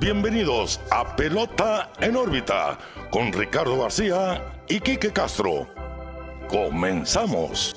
[0.00, 2.78] bienvenidos a Pelota en órbita
[3.10, 5.68] con Ricardo García y Quique Castro.
[6.48, 7.76] Comenzamos.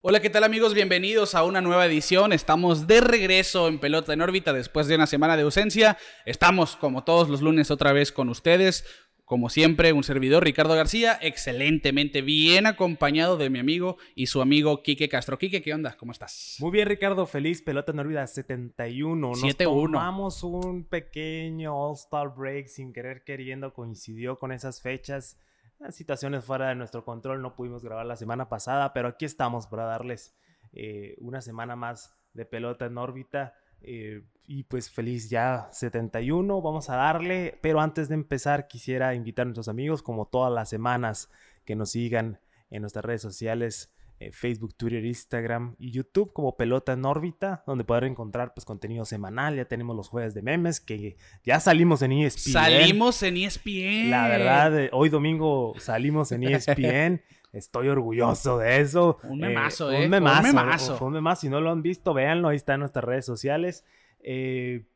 [0.00, 0.72] Hola, ¿qué tal amigos?
[0.72, 2.32] Bienvenidos a una nueva edición.
[2.32, 5.98] Estamos de regreso en Pelota en órbita después de una semana de ausencia.
[6.24, 8.84] Estamos como todos los lunes otra vez con ustedes.
[9.26, 14.84] Como siempre, un servidor, Ricardo García, excelentemente bien acompañado de mi amigo y su amigo
[14.84, 15.36] Quique Castro.
[15.36, 15.96] Quique, ¿qué onda?
[15.98, 16.58] ¿Cómo estás?
[16.60, 17.26] Muy bien, Ricardo.
[17.26, 19.16] Feliz pelota en órbita 71.
[19.16, 19.56] Nos 7-1.
[19.56, 23.74] tomamos un pequeño All-Star Break sin querer queriendo.
[23.74, 25.40] Coincidió con esas fechas.
[25.80, 27.42] Las situaciones fuera de nuestro control.
[27.42, 30.36] No pudimos grabar la semana pasada, pero aquí estamos para darles
[30.72, 33.54] eh, una semana más de pelota en órbita.
[33.82, 37.58] Eh, y pues feliz ya 71, vamos a darle.
[37.62, 41.30] Pero antes de empezar, quisiera invitar a nuestros amigos, como todas las semanas,
[41.64, 43.92] que nos sigan en nuestras redes sociales.
[44.18, 49.04] eh, Facebook, Twitter, Instagram y YouTube como Pelota en órbita, donde podrán encontrar pues contenido
[49.04, 49.56] semanal.
[49.56, 52.52] Ya tenemos los jueves de memes que ya salimos en ESPN.
[52.52, 54.10] Salimos en ESPN.
[54.10, 57.22] La verdad, eh, hoy domingo salimos en ESPN.
[57.56, 59.18] Estoy orgulloso de eso.
[59.24, 60.04] Un memazo, ¿eh?
[60.04, 60.40] Un memazo.
[60.48, 60.96] Un memazo.
[60.96, 61.40] Fue un memazo.
[61.42, 62.48] Si no lo han visto, véanlo.
[62.48, 63.84] Ahí está en nuestras redes sociales.
[64.20, 64.86] Eh,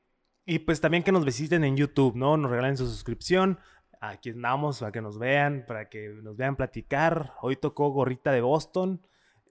[0.47, 2.37] y pues también que nos visiten en YouTube, ¿no?
[2.37, 3.59] Nos regalen su suscripción.
[4.01, 7.33] Aquí andamos para que nos vean, para que nos vean platicar.
[7.43, 9.03] Hoy tocó gorrita de Boston.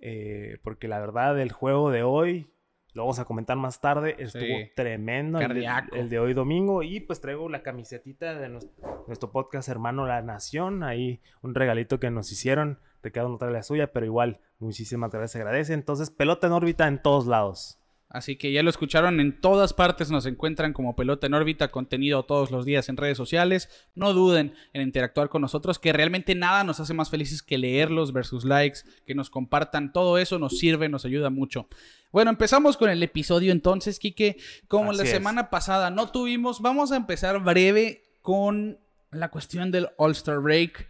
[0.02, 2.50] eh, porque la verdad, el juego de hoy,
[2.94, 4.72] lo vamos a comentar más tarde, estuvo Sí.
[4.76, 5.40] tremendo.
[5.42, 6.84] El de, el de hoy domingo.
[6.84, 8.70] Y pues traigo la camisetita de nues-
[9.08, 10.84] nuestro, podcast hermano La Nación.
[10.84, 12.80] Ahí un regalito que nos hicieron.
[13.02, 15.74] Ricardo no trae la suya, pero igual, muchísimas gracias, agradece.
[15.74, 17.80] Entonces, pelota en órbita en todos lados.
[18.12, 22.24] Así que ya lo escucharon, en todas partes nos encuentran como Pelota en órbita, contenido
[22.24, 23.70] todos los días en redes sociales.
[23.94, 28.12] No duden en interactuar con nosotros, que realmente nada nos hace más felices que leerlos
[28.12, 29.94] versus likes, que nos compartan.
[29.94, 31.68] Todo eso nos sirve, nos ayuda mucho.
[32.12, 34.38] Bueno, empezamos con el episodio entonces, Quique.
[34.68, 35.12] Como la es.
[35.12, 38.80] semana pasada no tuvimos, vamos a empezar breve con
[39.12, 40.90] la cuestión del All-Star Break.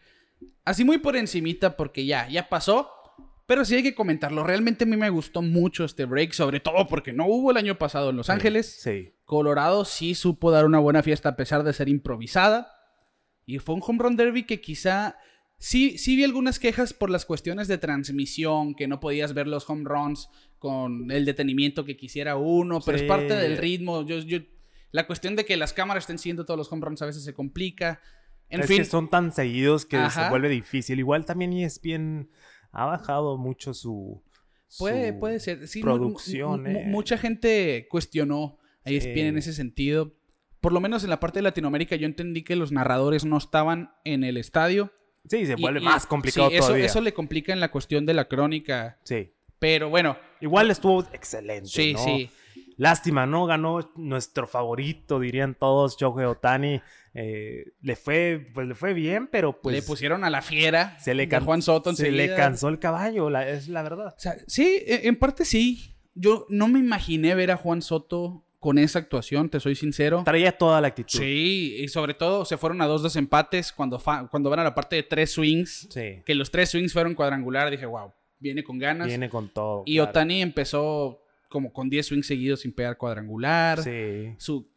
[0.65, 2.89] Así muy por encimita, porque ya, ya pasó.
[3.45, 4.43] Pero sí hay que comentarlo.
[4.43, 7.79] Realmente a mí me gustó mucho este break, sobre todo porque no hubo el año
[7.79, 8.79] pasado en Los Ángeles.
[8.79, 9.15] Sí.
[9.25, 12.71] Colorado sí supo dar una buena fiesta a pesar de ser improvisada.
[13.47, 15.17] Y fue un home run derby que quizá
[15.57, 19.67] sí, sí vi algunas quejas por las cuestiones de transmisión, que no podías ver los
[19.67, 20.29] home runs
[20.59, 23.05] con el detenimiento que quisiera uno, pero Sí.
[23.05, 24.05] es parte del ritmo.
[24.05, 24.39] Yo, yo,
[24.91, 27.33] la cuestión de que las cámaras estén siguiendo todos los home runs a veces se
[27.33, 27.99] complica.
[28.49, 30.23] En es fin, que son tan seguidos que Ajá.
[30.25, 30.99] se vuelve difícil.
[30.99, 32.29] Igual también ESPN
[32.71, 34.23] ha bajado mucho su.
[34.77, 35.67] Puede, su puede ser.
[35.67, 36.67] Sí, producción.
[36.67, 36.83] eh.
[36.87, 40.15] mucha gente cuestionó a ESPN en ese sentido.
[40.61, 43.91] Por lo menos en la parte de Latinoamérica yo entendí que los narradores no estaban
[44.03, 44.91] en el estadio.
[45.29, 46.85] Sí, se vuelve y- más complicado sí, eso, todavía.
[46.85, 48.99] eso le complica en la cuestión de la crónica.
[49.03, 49.31] Sí.
[49.59, 51.67] Pero bueno, Igual estuvo excelente.
[51.69, 51.99] sí, ¿no?
[52.03, 52.29] sí.
[52.79, 53.45] Lástima, ¿no?
[53.45, 56.81] Ganó nuestro favorito, dirían todos, Shohei Otani.
[57.13, 61.13] Eh, le fue, pues le fue bien, pero pues le pusieron a la fiera se
[61.13, 64.13] le can- Juan Soto se le cansó el caballo, la- es la verdad.
[64.15, 65.95] O sea, sí, e- en parte sí.
[66.15, 70.21] Yo no me imaginé ver a Juan Soto con esa actuación, te soy sincero.
[70.23, 71.19] Traía toda la actitud.
[71.19, 74.95] Sí, y sobre todo se fueron a dos desempates cuando, cuando van a la parte
[74.97, 75.87] de tres swings.
[75.91, 76.21] Sí.
[76.25, 77.69] Que los tres swings fueron cuadrangular.
[77.71, 79.07] Dije, wow, viene con ganas.
[79.07, 79.83] Viene con todo.
[79.85, 80.09] y claro.
[80.11, 83.81] Otani empezó como con 10 swings seguidos sin pegar cuadrangular.
[83.83, 84.33] Sí.
[84.37, 84.69] Su,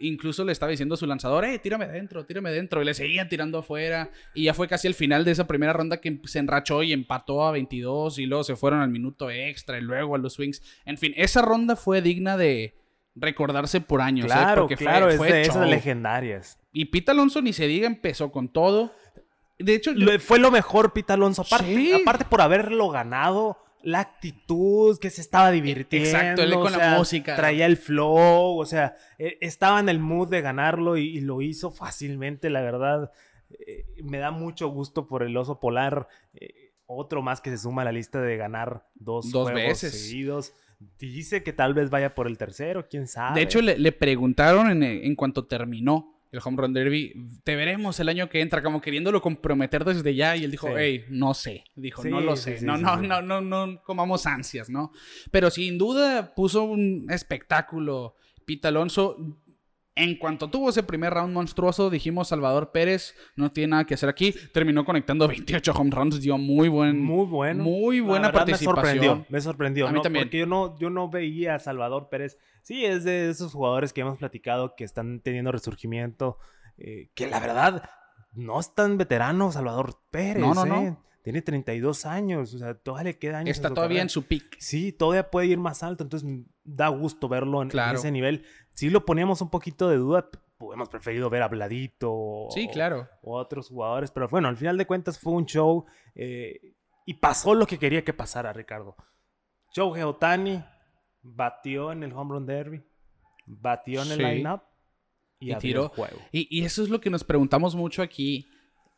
[0.00, 2.82] incluso le estaba diciendo a su lanzador, eh, tírame adentro, tírame adentro.
[2.82, 4.10] Y le seguían tirando afuera.
[4.34, 7.46] Y ya fue casi el final de esa primera ronda que se enrachó y empató
[7.46, 8.18] a 22.
[8.18, 10.62] Y luego se fueron al minuto extra y luego a los swings.
[10.84, 12.74] En fin, esa ronda fue digna de
[13.14, 14.26] recordarse por años.
[14.26, 14.28] ¿eh?
[14.28, 16.58] Claro, Porque fue- claro, es de esas legendarias.
[16.72, 18.92] Y Pete Alonso, ni se diga, empezó con todo.
[19.58, 21.42] De hecho, Lo- fue lo mejor Pita Alonso.
[21.42, 21.92] Aparte, Sí.
[21.92, 23.56] aparte por haberlo ganado,
[23.86, 26.08] la actitud, que se estaba divirtiendo.
[26.08, 27.36] Exacto, él o con la música.
[27.36, 31.40] Traía el flow, o sea, eh, estaba en el mood de ganarlo y, y lo
[31.40, 33.12] hizo fácilmente, la verdad.
[33.50, 36.08] Eh, me da mucho gusto por el oso polar.
[36.34, 40.00] eh, otro más que se suma a la lista de ganar dos, Dos juegos veces.
[40.08, 40.52] seguidos.
[40.98, 43.34] Dice que tal vez vaya por el tercero, quién sabe.
[43.40, 47.12] De hecho, le, le preguntaron en, en cuanto terminó el Home Run Derby,
[47.44, 50.36] te veremos el año que entra, como queriéndolo comprometer desde ya.
[50.36, 50.74] Y él dijo, Sí.
[50.76, 51.64] hey, no sé.
[51.74, 52.58] Dijo, Sí, no lo sé.
[52.58, 54.92] sí, no, no, no, no, no comamos ansias, ¿no?
[55.30, 59.16] Pero sin duda puso un espectáculo Pete Alonso.
[59.98, 64.08] En cuanto tuvo ese primer round monstruoso, dijimos Salvador Pérez no tiene nada que hacer
[64.10, 64.34] aquí.
[64.52, 67.64] Terminó conectando 28 home runs, dio muy buen, Muy bueno.
[67.64, 68.76] muy buena participación.
[68.76, 69.86] Me sorprendió, me sorprendió.
[69.88, 70.02] A mí ¿no?
[70.02, 70.26] también.
[70.26, 72.36] Porque yo no, yo no veía a Salvador Pérez.
[72.62, 76.38] Sí, es de esos jugadores que hemos platicado que están teniendo resurgimiento.
[76.76, 77.88] eh, que la verdad
[78.34, 80.42] no es tan veterano Salvador Pérez.
[80.42, 80.68] No, no, ¿eh?
[80.90, 81.02] no.
[81.22, 83.56] tiene 32 años, o sea, todavía le queda años.
[83.56, 84.02] Está todavía carrera.
[84.02, 84.56] en su pick.
[84.58, 86.28] Sí, todavía puede ir más alto, entonces
[86.64, 88.44] da gusto verlo en, en ese nivel.
[88.76, 90.28] Si lo poníamos un poquito de duda,
[90.58, 93.08] hubiéramos preferido ver a Bladito o, Sí, claro.
[93.22, 96.74] o otros jugadores, pero bueno, al final de cuentas fue un show eh,
[97.06, 98.94] y pasó lo que quería que pasara, Ricardo.
[99.74, 100.62] Shohei Otani
[101.22, 102.82] batió en el Home Run Derby,
[103.46, 104.22] batió en el Sí.
[104.24, 104.62] lineup
[105.40, 105.84] y, tiró.
[105.84, 106.18] el juego.
[106.32, 108.46] Y, y eso es lo que nos preguntamos mucho aquí.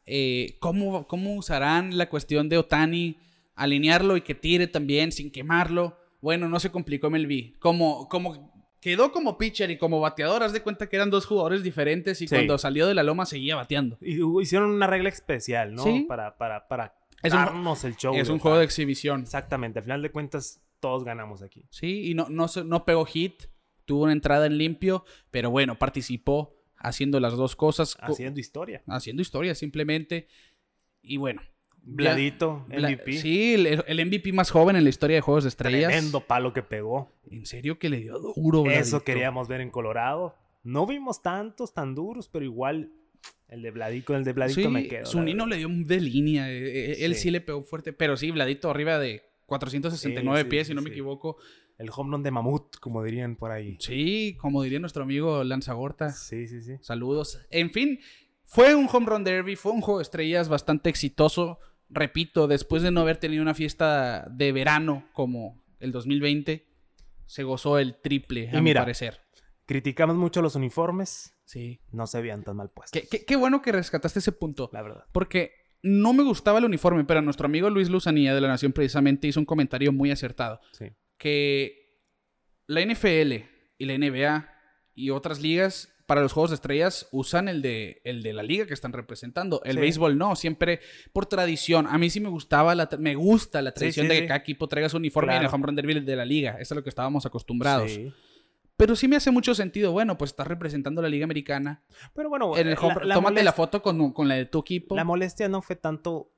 [0.06, 3.16] eh, ¿cómo, ¿Cómo usarán la cuestión de Otani?
[3.54, 5.96] Alinearlo y que tire también sin quemarlo.
[6.22, 7.58] Bueno, no se complicó MLB.
[7.58, 11.62] Como, como quedó como pitcher y como bateador, haz de cuenta que eran dos jugadores
[11.62, 12.34] diferentes y Sí.
[12.34, 13.98] cuando salió de la loma seguía bateando.
[14.00, 15.82] Y hicieron una regla especial, ¿no?
[15.84, 16.04] Sí.
[16.08, 18.14] Para, para, para Es un- darnos el show.
[18.14, 19.22] es un juego de exhibición.
[19.22, 21.64] Exactamente, al final de cuentas todos ganamos aquí.
[21.70, 23.44] Sí, y no, no, no pegó hit.
[23.84, 27.96] Tuvo una entrada en limpio, pero bueno, participó haciendo las dos cosas.
[27.96, 28.82] co- Haciendo historia.
[28.86, 30.28] haciendo historia simplemente.
[31.02, 31.40] Y bueno.
[31.90, 32.14] Bla-
[32.68, 33.12] MVP.
[33.18, 35.90] Sí, el, el MVP más joven en la historia de Juegos de Estrellas.
[35.90, 37.10] Tremendo palo que pegó.
[37.30, 38.64] En serio que le dio duro, Eso
[38.98, 39.04] Bladito.
[39.04, 40.34] queríamos ver en Colorado.
[40.64, 42.90] No vimos tantos tan duros, pero igual
[43.48, 45.06] el de Bladito, el de Bladito Sí, me quedo.
[45.06, 46.50] Zunino le dio de línea.
[46.50, 47.22] eh, eh, Él sí.
[47.22, 47.30] Sí.
[47.30, 47.92] le pegó fuerte.
[47.92, 51.36] Pero sí, Bladito arriba de 469 Sí, sí, pies, si no me equivoco.
[51.78, 53.76] El home run de Mamut, como dirían por ahí.
[53.80, 56.10] Sí, como diría nuestro amigo Lanzagorta.
[56.10, 56.72] Sí, sí, sí.
[56.80, 57.40] Saludos.
[57.50, 58.00] En fin,
[58.44, 61.60] fue un home run derby, fue un juego de estrellas bastante exitoso.
[61.90, 66.66] Repito, después de no haber tenido una fiesta de verano como el 2020,
[67.26, 68.82] se gozó el triple, a Y mi mira.
[68.82, 69.20] parecer.
[69.66, 71.34] Criticamos mucho los uniformes.
[71.44, 71.80] Sí.
[71.92, 73.00] No se veían tan mal puestos.
[73.00, 74.68] Qué, qué- qué bueno que rescataste ese punto.
[74.72, 75.04] La verdad.
[75.12, 75.52] Porque
[75.82, 79.40] no me gustaba el uniforme, pero nuestro amigo Luis Luzanilla de La Nación precisamente hizo
[79.40, 80.60] un comentario muy acertado.
[80.72, 80.86] Sí.
[81.18, 82.02] Que
[82.66, 83.44] la NFL
[83.78, 84.48] y la NBA
[84.94, 88.66] y otras ligas para los juegos de estrellas usan el de, el de la liga
[88.66, 89.60] que están representando.
[89.62, 89.80] El Sí.
[89.80, 90.80] béisbol no, siempre
[91.12, 91.86] por tradición.
[91.86, 94.68] A mí sí me gustaba, la, me gusta la tradición sí, de que cada equipo
[94.68, 96.52] traiga su uniforme en el home run derby de la liga.
[96.52, 97.92] Eso es a lo que estábamos acostumbrados.
[98.78, 99.92] Pero sí me hace mucho sentido.
[99.92, 101.82] Bueno, pues estás representando la liga americana.
[102.14, 104.96] Pero bueno, En el home- la tómate la foto con, con la de tu equipo.
[104.96, 106.30] La molestia no fue tanto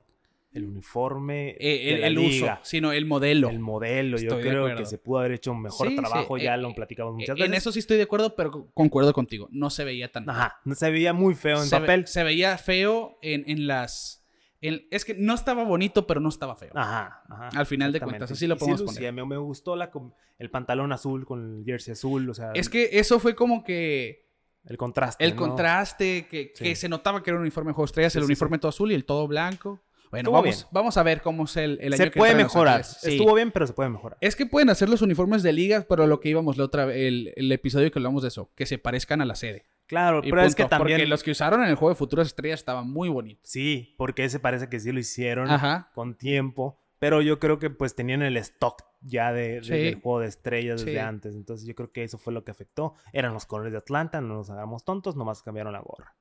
[0.53, 3.49] el uniforme, Eh, de el, el uso, sino el modelo.
[3.49, 4.17] el modelo.
[4.17, 6.37] Yo Estoy creo que se pudo haber hecho un mejor Sí, trabajo.
[6.37, 7.57] eh, ya eh, lo platicamos muchas en veces.
[7.57, 9.47] eso sí estoy de acuerdo, pero co- concuerdo contigo.
[9.51, 12.07] No se veía tan Ajá, no se veía muy feo en se, ve- papel.
[12.07, 14.25] se veía feo en, en las...
[14.59, 16.71] en- es que no estaba bonito, pero no estaba feo.
[16.75, 17.49] Ajá, ajá.
[17.57, 19.13] Al final de cuentas, así lo Y sí podemos lucía, poner.
[19.13, 19.89] Me, me gustó la,
[20.37, 24.25] el pantalón azul con el jersey azul, o sea, Es que eso fue como que
[24.65, 25.23] el contraste.
[25.23, 25.37] el ¿no?
[25.37, 28.69] contraste, que, que se notaba que era un uniforme de juego estrellas, el uniforme todo
[28.69, 29.79] azul y el todo blanco.
[30.11, 30.67] Bueno, vamos, bien.
[30.71, 32.83] vamos a ver cómo es el, el año Se que puede mejorar.
[32.83, 33.11] Sí.
[33.13, 34.17] Estuvo bien, pero se puede mejorar.
[34.21, 37.33] Es que pueden hacer los uniformes de ligas, pero lo que íbamos la otra el,
[37.35, 39.65] el episodio que hablamos de eso, que se parezcan a la sede.
[39.87, 40.97] Claro, Y pero es que también.
[40.99, 43.49] Porque los que usaron en el juego de Futuras Estrellas estaban muy bonitos.
[43.49, 45.91] Sí, porque ese parece que sí lo hicieron Ajá.
[45.95, 46.77] con tiempo.
[46.99, 49.71] Pero yo creo que pues tenían el stock ya de, de- Sí.
[49.71, 50.97] del juego de estrellas desde Sí.
[50.99, 51.35] antes.
[51.35, 52.93] Entonces yo creo que eso fue lo que afectó.
[53.11, 56.15] Eran los colores de Atlanta, no nos hagamos tontos, nomás cambiaron la gorra.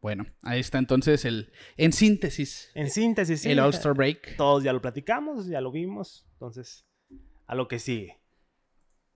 [0.00, 4.36] Bueno, ahí está entonces el, en síntesis, En síntesis, sí, el All-Star Break.
[4.36, 6.26] todos ya lo platicamos, ya lo vimos.
[6.32, 6.86] Entonces,
[7.46, 8.18] a lo que sigue.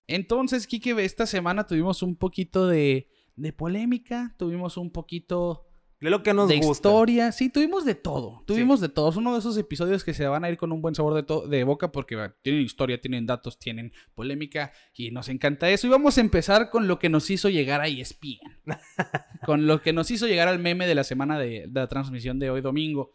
[0.07, 5.67] Entonces, Kike, esta semana tuvimos un poquito de, de polémica, tuvimos un poquito
[6.01, 6.89] De lo que nos de gusta.
[6.89, 9.09] historia, sí, tuvimos de todo, tuvimos de todo.
[9.09, 11.47] Es uno de esos episodios que se van a ir con un buen sabor de,
[11.47, 15.87] de boca porque tienen historia, tienen datos, tienen polémica y nos encanta eso.
[15.87, 18.39] Y vamos a empezar con lo que nos hizo llegar a ESPN,
[19.45, 22.39] con lo que nos hizo llegar al meme de la semana de, de la transmisión
[22.39, 23.11] de hoy domingo.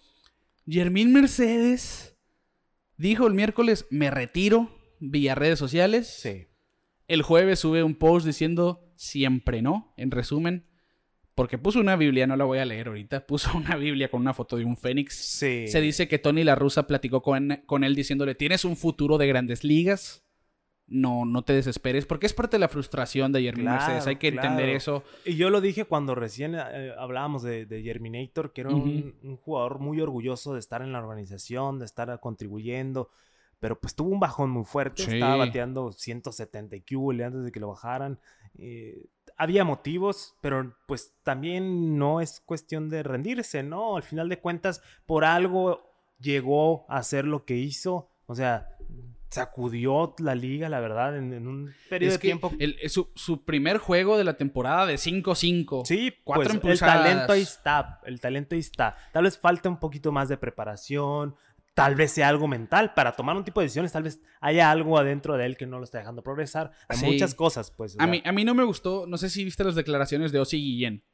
[0.65, 2.17] Yermín Mercedes
[2.97, 4.71] dijo el miércoles, me retiro
[5.01, 6.07] vía redes sociales.
[6.07, 6.47] Sí.
[7.09, 10.70] El jueves sube un post diciendo siempre no, en resumen.
[11.41, 13.27] Porque puso una Biblia, no la voy a leer ahorita.
[13.27, 15.15] Puso una Biblia con una foto de un fénix.
[15.15, 15.69] Sí.
[15.69, 19.27] Se dice que Tony La Russa platicó con, con él diciéndole: Tienes un futuro de
[19.27, 20.23] grandes ligas.
[20.87, 22.05] No, no te desesperes.
[22.05, 24.07] Porque es parte de la frustración de Jeremy Claro, Mercedes.
[24.07, 24.77] Hay que entender claro.
[24.77, 25.05] eso.
[25.25, 29.37] Y yo lo dije cuando recién eh, hablábamos de, de Germinator, que era un, un
[29.39, 33.09] jugador muy orgulloso de estar en la organización, de estar contribuyendo,
[33.61, 35.15] pero pues tuvo un bajón muy fuerte, Sí.
[35.15, 38.19] estaba bateando 170 y QL antes de que lo bajaran.
[38.59, 39.07] eh,
[39.41, 43.97] había motivos, pero pues también no es cuestión de rendirse, ¿no?
[43.97, 45.83] Al final de cuentas, por algo
[46.21, 48.69] llegó a hacer lo que hizo, o sea,
[49.31, 53.11] sacudió la liga, la verdad, en, en un periodo Es de tiempo el- es su,
[53.15, 55.87] su primer juego de la temporada de 5-5.
[55.87, 58.97] Sí, Cuatro pues, el talento ahí está, el talento ahí está.
[59.13, 61.37] Tal vez falta un poquito más de preparación,
[61.83, 64.99] tal vez sea algo mental para tomar un tipo de decisiones, tal vez haya algo
[64.99, 66.71] adentro de él que no lo está dejando progresar.
[66.89, 67.07] Hay Sí.
[67.07, 67.97] muchas cosas, pues.
[67.99, 70.59] A mí, a mí no me gustó, no sé si viste las declaraciones de Ozzy
[70.59, 71.05] Guillén,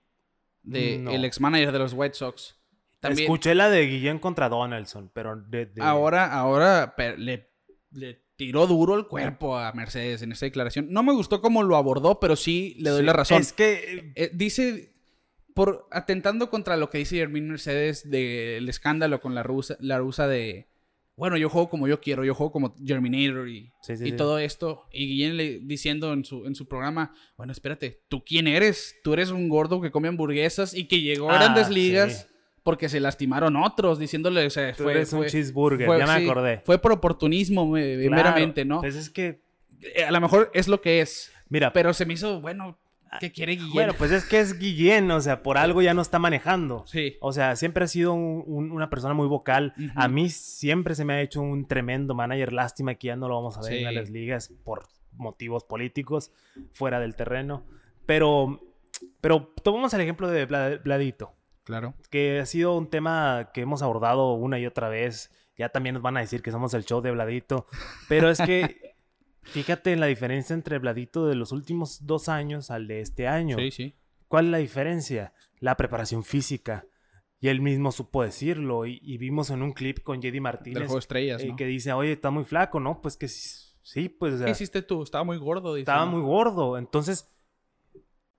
[0.63, 1.11] de No.
[1.11, 2.57] el ex manager de los White Sox.
[3.01, 7.51] También, Escuché la de Guillén contra Donaldson, pero de, de- Ahora, ahora le,
[7.91, 10.89] le tiró duro el cuerpo a Mercedes en esta declaración.
[10.91, 13.41] No me gustó cómo lo abordó, pero sí le doy Sí, la razón.
[13.41, 14.96] Es que Eh, dice,
[15.57, 20.29] por atentando contra lo que dice Jermín Mercedes del escándalo con la rusa, la rusa
[20.29, 20.69] de,
[21.17, 24.17] bueno, yo juego como yo quiero, yo juego como Germinator y, Sí, sí, y sí.
[24.17, 24.85] todo esto.
[24.93, 28.97] Y Guillén le, diciendo en su, en su programa, bueno, espérate, ¿tú quién eres?
[29.03, 32.29] Tú eres un gordo que come hamburguesas y que llegó a Ah, grandes ligas
[32.63, 34.93] porque se lastimaron otros, diciéndole, o sea, tú fue...
[34.93, 36.61] eres un cheeseburger, fue- ya me acordé.
[36.67, 38.81] Fue por oportunismo, me- Claro, meramente, ¿no?
[38.81, 39.41] Pues es que,
[39.95, 42.79] Eh, A lo mejor es lo que es, mira, pero se me hizo, bueno,
[43.21, 43.73] ¿qué quiere Guillén?
[43.73, 46.85] bueno, pues es que es Guillén, o sea, por algo ya no está manejando.
[46.87, 47.17] sí.
[47.21, 49.75] O sea, siempre ha sido un- un- una persona muy vocal.
[49.95, 52.53] A mí siempre se me ha hecho un tremendo manager.
[52.53, 53.85] Lástima que ya no lo vamos a ver Sí.
[53.85, 56.33] en las ligas por motivos políticos
[56.73, 57.65] fuera del terreno.
[58.07, 58.61] Pero,
[59.21, 60.47] pero tomamos el ejemplo de
[60.85, 61.35] Vladito,
[61.65, 61.95] Claro.
[62.11, 65.33] que ha sido un tema que hemos abordado una y otra vez.
[65.59, 67.67] Ya también nos van a decir que somos el show de Vladito.
[68.09, 68.95] Pero es que
[69.47, 73.57] fíjate en la diferencia entre Vladito de los últimos dos años al de este año.
[73.59, 73.95] Sí, sí.
[74.29, 75.33] ¿Cuál es la diferencia?
[75.61, 76.87] La preparación física.
[77.39, 78.87] Y él mismo supo decirlo.
[78.87, 81.57] Y, y vimos en un clip con Del Martínez juego de estrellas, eh, ¿no?
[81.57, 83.01] que dice, oye, está muy flaco, ¿no?
[83.01, 85.03] Pues que sí, sí, pues o sea, ¿Qué hiciste tú?
[85.03, 85.75] Estaba muy gordo.
[85.75, 86.13] dice, estaba ¿no?
[86.13, 86.79] muy gordo.
[86.79, 87.31] Entonces,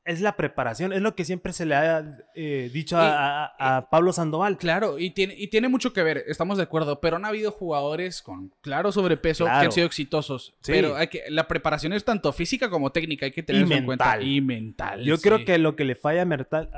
[0.08, 0.94] es la preparación.
[0.94, 2.04] Es lo que siempre se le ha
[2.36, 4.58] eh, dicho Y- a, a- a Pablo Sandoval.
[4.58, 8.22] Claro, y tiene, y tiene mucho que ver, estamos de acuerdo, pero han habido jugadores
[8.22, 10.56] con claro sobrepeso que han sido exitosos.
[10.62, 10.72] Sí.
[10.72, 14.22] Pero hay que, la preparación es tanto física como técnica, hay que tenerlo en cuenta.
[14.22, 15.04] Y mental.
[15.04, 15.24] Yo sí.
[15.24, 16.70] creo que lo que le falla a, Mertal-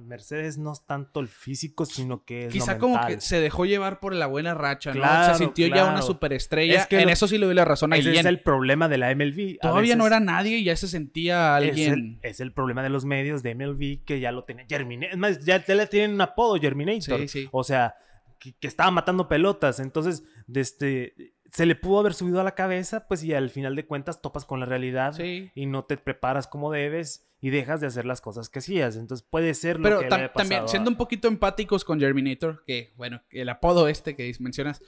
[0.00, 3.64] Mercedes no es tanto el físico, sino que es Quizá lo como que se dejó
[3.66, 5.00] llevar por la buena racha, ¿no?
[5.00, 6.80] Claro, se sintió ya una superestrella.
[6.80, 8.20] Es que en lo- eso sí le doy la razón a Ese Guillén.
[8.20, 9.58] es el problema de la MLB.
[9.60, 11.92] Todavía no era nadie y ya se sentía Es alguien.
[11.92, 15.12] el, es el problema de los medios de MLB que ya lo tenía Germinator.
[15.12, 17.20] Es más, ya, ya le tienen un apodo Germinator.
[17.20, 17.48] Sí, sí.
[17.52, 17.94] O sea,
[18.38, 19.80] que, que estaba matando pelotas.
[19.80, 23.76] Entonces, de este, se le pudo haber subido a la cabeza, pues y al final
[23.76, 25.50] de cuentas topas con la realidad Sí.
[25.54, 28.96] y no te preparas como debes y dejas de hacer las cosas que hacías.
[28.96, 32.92] Entonces puede ser lo Pero que haya también, siendo un poquito empáticos con Germinator, que,
[32.96, 34.82] bueno, el apodo este que mencionas.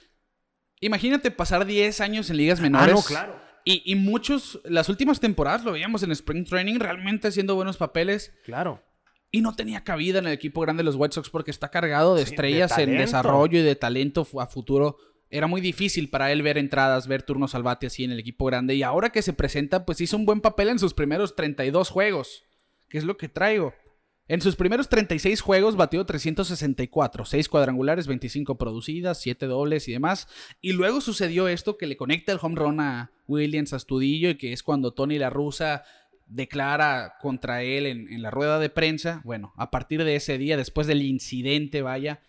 [0.79, 2.93] Imagínate pasar 10 años en ligas Ah, menores.
[2.95, 3.35] no, claro.
[3.65, 8.33] Y, y muchos, las últimas temporadas lo veíamos en Spring Training, realmente haciendo buenos papeles.
[8.43, 8.83] Claro.
[9.31, 12.13] Y no tenía cabida en el equipo grande de los White Sox porque está cargado
[12.13, 14.97] de Sí, de estrellas en desarrollo y de talento a futuro.
[15.29, 18.45] Era muy difícil para él ver entradas, ver turnos al bate así en el equipo
[18.45, 18.75] grande.
[18.75, 22.43] Y ahora que se presenta, pues hizo un buen papel en sus primeros 32 juegos.
[22.89, 23.73] Que es lo que traigo.
[24.27, 30.29] En sus primeros 36 juegos batió 364, 6 cuadrangulares, 25 producidas, 7 dobles y demás.
[30.61, 34.53] Y luego sucedió esto que le conecta el home run a Williams Astudillo y que
[34.53, 35.83] es cuando Tony La Russa
[36.27, 39.21] declara contra él en, en la rueda de prensa.
[39.25, 42.21] Bueno, a partir de ese día, después del incidente, vaya,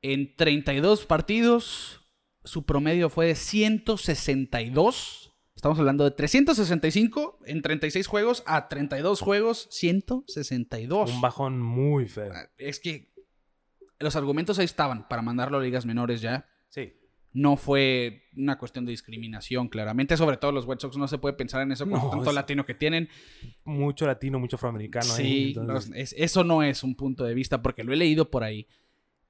[0.00, 2.00] en 32 partidos,
[2.44, 5.29] su promedio fue de 162.
[5.60, 11.12] Estamos hablando de 365 en 36 juegos a 32 juegos, 162.
[11.12, 12.32] Un bajón muy feo.
[12.56, 13.12] Es que
[13.98, 16.46] los argumentos ahí estaban para mandarlo a ligas menores ya.
[16.70, 16.94] Sí.
[17.34, 20.16] No fue una cuestión de discriminación, claramente.
[20.16, 22.34] Sobre todo los White Sox no se puede pensar en eso con No, tanto es-
[22.34, 23.10] latino que tienen.
[23.64, 25.12] Mucho latino, mucho afroamericano.
[25.12, 27.96] ahí, Sí, entonces- los- es- eso no es un punto de vista porque lo he
[27.96, 28.66] leído por ahí.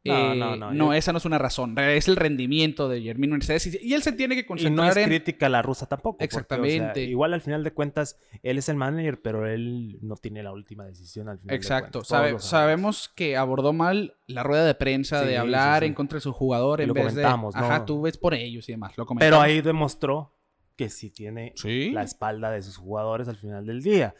[0.02, 1.78] No, Eh, no, no, yo- esa no es una razón.
[1.78, 4.90] Es el rendimiento de Germín Mercedes y, y él se tiene que Y no concentrar
[4.92, 5.04] es en.
[5.04, 6.16] crítica a la rusa tampoco.
[6.16, 7.02] porque, o sea, Exactamente.
[7.04, 10.87] igual al final de cuentas, él es el manager, pero él no tiene la última
[10.87, 11.50] decisión al final.
[11.50, 12.02] de Exacto.
[12.02, 15.87] Sabe- lo sabemos que abordó mal la rueda de prensa Sí, de hablar sí.
[15.88, 17.61] en contra de su jugador Y en lo vez comentamos, de.
[17.61, 17.66] ¿no?
[17.66, 18.97] Ajá, tú ves por ellos y demás.
[18.97, 19.38] Lo comentamos.
[19.38, 20.35] Pero ahí demostró
[20.76, 21.52] que sí tiene
[21.92, 24.14] la espalda de sus jugadores al final del día.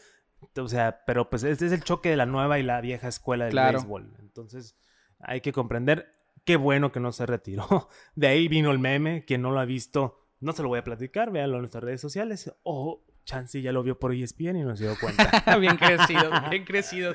[0.59, 3.45] O sea, pero pues este es el choque de la nueva y la vieja escuela
[3.47, 3.79] del Claro.
[3.79, 4.13] béisbol.
[4.21, 4.77] Entonces,
[5.21, 6.12] hay que comprender
[6.45, 7.89] qué bueno que no se retiró.
[8.15, 10.85] De ahí vino el meme, quien no lo ha visto, no se lo voy a
[10.85, 12.53] platicar, véanlo en nuestras redes sociales.
[12.62, 15.57] O Chansey ya lo vio por ESPN y no se dio cuenta.
[15.61, 17.15] bien crecido, bien crecido.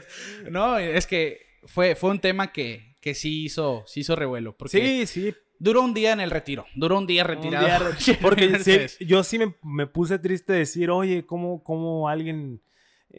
[0.50, 4.56] No, es que fue, fue un tema que, que sí hizo, sí hizo revuelo.
[4.56, 6.66] Porque sí, sí, duró un día en el retiro.
[6.76, 7.66] Duró un día Un retirado.
[7.66, 12.08] día re- Porque sí, yo sí me, me puse triste de decir, oye, ¿cómo, cómo
[12.08, 12.62] alguien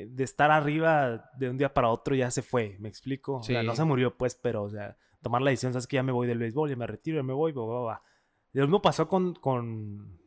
[0.05, 2.77] de estar arriba de un día para otro ya se fue?
[2.81, 3.37] ¿Me explico?
[3.37, 6.03] O sea, no se murió, pues, pero, o sea, tomar la decisión, sabes que ya
[6.03, 8.03] me voy del béisbol, ya me retiro, ya me voy, bla, bla, bla.
[8.53, 10.19] Lo mismo pasó con, con,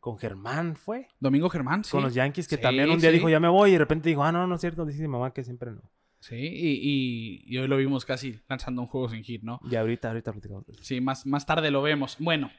[0.00, 1.08] con Germán, ¿fue?
[1.20, 1.90] Domingo Germán, sí.
[1.92, 3.16] Con los Yankees, que Sí, también un día sí.
[3.16, 5.08] dijo, ya me voy, y de repente dijo, ah, no, no es cierto, dice mi
[5.08, 5.82] mamá que siempre no.
[6.20, 9.60] Sí, y, y- y hoy lo vimos casi lanzando un juego sin hit, ¿no?
[9.70, 10.64] Y ahorita, ahorita platicamos.
[10.80, 12.16] Sí, más, más tarde lo vemos.
[12.18, 12.50] Bueno,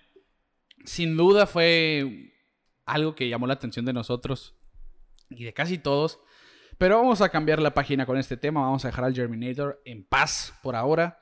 [0.84, 2.32] sin duda fue
[2.86, 4.56] algo que llamó la atención de nosotros
[5.30, 6.20] y de casi todos.
[6.78, 8.62] Pero vamos a cambiar la página con este tema.
[8.62, 11.20] Vamos a dejar al Germinator en paz por ahora.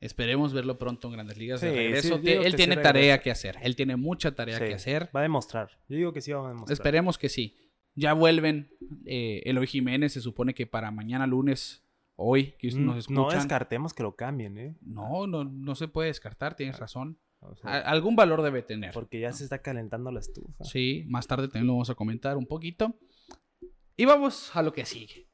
[0.00, 2.18] Esperemos verlo pronto en Grandes Ligas de regreso.
[2.22, 3.56] sí, él tiene sí tarea que hacer.
[3.62, 5.08] Él tiene mucha tarea que hacer.
[5.14, 5.70] Va a demostrar.
[5.88, 6.72] Yo digo que sí va a demostrar.
[6.72, 7.56] Esperemos que sí.
[7.94, 8.70] Ya vuelven.
[9.06, 11.84] Eh, Eloy Jiménez se supone que para mañana lunes,
[12.16, 13.38] hoy, que Mm, nos No escuchan.
[13.40, 14.76] descartemos que lo cambien, ¿eh?
[14.80, 17.18] No, no, no se puede descartar, tienes razón.
[17.40, 18.92] O sea, A- algún valor debe tener.
[18.92, 20.64] porque ya se está calentando la estufa.
[20.64, 22.96] Sí, más tarde también lo vamos a comentar un poquito.
[24.02, 25.28] Y vamos a lo que sigue.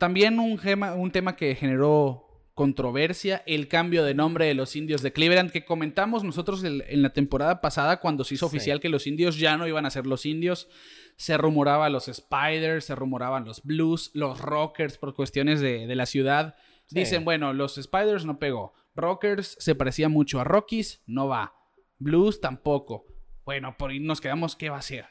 [0.00, 5.02] También un, gema- un tema que generó controversia, el cambio de nombre de los indios
[5.02, 8.56] de Cleveland, que comentamos nosotros en la temporada pasada cuando se hizo Sí.
[8.56, 10.68] oficial que los indios ya no iban a ser los indios.
[11.16, 16.06] Se rumoraba los Spiders, se rumoraban los Blues, los Rockers por cuestiones de, de la
[16.06, 16.56] ciudad.
[16.86, 16.98] Sí.
[16.98, 18.72] Dicen, bueno, los Spiders no pegó.
[18.96, 21.54] Rockers se parecía mucho a Rockies, no va.
[22.00, 23.04] Blues tampoco.
[23.44, 25.06] Bueno, por ahí nos quedamos, ¿qué va a ser?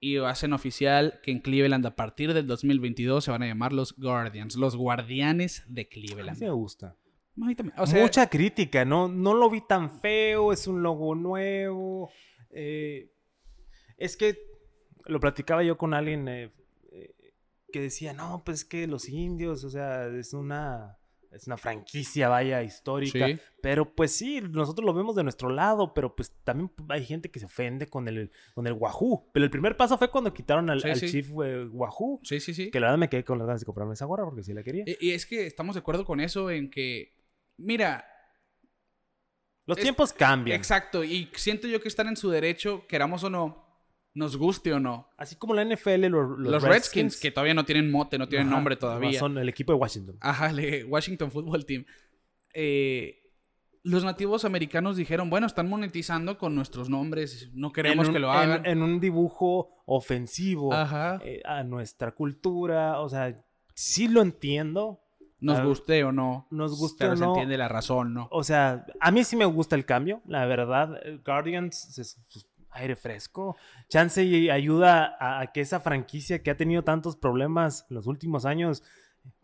[0.00, 3.94] Y hacen oficial que en Cleveland a partir del 2022 se van a llamar los
[3.96, 6.38] Guardians, los guardianes de A mí Cleveland.
[6.38, 6.96] sí me gusta.
[7.40, 7.78] A mí también.
[7.78, 9.08] O sea, Mucha crítica, ¿no?
[9.08, 12.10] No lo vi tan feo, es un logo nuevo.
[12.50, 13.12] eh,
[13.98, 14.38] es que
[15.04, 16.50] lo platicaba yo con alguien eh,
[16.92, 17.14] eh,
[17.70, 20.96] que decía, no, pues es que los indios, o sea, es una,
[21.30, 23.26] es una franquicia, vaya, histórica.
[23.28, 23.38] Sí.
[23.62, 27.38] Pero pues sí, nosotros lo vemos de nuestro lado, pero pues también hay gente que
[27.38, 29.30] se ofende con el, con el Wahoo.
[29.32, 31.08] Pero el primer paso fue cuando quitaron al, Sí, al sí.
[31.10, 32.20] Chief eh, Wahoo.
[32.24, 32.70] sí, sí, sí.
[32.70, 34.62] Que la verdad me quedé con las ganas de comprarme esa gorra porque sí la
[34.62, 34.84] quería.
[34.86, 37.14] Y, y es que estamos de acuerdo con eso en que,
[37.58, 38.04] mira,
[39.66, 40.56] Los es- tiempos cambian.
[40.58, 43.69] exacto, y siento yo que están en su derecho, queramos o no,
[44.20, 45.08] nos guste o no.
[45.16, 48.56] Así como la NFL, los, Los, Redskins, que todavía no tienen mote, no tienen Ajá,
[48.56, 49.18] nombre todavía.
[49.18, 50.16] Son el equipo de Washington.
[50.20, 51.84] Ajá, el Washington Football Team.
[52.52, 53.16] Eh,
[53.82, 58.30] los nativos americanos dijeron, bueno, están monetizando con nuestros nombres, no queremos un- que lo
[58.30, 58.66] hagan.
[58.66, 60.70] En, un dibujo ofensivo
[61.24, 63.00] eh, a nuestra cultura.
[63.00, 63.34] O sea,
[63.74, 65.00] sí lo entiendo.
[65.40, 66.46] Nos a- guste o no.
[66.50, 67.30] nos guste pero o se no.
[67.30, 68.28] entiende la razón, ¿no?
[68.30, 71.00] O sea, a mí sí me gusta el cambio, la verdad.
[71.02, 71.74] Eh, Guardians
[72.72, 73.56] aire fresco.
[73.88, 78.06] Chance y ayuda a, a que esa franquicia que ha tenido tantos problemas en los
[78.06, 78.82] últimos años,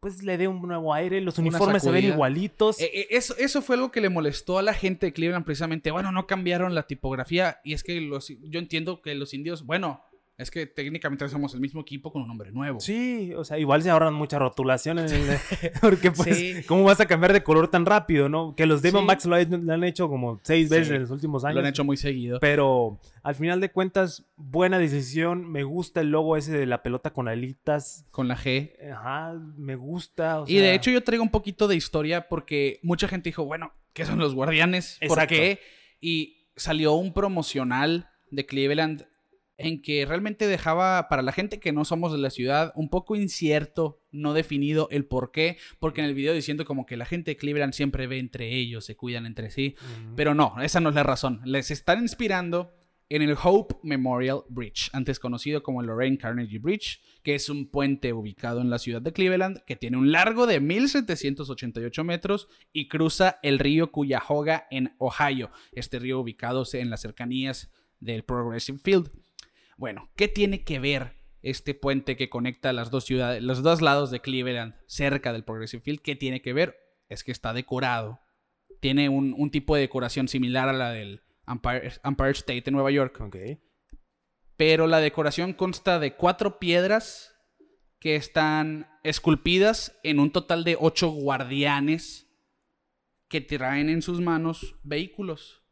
[0.00, 1.20] pues le dé un nuevo aire.
[1.20, 2.80] Los uniformes se ven igualitos.
[2.80, 5.90] Eh, eh, eso, eso fue algo que le molestó a la gente de Cleveland precisamente.
[5.90, 10.02] Bueno, no cambiaron la tipografía y es que los, yo entiendo que los indios, bueno,
[10.38, 12.78] es que técnicamente somos el mismo equipo con un nombre nuevo.
[12.80, 15.38] Sí, o sea, igual se ahorran mucha rotulación en el-
[15.80, 16.54] porque pues, Sí.
[16.66, 18.54] ¿cómo vas a cambiar de color tan rápido, no?
[18.54, 19.28] Que los Diamondbacks Sí.
[19.30, 20.94] lo, han- lo han hecho como seis veces Sí.
[20.94, 21.54] en los últimos años.
[21.54, 22.38] Lo han hecho muy seguido.
[22.40, 25.50] Pero al final de cuentas, buena decisión.
[25.50, 28.04] Me gusta el logo ese de la pelota con alitas.
[28.10, 28.72] Con la G.
[28.92, 30.42] Ajá, me gusta.
[30.42, 33.72] o Y de hecho yo traigo un poquito de historia porque mucha gente dijo, bueno,
[33.94, 34.98] ¿qué son los guardianes?
[35.00, 35.34] ¿Por Exacto.
[35.34, 35.60] qué?
[36.00, 39.06] Y salió un promocional de Cleveland
[39.58, 43.16] en que realmente dejaba para la gente que no somos de la ciudad un poco
[43.16, 47.32] incierto, no definido el por qué, porque en el video diciendo como que la gente
[47.32, 49.74] de Cleveland siempre ve entre ellos, se cuidan entre sí,
[50.14, 51.40] pero no, esa no es la razón.
[51.44, 52.72] Les están inspirando
[53.08, 57.70] en el Hope Memorial Bridge, antes conocido como el Lorraine Carnegie Bridge, que es un
[57.70, 62.88] puente ubicado en la ciudad de Cleveland, que tiene un largo de 1788 metros y
[62.88, 69.10] cruza el río Cuyahoga en Ohio, este río ubicado en las cercanías del Progressive Field.
[69.76, 74.10] Bueno, ¿qué tiene que ver este puente que conecta las dos ciudades, los dos lados
[74.10, 76.00] de Cleveland, cerca del Progressive Field?
[76.00, 76.76] ¿Qué tiene que ver?
[77.08, 78.20] Es que está decorado.
[78.80, 82.90] Tiene un, un tipo de decoración similar a la del Empire, Empire State de Nueva
[82.90, 83.20] York.
[83.20, 83.36] Ok.
[84.56, 87.34] Pero la decoración consta de cuatro piedras
[88.00, 92.26] que están esculpidas en un total de ocho guardianes
[93.28, 95.62] que traen en sus manos vehículos.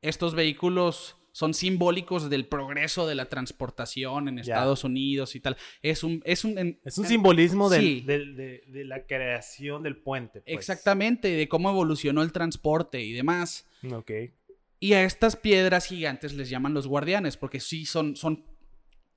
[0.00, 4.38] Estos vehículos son simbólicos del progreso de la transportación en.
[4.40, 5.56] Estados Unidos y tal.
[5.80, 6.20] Es un...
[6.26, 8.00] Es un, en- Es un simbolismo del- Sí.
[8.02, 10.42] del- de, de la creación del puente.
[10.42, 10.54] pues.
[10.54, 13.66] Exactamente, de cómo evolucionó el transporte y demás.
[13.90, 14.10] Ok.
[14.80, 18.44] Y a estas piedras gigantes les llaman los guardianes, porque sí son, son,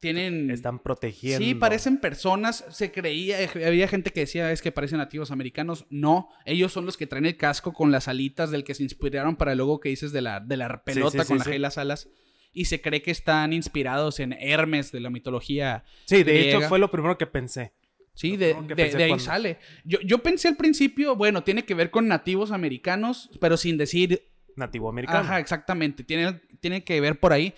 [0.03, 0.51] tienen...
[0.51, 1.43] Están protegiendo.
[1.43, 6.29] Sí, parecen personas, se creía, había gente que decía es que parecen nativos americanos, no,
[6.45, 9.53] ellos son los que traen el casco con las alitas del que se inspiraron para
[9.53, 11.49] el logo que dices de la, de la pelota sí, con sí, la sí.
[11.51, 12.09] G y las alas,
[12.51, 16.77] y se cree que están inspirados en Hermes de la mitología Sí, de hecho fue
[16.79, 17.71] lo primero que pensé.
[18.13, 19.57] Sí, de, de- ahí cuando- sale.
[19.85, 24.29] Yo, yo pensé al principio, bueno, tiene que ver con nativos americanos, pero sin decir
[24.55, 25.19] Nativo americano.
[25.21, 26.03] Ajá, exactamente.
[26.03, 27.53] Tiene, tiene que ver por ahí,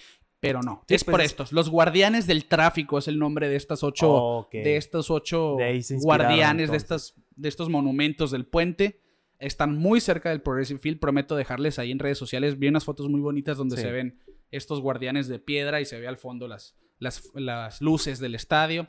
[0.47, 0.84] pero no.
[0.88, 1.51] Sí, es pues por es- estos.
[1.51, 4.47] Los guardianes del tráfico es el nombre de estas ocho.
[4.51, 9.01] De estos ocho De guardianes de, estas, de estos monumentos del puente.
[9.39, 10.99] Están muy cerca del Progressive Field.
[10.99, 12.58] Prometo dejarles ahí en redes sociales.
[12.58, 13.81] Vi unas fotos muy bonitas donde Sí.
[13.84, 14.19] se ven
[14.51, 18.88] estos guardianes de piedra y se ve al fondo las, las, las luces del estadio.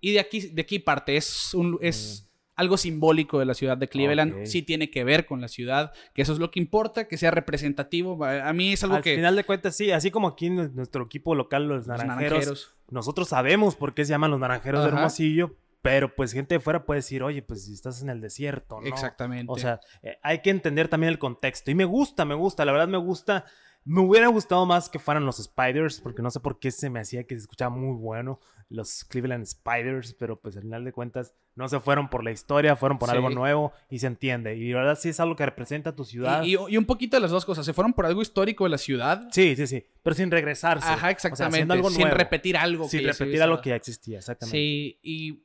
[0.00, 1.16] Y de aquí, de aquí parte.
[1.16, 4.46] Es, un, es algo simbólico de la ciudad de Cleveland.
[4.46, 7.30] Sí tiene que ver con la ciudad, que eso es lo que importa, que sea
[7.30, 8.24] representativo.
[8.24, 9.16] A mí es algo Al que...
[9.16, 13.28] final de cuentas, sí, así como aquí en nuestro equipo local, los los naranjeros, nosotros
[13.28, 14.96] sabemos por qué se llaman los naranjeros de Ajá.
[14.96, 18.80] Hermosillo, pero pues gente de fuera puede decir, oye, pues si estás en el desierto,
[18.80, 18.86] ¿no?
[18.86, 19.52] Exactamente.
[19.52, 21.70] O sea, eh, hay que entender también el contexto.
[21.70, 23.44] Y me gusta, me gusta, la verdad me gusta.
[23.86, 27.00] Me hubiera gustado más que fueran los Spiders, porque no sé por qué se me
[27.00, 31.34] hacía que se escuchaba muy bueno los Cleveland Spiders, pero pues al final de cuentas
[31.54, 33.14] no se fueron por la historia, fueron por Sí.
[33.14, 34.56] algo nuevo y se entiende.
[34.56, 36.42] Y la verdad sí es algo que representa a tu ciudad.
[36.44, 37.66] Y, y- y un poquito de las dos cosas.
[37.66, 39.28] Se fueron por algo histórico de la ciudad.
[39.32, 40.86] Sí, sí, sí, pero sin regresarse.
[40.86, 41.70] Ajá, O sea, exactamente.
[41.72, 42.16] algo sin nuevo.
[42.16, 42.88] repetir algo.
[42.88, 44.56] Sin que repetir algo que ya existía, exactamente.
[44.56, 45.42] Sí, y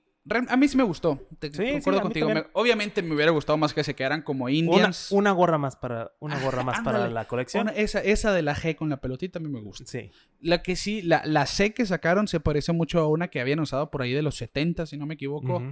[0.49, 1.19] a mí sí me gustó.
[1.39, 2.29] Te- Sí, concuerdo contigo.
[2.29, 5.11] Me- obviamente me hubiera gustado más que se quedaran como Indians.
[5.11, 7.63] una gorra más para, una Ah, gorra más para la colección.
[7.63, 9.85] Una- esa, esa de la G con la pelotita a mí me gusta.
[9.87, 10.11] Sí.
[10.41, 13.59] La que sí, la, la C que sacaron se parece mucho a una que habían
[13.59, 15.63] usado por ahí de los 70, si no me equivoco.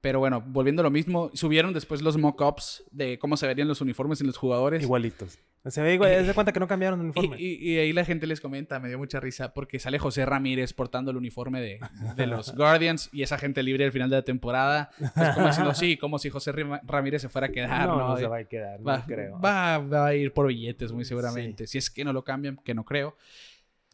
[0.00, 3.80] Pero bueno, volviendo a lo mismo, subieron después los mock-ups de cómo se verían los
[3.82, 4.82] uniformes en los jugadores.
[4.82, 5.38] Igualitos.
[5.66, 7.36] Se ve igual, se cuenta que no cambiaron el uniforme.
[7.38, 10.72] y- y ahí la gente les comenta, me dio mucha risa, porque sale José Ramírez
[10.72, 11.80] portando el uniforme de,
[12.16, 14.88] de los Guardians y esa gente libre al final de la temporada.
[14.98, 16.52] Es como diciendo, sí, como si José
[16.84, 18.08] Ramírez se fuera a quedar, no, ¿no?
[18.08, 19.38] no se va a quedar, va, no creo.
[19.38, 21.66] va- va a ir por billetes, muy seguramente.
[21.66, 23.18] Si es que no lo cambian, que no creo.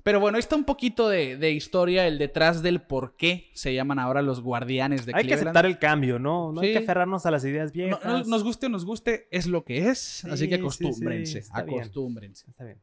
[0.07, 3.75] Pero bueno, ahí está un poquito de, de historia, el detrás del por qué se
[3.75, 5.49] llaman ahora los guardianes de hay que Cleveland.
[5.49, 6.53] aceptar el cambio, ¿no?
[6.53, 8.05] No hay que aferrarnos a las ideas viejas.
[8.05, 10.25] no- nos guste o nos guste, es lo que es.
[10.27, 11.81] así Sí, que acostúmbrense, sí, está bien.
[11.81, 12.49] acostúmbrense.
[12.49, 12.81] Está bien.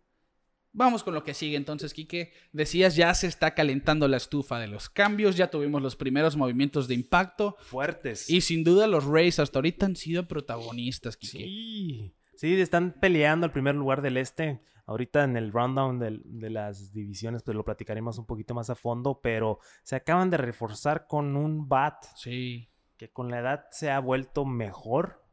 [0.73, 2.33] Vamos con lo que sigue entonces, Quique.
[2.51, 6.89] Decías, ya se está calentando la estufa de los cambios, ya tuvimos los primeros movimientos
[6.89, 7.55] de impacto.
[7.61, 8.29] Fuertes.
[8.29, 11.37] Y sin duda los Rays hasta ahorita han sido protagonistas, Quique.
[11.37, 12.13] Sí.
[12.43, 14.59] Sí, están peleando el primer lugar del este.
[14.85, 18.75] Ahorita en el rundown del- de, las divisiones, pues lo platicaremos un poquito más a
[18.75, 22.69] fondo, pero se acaban de reforzar con un bat Sí.
[22.97, 25.23] que con la edad se ha vuelto mejor.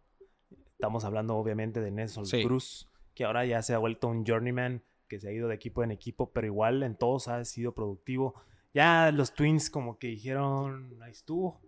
[0.71, 2.45] Estamos hablando obviamente de Nelson Sí.
[2.45, 5.83] Cruz, que ahora ya se ha vuelto un journeyman, que se ha ido de equipo
[5.83, 8.41] en equipo, pero igual en todos ha sido productivo.
[8.73, 11.61] Ya los Twins como que dijeron, ahí estuvo,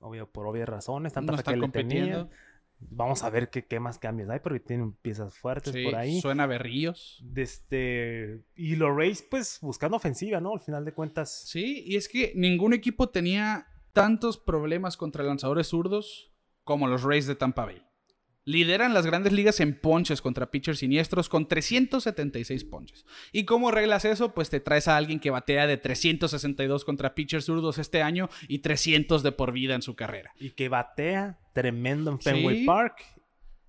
[0.00, 2.26] obvio, por obvias razones, tanta No están que le compitiendo.
[2.28, 2.51] tenían.
[2.90, 6.20] Vamos a ver qué, qué más cambios hay, pero tienen piezas fuertes Sí, por ahí.
[6.20, 7.20] Suena berrillos.
[7.24, 10.52] De este, y los Rays, pues, buscando ofensiva, ¿no?
[10.52, 11.44] Al final de cuentas.
[11.46, 16.32] Sí, y es que ningún equipo tenía tantos problemas contra lanzadores zurdos
[16.64, 17.82] como los Rays de Tampa Bay.
[18.44, 23.06] Lideran las grandes ligas en ponches contra pitchers siniestros con 376 ponches.
[23.30, 24.34] ¿Y cómo arreglas eso?
[24.34, 28.58] Pues te traes a alguien que batea de 362 contra pitchers zurdos este año y
[28.58, 30.32] 300 de por vida en su carrera.
[30.40, 32.66] Y que batea tremendo en Fenway Sí.
[32.66, 32.96] Park.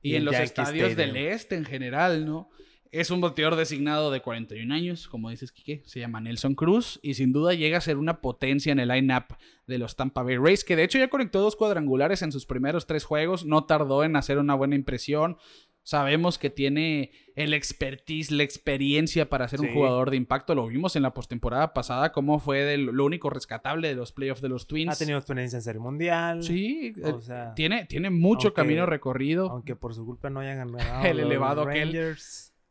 [0.01, 1.13] Y, en los Yankee estadios Stadium.
[1.15, 2.49] del este en general, ¿no?
[2.93, 5.81] Es un bateador designado de 41 años, como dices, Quique.
[5.83, 9.35] Se llama Nelson Cruz y sin duda llega a ser una potencia en el line-up
[9.65, 12.85] de los Tampa Bay Rays, que de hecho ya conectó dos cuadrangulares en sus primeros
[12.85, 13.45] tres juegos.
[13.45, 15.37] No tardó en hacer una buena impresión.
[15.81, 20.53] Sabemos que tiene el expertise, la experiencia para ser un jugador de impacto.
[20.53, 24.41] Lo vimos en la postemporada pasada, cómo fue de lo único rescatable de los playoffs
[24.41, 24.93] de los Twins.
[24.93, 26.43] Ha tenido experiencia en Serie Mundial.
[26.43, 29.49] Sí, O eh, sea, tiene, tiene mucho aunque- camino recorrido.
[29.49, 32.15] aunque por su culpa no hayan ganado El elevado aquel.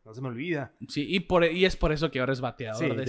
[0.05, 0.73] No se me olvida.
[0.89, 3.05] Sí, y, por, y es por eso que ahora es bateador Sí, designado.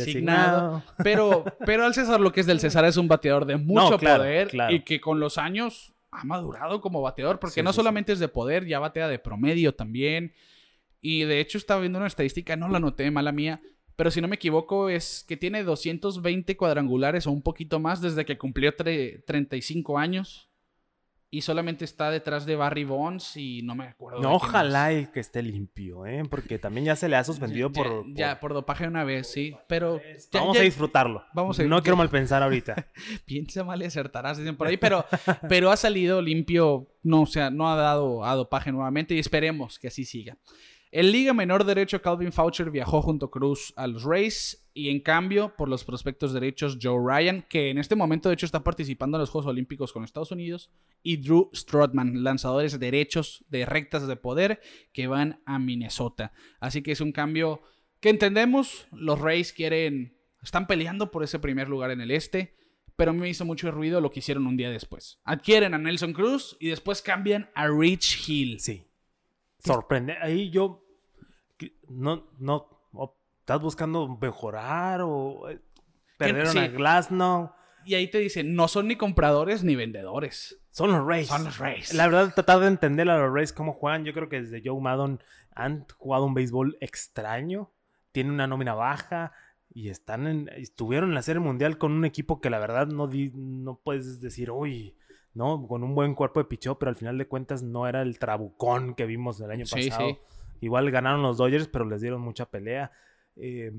[0.77, 0.84] designado.
[1.03, 4.23] Pero, pero al César lo que es del César es un bateador de mucho claro,
[4.23, 4.73] poder claro.
[4.75, 8.19] y que con los años ha madurado como bateador, porque Sí, no sí, solamente es
[8.19, 10.34] de poder, ya batea de promedio también.
[11.01, 13.60] Y de hecho estaba viendo una estadística, no la noté, mala mía,
[13.95, 18.23] pero si no me equivoco es que tiene 220 cuadrangulares o un poquito más desde
[18.25, 20.47] que cumplió tre- 35 años.
[21.36, 24.22] Y solamente está detrás de Barry Bonds y no me acuerdo.
[24.22, 24.93] No, ojalá más.
[25.02, 26.22] y que esté limpio, ¿eh?
[26.30, 29.04] Porque también ya se le ha suspendido Ya- por, ya, por- ya, por dopaje una
[29.04, 29.56] vez, sí.
[29.67, 30.00] Pero
[30.32, 31.24] ya- Vamos a disfrutarlo.
[31.34, 32.88] Vamos a- No quiero mal pensar ahorita.
[33.26, 35.06] piensa mal y acertarás, dicen por ahí, pero,
[35.50, 39.80] pero ha salido limpio, no, o sea, no ha dado a dopaje nuevamente y esperemos
[39.80, 40.38] que así siga.
[40.95, 44.99] En Liga Menor Derecho, Calvin Foucher viajó junto a Cruz a los Rays y en
[44.99, 49.17] cambio, por los prospectos derechos, Joe Ryan, que en este momento de hecho está participando
[49.17, 50.69] en los Juegos Olímpicos con Estados Unidos,
[51.01, 56.32] y Drew Strootman, lanzadores derechos de rectas de poder que van a Minnesota.
[56.60, 57.63] Así que es un cambio
[57.99, 62.56] que entendemos, los Rays quieren, están peleando por ese primer lugar en el este,
[62.95, 65.19] pero a mí me hizo mucho ruido lo que hicieron un día después.
[65.23, 68.60] Adquieren a Nelson Cruz y después cambian a Rich Hill.
[68.60, 68.86] Sí.
[69.58, 70.17] Sorprende.
[70.21, 70.83] Ahí yo.
[71.89, 72.69] No, no.
[73.39, 75.49] ¿Estás buscando mejorar o.
[75.49, 75.60] eh,
[76.17, 76.60] Perdieron sí.
[76.60, 77.52] a Glasnow?
[77.86, 80.58] Y ahí te dicen, no son ni compradores ni vendedores.
[80.71, 81.28] Son los Rays.
[81.28, 81.93] Son los Rays.
[81.93, 84.06] La verdad, tratar de entender a los Rays cómo juegan.
[84.06, 85.21] Yo creo que desde Joe Maddon
[85.54, 87.71] han jugado un béisbol extraño.
[88.13, 89.34] Tienen una nómina baja.
[89.76, 93.08] Y están en, estuvieron en la Serie Mundial con un equipo que la verdad no,
[93.08, 94.95] di- no puedes decir, uy,
[95.34, 95.67] ¿no?
[95.67, 98.93] Con un buen cuerpo de picheo, pero al final de cuentas no era el trabucón
[98.93, 100.10] que vimos el año Sí, pasado.
[100.10, 100.17] sí.
[100.63, 102.91] Igual ganaron los Dodgers, pero les dieron mucha pelea.
[103.36, 103.71] Eh,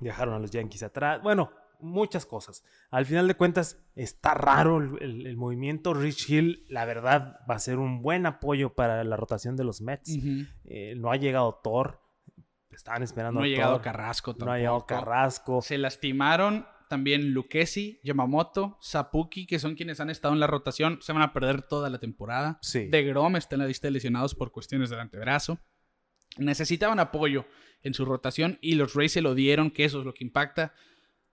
[0.00, 1.22] dejaron a los Yankees atrás.
[1.22, 2.64] Bueno, muchas cosas.
[2.90, 5.94] Al final de cuentas, está raro el, el- el movimiento.
[5.94, 9.80] Rich Hill, la verdad, va a ser un buen apoyo para la rotación de los
[9.80, 10.16] Mets.
[10.64, 12.00] Eh, no ha llegado Thor.
[12.70, 13.80] Estaban esperando No ha llegado.
[13.82, 14.46] Carrasco tampoco.
[14.46, 15.62] No ha llegado Carrasco.
[15.62, 20.98] Se lastimaron también Lucchesi, Yamamoto, Sapuki, que son quienes han estado en la rotación.
[21.02, 22.58] Se van a perder toda la temporada.
[22.62, 22.86] Sí.
[22.88, 25.58] De Grom está en la lista de lesionados por cuestiones del antebrazo.
[26.36, 27.46] Necesitaban apoyo
[27.82, 30.72] en su rotación y los Rays se lo dieron, que eso es lo que impacta.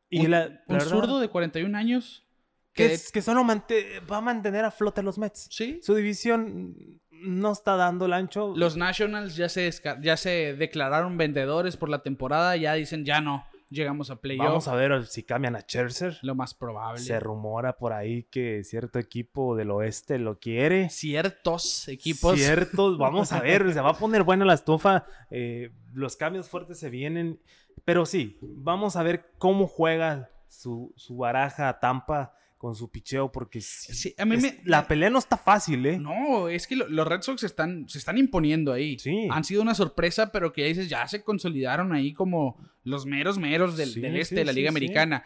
[0.10, 2.28] Y un la- la un zurdo de 41 años
[2.74, 2.94] que, que...
[2.94, 5.48] es- que solo va a mantener a flote a los Mets.
[5.50, 6.76] Sí, Su división
[7.10, 8.54] no está dando el ancho.
[8.56, 13.46] Los Nationals ya se, ya se declararon vendedores por la temporada, ya dicen ya no,
[13.72, 14.46] llegamos a playoff.
[14.46, 16.20] Vamos a ver si cambian a Scherzer.
[16.22, 17.02] Lo más probable.
[17.02, 20.90] Se rumora por ahí que cierto equipo del oeste lo quiere.
[20.90, 22.38] Ciertos equipos.
[22.38, 25.06] Ciertos, vamos a ver, se va a poner buena la estufa.
[25.30, 27.40] eh, los cambios fuertes se vienen.
[27.86, 33.60] Pero sí, vamos a ver cómo juega su, su baraja Tampa con su picheo, porque
[33.60, 35.98] sí, Sí, a mí es- me- la pelea no está fácil, ¿eh?
[35.98, 39.00] No, es que lo- los Red Sox están, se están imponiendo ahí.
[39.00, 39.28] Sí.
[39.32, 43.40] Han sido una sorpresa, pero que ya dices, ya se consolidaron ahí como los meros
[43.40, 44.70] meros del, este de la Liga.
[44.70, 45.24] Americana.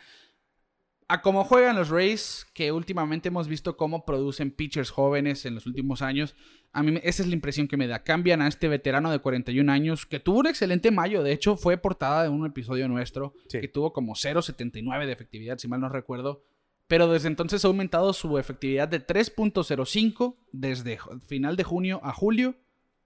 [1.08, 5.68] A cómo juegan los Rays, que últimamente hemos visto cómo producen pitchers jóvenes en los
[5.68, 6.36] últimos años,
[6.74, 8.02] a mí me- esa es la impresión que me da.
[8.04, 11.78] Cambian a este veterano de 41 años, que tuvo un excelente mayo, de hecho fue
[11.78, 13.60] portada de un episodio nuestro, Sí.
[13.62, 16.44] que tuvo como 0.79 de efectividad, si mal no recuerdo.
[16.88, 22.56] Pero desde entonces ha aumentado su efectividad de 3.05 desde final de junio a julio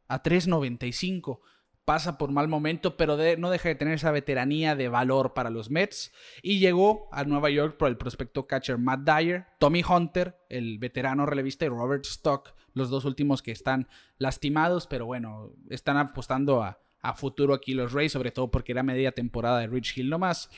[0.07, 1.39] a 3.95.
[1.85, 5.71] Pasa por mal momento, pero no deja de tener esa veteranía de valor para los
[5.71, 6.11] Mets.
[6.43, 11.25] Y llegó a Nueva York por el prospecto catcher Matt Dyer, Tommy Hunter, el veterano
[11.25, 13.87] relevista, y Robert Stock, los dos últimos que están
[14.19, 16.79] lastimados, pero bueno, están apostando a,
[17.15, 20.49] futuro aquí los Rays, sobre todo porque era media temporada de Rich Hill nomás.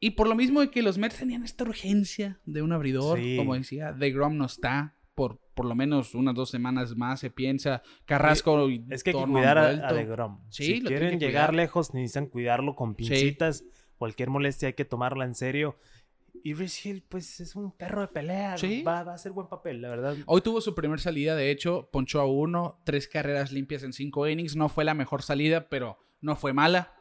[0.00, 3.36] Y por lo mismo de que los Mets tenían esta urgencia de un abridor, Sí.
[3.36, 7.82] como decía, DeGrom no está por por lo menos unas dos semanas más, se piensa.
[8.04, 10.40] Carrasco y Es que hay que cuidar a, a DeGrom.
[10.50, 13.64] Sí, si lo quieren que llegar lejos, necesitan cuidarlo con pincitas.
[13.96, 15.78] Cualquier molestia hay que tomarla en serio.
[16.44, 18.58] Y Rich Hill, pues es un perro de pelea.
[18.58, 18.82] Sí.
[18.82, 20.14] Va, va a hacer buen papel, la verdad.
[20.26, 24.28] Hoy tuvo su primer salida, de hecho, ponchó a uno, tres carreras limpias en cinco
[24.28, 24.56] innings.
[24.56, 26.92] No fue la mejor salida, pero no fue mala.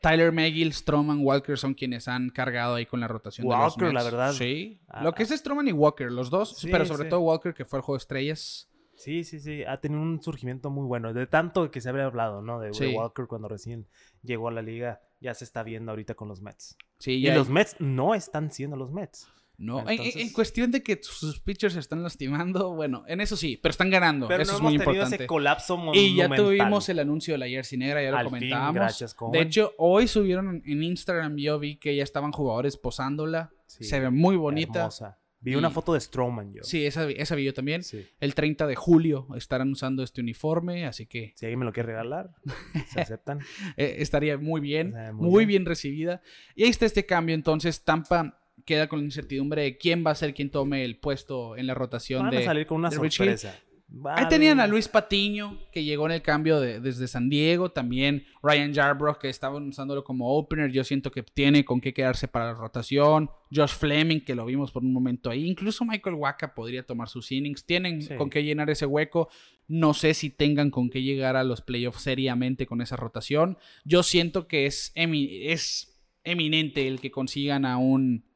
[0.00, 3.88] Tyler Megill, Stroman, Walker son quienes han cargado ahí con la rotación de los Walker,
[3.88, 4.04] la Mets.
[4.04, 4.32] verdad.
[4.32, 4.80] Sí.
[4.88, 7.10] Ah, Lo que es Stroman y Walker, los dos, Sí, pero sobre sí.
[7.10, 8.68] todo Walker, que fue el juego de estrellas.
[8.94, 9.62] Sí, sí, sí.
[9.64, 11.12] Ha tenido un surgimiento muy bueno.
[11.12, 12.58] De tanto que se había hablado, ¿no?
[12.60, 12.94] De, Sí.
[12.94, 13.86] Walker cuando recién
[14.22, 15.00] llegó a la liga.
[15.20, 16.76] Ya se está viendo ahorita con los Mets.
[16.98, 19.28] Sí, Y ya- los Mets no están siendo los Mets.
[19.60, 23.20] No, en- en, Entonces- en cuestión de que sus pitchers se están lastimando, bueno, en
[23.20, 24.28] eso sí, pero están ganando.
[24.28, 25.16] Pero eso no es hemos muy importante.
[25.16, 28.30] ese colapso Y ya tuvimos el anuncio de la jersey negra, ya lo Al fin,
[28.34, 28.74] comentábamos.
[28.74, 29.32] gracias, Cohen.
[29.32, 33.50] de hecho, hoy subieron en Instagram, yo vi que ya estaban jugadores posándola.
[33.66, 34.78] Sí, Se ve muy bonita.
[34.78, 35.18] hermosa.
[35.40, 36.64] Vi Y- una foto de Strowman yo.
[36.64, 37.84] Sí, esa, esa vi yo también.
[37.84, 38.04] Sí.
[38.18, 41.88] El 30 de julio estarán usando este uniforme, así que Si alguien me lo quiere
[41.88, 42.30] regalar,
[42.92, 43.38] se aceptan.
[43.76, 45.48] eh, estaría muy bien, muy, muy bien.
[45.62, 45.66] bien.
[45.66, 46.22] recibida.
[46.56, 48.37] Y ahí está este cambio, entonces Tampa
[48.68, 51.74] queda con la incertidumbre de quién va a ser quien tome el puesto en la
[51.74, 52.38] rotación Van de...
[52.38, 53.58] a salir con una sorpresa.
[54.04, 57.70] Ahí tenían a Luis Patiño, que llegó en el cambio de- desde San Diego.
[57.70, 60.70] También Ryan Yarbrough, que estaban usándolo como opener.
[60.70, 63.30] Yo siento que tiene con qué quedarse para la rotación.
[63.50, 65.46] Josh Fleming, que lo vimos por un momento ahí.
[65.48, 67.64] Incluso Michael Waka podría tomar sus innings.
[67.64, 68.14] Tienen Sí.
[68.16, 69.30] con qué llenar ese hueco.
[69.68, 73.56] No sé si tengan con qué llegar a los playoffs seriamente con esa rotación.
[73.86, 78.26] Yo siento que es, emi- es eminente el que consigan a un,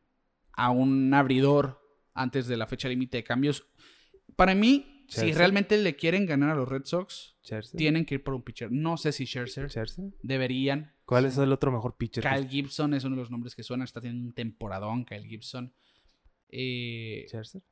[0.55, 1.81] a un abridor
[2.15, 3.67] antes de la fecha límite de cambios.
[4.37, 7.77] Para mí, si realmente le quieren ganar a los Red Sox, Scherzer.
[7.79, 8.71] tienen que ir por un pitcher.
[8.73, 10.07] No sé si Scherzer Scherzer.
[10.23, 10.95] deberían.
[11.05, 12.25] ¿Cuál es el otro mejor pitcher?
[12.25, 13.85] Kyle Gibson es uno de los nombres que suenan.
[13.85, 15.75] Está teniendo un temporadón, Kyle Gibson.
[16.49, 17.62] Eh, Scherzer?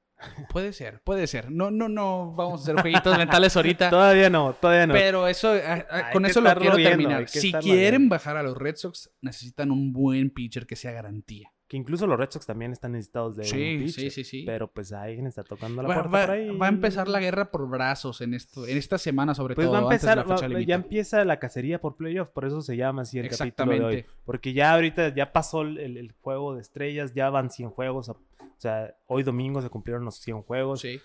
[0.51, 1.51] puede ser, puede ser.
[1.51, 2.35] No, no, no.
[2.35, 3.89] Vamos a hacer jueguitos mentales ahorita.
[3.91, 4.93] Todavía no, todavía no.
[4.93, 7.29] Pero eso, a- a- Hay con eso lo quiero viendo, terminar.
[7.29, 8.15] Si quieren viendo.
[8.15, 11.51] bajar a los Red Sox, necesitan un buen pitcher que sea garantía.
[11.71, 14.11] Que incluso los Red Sox también están necesitados de Sí, un sí, pitcher.
[14.11, 14.43] sí, sí.
[14.45, 16.57] Pero pues alguien está tocando la Va, puerta va- por ahí.
[16.59, 19.75] va a empezar la guerra por brazos en esto, en esta semana, sobre Pues todo.
[19.75, 20.67] va a antes de empezar, la fecha va- límite.
[20.69, 24.05] ya empieza la cacería por playoff, por eso se llama así el capítulo de hoy.
[24.25, 28.09] Porque ya ahorita ya pasó el, el- el juego de estrellas, ya van 100 juegos.
[28.09, 28.17] O
[28.59, 30.81] sea, hoy domingo se cumplieron los 100 juegos.
[30.81, 31.01] Sí.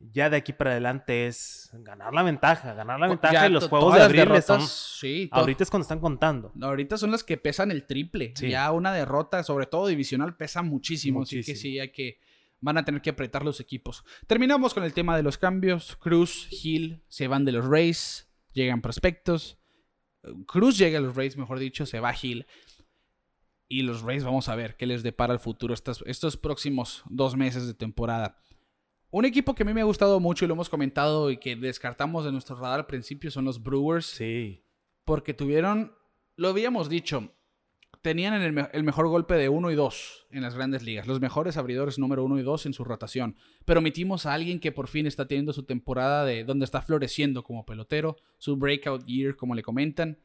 [0.00, 3.94] Ya de aquí para adelante es ganar la ventaja, ganar la ventaja y los juegos
[3.94, 4.62] de abril son...
[4.62, 6.52] sí, Ahorita es cuando están contando.
[6.60, 8.32] ahorita son las que pesan el triple.
[8.36, 8.50] Sí.
[8.50, 11.22] Ya una derrota, sobre todo divisional, pesa muchísimo.
[11.22, 11.60] Así que Muchísimo.
[11.60, 12.20] sí, hay que,
[12.60, 14.04] van a tener que apretar los equipos.
[14.26, 15.96] Terminamos con el tema de los cambios.
[15.96, 19.58] Cruz, Hill se van de los Rays, llegan prospectos.
[20.46, 22.46] Cruz llega a los Rays, mejor dicho, se va Hill.
[23.68, 27.36] Y los Rays vamos a ver qué les depara el futuro estos, estos próximos dos
[27.36, 28.40] meses de temporada.
[29.10, 31.56] Un equipo que a mí me ha gustado mucho y lo hemos comentado y que
[31.56, 34.06] descartamos de nuestro radar al principio son los Brewers.
[34.06, 34.64] Sí.
[35.04, 35.94] Porque tuvieron,
[36.36, 37.32] lo habíamos dicho,
[38.02, 41.56] tenían el, el, mejor golpe de 1 y 2 en las grandes ligas, los mejores
[41.56, 43.36] abridores número 1 y 2 en su rotación.
[43.64, 47.42] Pero omitimos a alguien que por fin está teniendo su temporada de donde está floreciendo
[47.42, 50.18] como pelotero, su breakout year, como le comentan,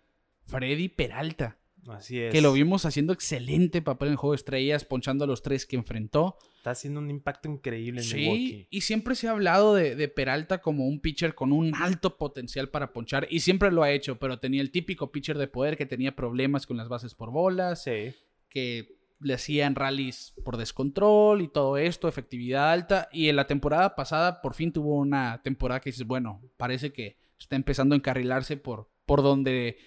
[0.46, 1.58] Freddy Peralta.
[1.88, 2.32] Así es.
[2.32, 5.65] Que lo vimos haciendo excelente papel en el juego de estrellas, ponchando a los tres
[5.65, 6.38] que enfrentó.
[6.58, 8.67] Está haciendo un impacto increíble en sí, Milwaukee.
[8.69, 12.69] y siempre se ha hablado de, de, Peralta como un pitcher con un alto potencial
[12.69, 15.86] para ponchar, y siempre lo ha hecho, pero tenía el típico pitcher de poder que
[15.86, 18.13] tenía problemas con las bases por bolas, Sí.
[18.50, 23.96] que le hacían rallies por descontrol y todo esto, efectividad alta, y en la temporada
[23.96, 28.58] pasada por fin tuvo una temporada que dices, bueno, parece que está empezando a encarrilarse
[28.58, 29.78] por, por donde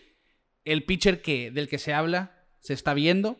[0.66, 3.38] el pitcher que, del que se habla se está viendo,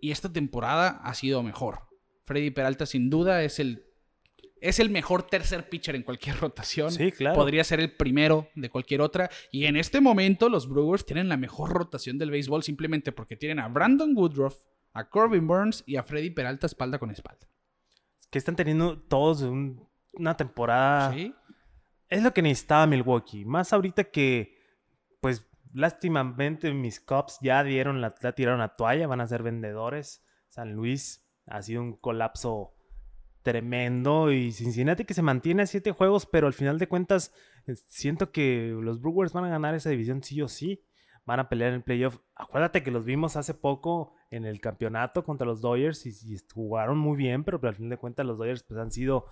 [0.00, 1.88] y esta temporada ha sido mejor.
[2.26, 3.86] Freddy Peralta sin duda es el,
[4.60, 6.90] es el mejor tercer pitcher en cualquier rotación.
[6.92, 7.36] Sí, claro.
[7.36, 9.30] Podría ser el primero de cualquier otra.
[9.50, 13.58] Y en este momento los Brewers tienen la mejor rotación del béisbol simplemente porque tienen
[13.60, 14.56] a Brandon Woodruff,
[14.92, 17.48] a Corbin Burns y a Freddy Peralta espalda con espalda.
[18.30, 21.12] Que están teniendo todos un- una temporada...
[21.14, 21.32] ¿Sí?
[22.08, 23.44] Es lo que necesitaba Milwaukee.
[23.44, 24.56] Más ahorita que,
[25.20, 30.24] pues, lástimamente mis Cubs ya dieron la, tiraron la toalla, van a ser vendedores.
[30.48, 32.74] San Luis ha sido un colapso
[33.42, 37.32] tremendo y Cincinnati que se mantiene a siete juegos, pero al final de cuentas
[37.66, 40.84] eh, siento que los Brewers van a ganar esa división sí o sí.
[41.24, 42.20] Van a pelear en el playoff.
[42.34, 46.98] Acuérdate que los vimos hace poco en el campeonato contra los Dodgers y, y jugaron
[46.98, 49.26] muy bien, pero, pero al final de cuentas los Dodgers pues han sido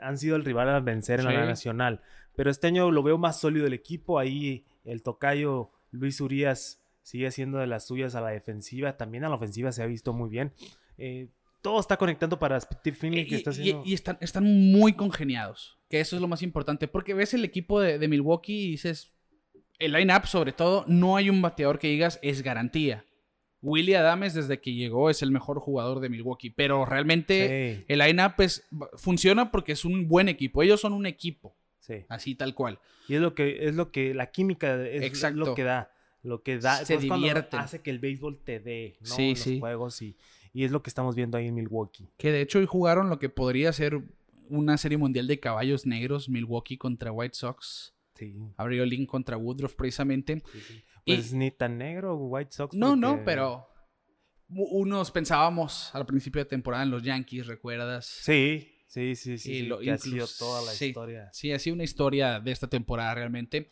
[0.00, 1.32] han sido el rival a vencer en Sí.
[1.32, 2.00] la nacional.
[2.36, 4.18] Pero este año lo veo más sólido el equipo.
[4.18, 8.96] Ahí el tocayo Luis Urias sigue haciendo de las suyas a la defensiva.
[8.96, 10.52] También a la ofensiva se ha visto muy bien.
[10.98, 11.28] Eh,
[11.62, 13.42] todo está conectando para Steve Finley que
[13.84, 17.80] y están, están muy congeniados, que eso es lo más importante, porque ves el equipo
[17.80, 19.14] de, de Milwaukee y dices,
[19.78, 23.06] el line-up sobre todo, no hay un bateador que digas es garantía.
[23.64, 27.98] Willie Adames desde que llegó es el mejor jugador de Milwaukee, pero realmente Sí, el
[27.98, 32.04] line-up es- funciona porque es un buen equipo, ellos son un equipo, sí.
[32.08, 32.78] así tal cual.
[33.08, 35.38] Y es lo que es lo que la química es, Exacto.
[35.40, 35.90] lo que da,
[36.22, 37.58] lo que da, Se es cuando divierten.
[37.60, 39.06] hace que el béisbol te dé, ¿no?
[39.06, 39.58] Sí, los sí.
[39.60, 40.16] juegos y,
[40.52, 42.08] y es lo que estamos viendo ahí en Milwaukee.
[42.18, 44.00] Que de hecho hoy jugaron lo que podría ser
[44.50, 48.36] una serie mundial de caballos negros, Milwaukee contra White Sox, Sí.
[48.56, 50.42] abrió Link contra Woodruff precisamente.
[50.52, 50.84] sí, sí.
[51.04, 52.74] Y- Pues ni tan negro White Sox.
[52.74, 53.66] No, no, porque- pero
[54.48, 58.06] u- unos pensábamos al principio de temporada en los Yankees, ¿recuerdas?
[58.06, 59.52] Sí, sí, sí, sí.
[59.52, 60.86] Y lo- que ha sido toda la sí.
[60.86, 61.28] historia.
[61.32, 63.70] Sí, ha sido una historia de esta temporada realmente.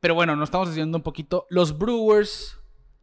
[0.00, 1.46] Pero bueno, nos estamos diciendo un poquito.
[1.50, 2.56] Los Brewers,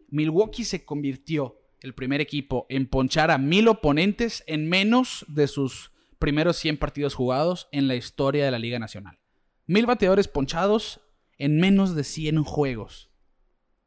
[0.10, 5.92] Milwaukee se convirtió el primer equipo en ponchar a mil oponentes en menos de sus
[6.20, 9.20] primeros 100 partidos jugados en la historia de la Liga Nacional.
[9.68, 11.02] Mil bateadores ponchados
[11.38, 13.12] en menos de 100 juegos.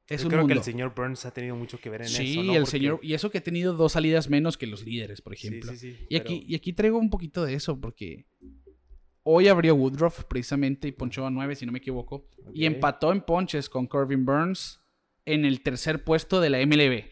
[0.08, 2.42] Es Yo creo que el señor Burns ha tenido mucho que ver en Sí, eso.
[2.42, 2.52] ¿no?
[2.54, 3.00] el Porque- señor.
[3.02, 5.70] Y eso que ha tenido dos salidas menos que los líderes, por Sí, ejemplo.
[5.72, 8.24] sí, sí, y, aquí, y aquí traigo un poquito de eso, porque
[9.22, 12.26] hoy abrió Woodruff precisamente y ponchó a nueve, si no me equivoco.
[12.54, 14.80] Y empató en ponches con Corbin Burns
[15.26, 17.04] en el tercer puesto de la MLB.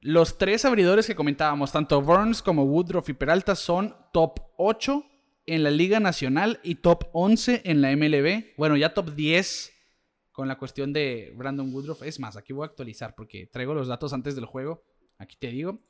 [0.00, 5.06] Los tres abridores que comentábamos, tanto Burns como Woodruff y Peralta, son top 8
[5.46, 8.52] en la Liga Nacional y top 11 en la MLB.
[8.58, 9.70] Bueno, ya top 10
[10.34, 12.02] con la cuestión de Brandon Woodruff.
[12.02, 14.82] Es más, aquí voy a actualizar porque traigo los datos antes del juego.
[15.16, 15.80] Aquí te digo.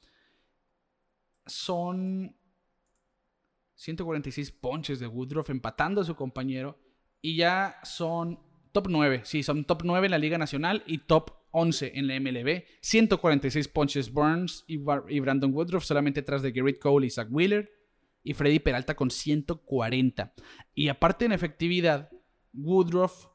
[1.47, 2.37] Son
[3.75, 6.79] 146 ponches de Woodruff empatando a su compañero.
[7.23, 8.39] Y ya son
[8.73, 9.23] top 9.
[9.25, 12.65] Sí, son top 9 en la Liga Nacional y top 11 en la MLB.
[12.83, 17.73] 146 ponches Burns y, Brandon Woodruff solamente atrás de Garrett Cole y Zach Wheeler.
[18.23, 20.35] Y Freddy Peralta con 140.
[20.75, 22.11] Y aparte en efectividad,
[22.53, 23.29] Woodruff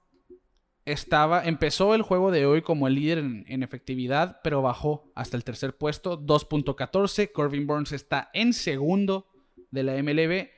[0.85, 5.37] estaba, empezó el juego de hoy como el líder en, en efectividad, pero bajó hasta
[5.37, 7.31] el tercer puesto, 2.14.
[7.31, 9.27] Corbin Burns está en segundo
[9.71, 10.49] de la MLB.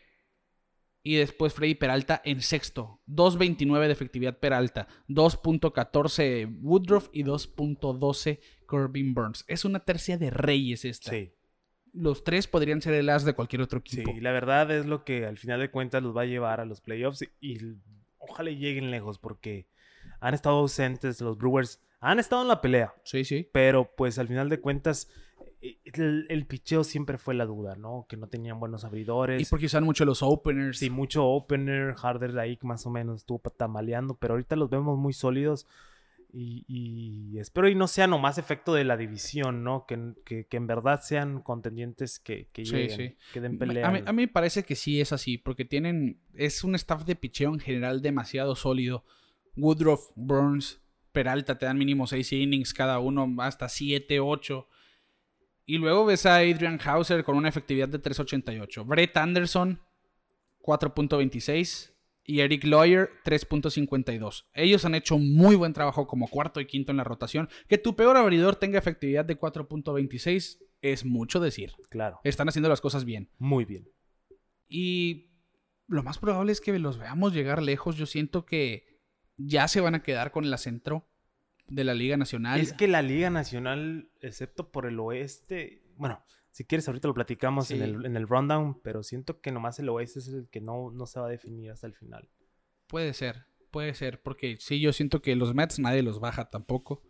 [1.03, 3.01] Y después Freddy Peralta en sexto.
[3.07, 4.87] 2.29 de efectividad Peralta.
[5.09, 9.43] 2.14 Woodruff y 2.12 Corbin Burns.
[9.47, 11.09] Es una tercia de reyes esta.
[11.09, 11.33] Sí,
[11.91, 14.01] Los tres podrían ser el as de cualquier otro sí.
[14.01, 14.15] equipo.
[14.21, 16.81] La verdad es lo que al final de cuentas los va a llevar a los
[16.81, 17.57] playoffs y, y
[18.19, 19.67] ojalá lleguen lejos porque
[20.21, 21.81] han estado ausentes los Brewers.
[21.99, 23.47] Han estado en la pelea, Sí, sí.
[23.51, 25.09] pero pues al final de cuentas
[25.61, 28.07] el, el picheo siempre fue la duda, ¿no?
[28.09, 29.39] Que no tenían buenos abridores.
[29.41, 30.79] Y porque usan mucho los openers.
[30.79, 35.13] Sí, mucho opener, Harder ahí más o menos estuvo tamaleando, pero ahorita los vemos muy
[35.13, 35.67] sólidos.
[36.33, 39.85] Y, y espero y no sea nomás efecto de la división, ¿no?
[39.85, 43.15] Que, que, que en verdad sean contendientes que, que Sí, lleguen, sí.
[43.33, 43.87] que den pelea.
[43.87, 46.19] A mí, a mí me parece que sí es así, porque tienen.
[46.33, 49.03] Es un staff de picheo en general demasiado sólido.
[49.55, 50.81] Woodruff, Burns,
[51.11, 54.67] Peralta te dan mínimo 6 innings cada uno, hasta 7, 8.
[55.65, 58.85] Y luego ves a Adrian Hauser con una efectividad de 3.88.
[58.85, 59.79] Brett Anderson,
[60.61, 61.91] 4.26.
[62.23, 64.45] Y Eric Lawyer, 3.52.
[64.53, 67.49] Ellos han hecho muy buen trabajo como cuarto y quinto en la rotación.
[67.67, 71.73] Que tu peor abridor tenga efectividad de 4.26 es mucho decir.
[71.89, 73.29] Claro, Están haciendo las cosas bien.
[73.37, 73.89] muy bien.
[74.67, 75.31] Y
[75.87, 77.97] lo más probable es que los veamos llegar lejos.
[77.97, 78.85] Yo siento que
[79.45, 81.07] ya se van a quedar con el centro
[81.67, 82.59] de la Liga Nacional.
[82.59, 87.67] Es que la Liga Nacional, excepto por el oeste, bueno, si quieres ahorita lo platicamos
[87.67, 87.75] Sí.
[87.75, 90.91] en, el, en el rundown, pero siento que nomás el oeste es el que no,
[90.91, 92.27] no se va a definir hasta el final.
[92.87, 97.03] Puede ser, puede ser, porque sí, yo siento que los Mets nadie los baja tampoco.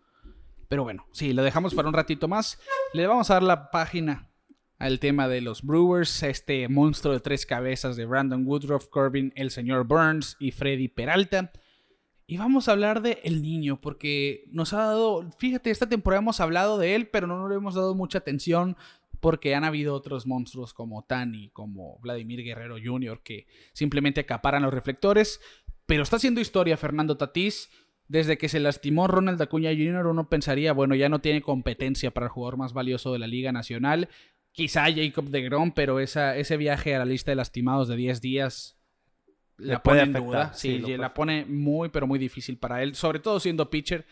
[0.67, 2.59] Pero bueno, sí, lo dejamos para un ratito más.
[2.93, 4.29] Le vamos a dar la página
[4.77, 9.51] al tema de los Brewers, este monstruo de tres cabezas de Brandon Woodruff, Corbin, el
[9.51, 11.51] señor Burns y Freddy Peralta.
[12.31, 16.39] Y vamos a hablar de El Niño, porque nos ha dado, fíjate, esta temporada hemos
[16.39, 18.77] hablado de él, pero no le hemos dado mucha atención
[19.19, 24.73] porque han habido otros monstruos como Tani, como Vladimir Guerrero Jr., que simplemente acaparan los
[24.73, 25.41] reflectores.
[25.85, 27.69] Pero está haciendo historia Fernando Tatís.
[28.07, 32.27] Desde que se lastimó Ronald Acuña Jr., uno pensaría, bueno, ya no tiene competencia para
[32.27, 34.07] el jugador más valioso de la Liga Nacional.
[34.53, 38.77] Quizá Jacob de Grom, pero ese viaje a la lista de lastimados de 10 días
[39.61, 40.53] la pone en duda.
[40.53, 44.05] sí, la pone muy, pero muy difícil para él, sobre todo siendo pitcher.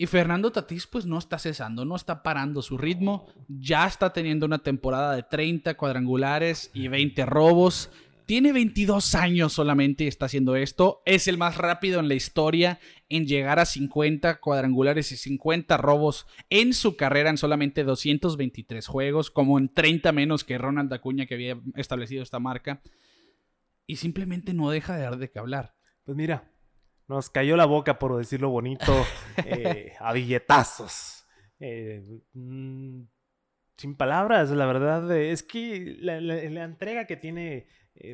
[0.00, 3.26] Y Fernando Tatís, pues no está cesando, no está parando su ritmo.
[3.48, 7.90] Ya está teniendo una temporada de 30 cuadrangulares y 20 robos.
[8.24, 11.02] Tiene 22 años solamente y está haciendo esto.
[11.04, 16.26] Es el más rápido en la historia en llegar a 50 cuadrangulares y 50 robos
[16.48, 21.34] en su carrera en solamente 223 juegos, como en 30 menos que Ronald Acuña que
[21.34, 22.82] había establecido esta marca.
[23.88, 25.74] Y simplemente no deja de dar de qué hablar.
[26.04, 26.52] Pues mira,
[27.08, 28.92] nos cayó la boca por decirlo bonito,
[29.46, 31.26] eh, a billetazos.
[31.58, 33.00] Eh, mm,
[33.76, 37.66] sin palabras, la verdad, eh, es que la, la- la entrega que tiene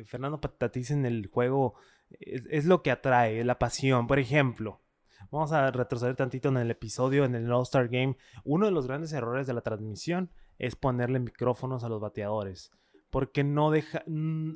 [0.05, 1.75] Fernando Tatís en el juego
[2.19, 4.07] es, es lo que atrae, la pasión.
[4.07, 4.81] Por ejemplo,
[5.29, 8.15] vamos a retroceder tantito en el episodio, en el All-Star Game.
[8.45, 12.71] Uno de los grandes errores de la transmisión es ponerle micrófonos a los bateadores.
[13.09, 14.03] Porque no deja.
[14.07, 14.53] mm,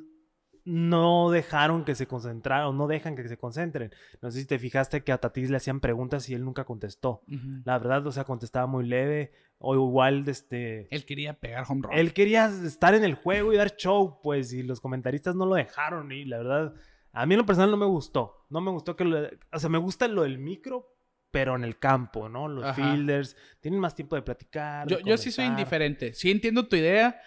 [0.71, 3.91] No dejaron que se concentraran, no dejan que se concentren.
[4.21, 7.23] No sé si te fijaste que a Tatís le hacían preguntas y él nunca contestó.
[7.65, 9.31] La verdad, o sea, contestaba muy leve.
[9.57, 10.87] O igual, este.
[10.93, 11.97] Él quería pegar home run.
[11.97, 15.55] Él quería estar en el juego y dar show, pues, y los comentaristas no lo
[15.55, 16.11] dejaron.
[16.11, 16.73] Y la verdad,
[17.13, 18.45] a mí en lo personal no me gustó.
[18.49, 19.27] No me gustó que lo.
[19.51, 20.95] O sea, me gusta lo del micro,
[21.31, 22.47] pero en el campo, ¿no?
[22.47, 22.75] Los Ajá.
[22.75, 24.87] fielders tienen más tiempo de platicar.
[24.87, 26.13] de yo, yo sí soy indiferente.
[26.13, 27.19] Sí entiendo tu idea,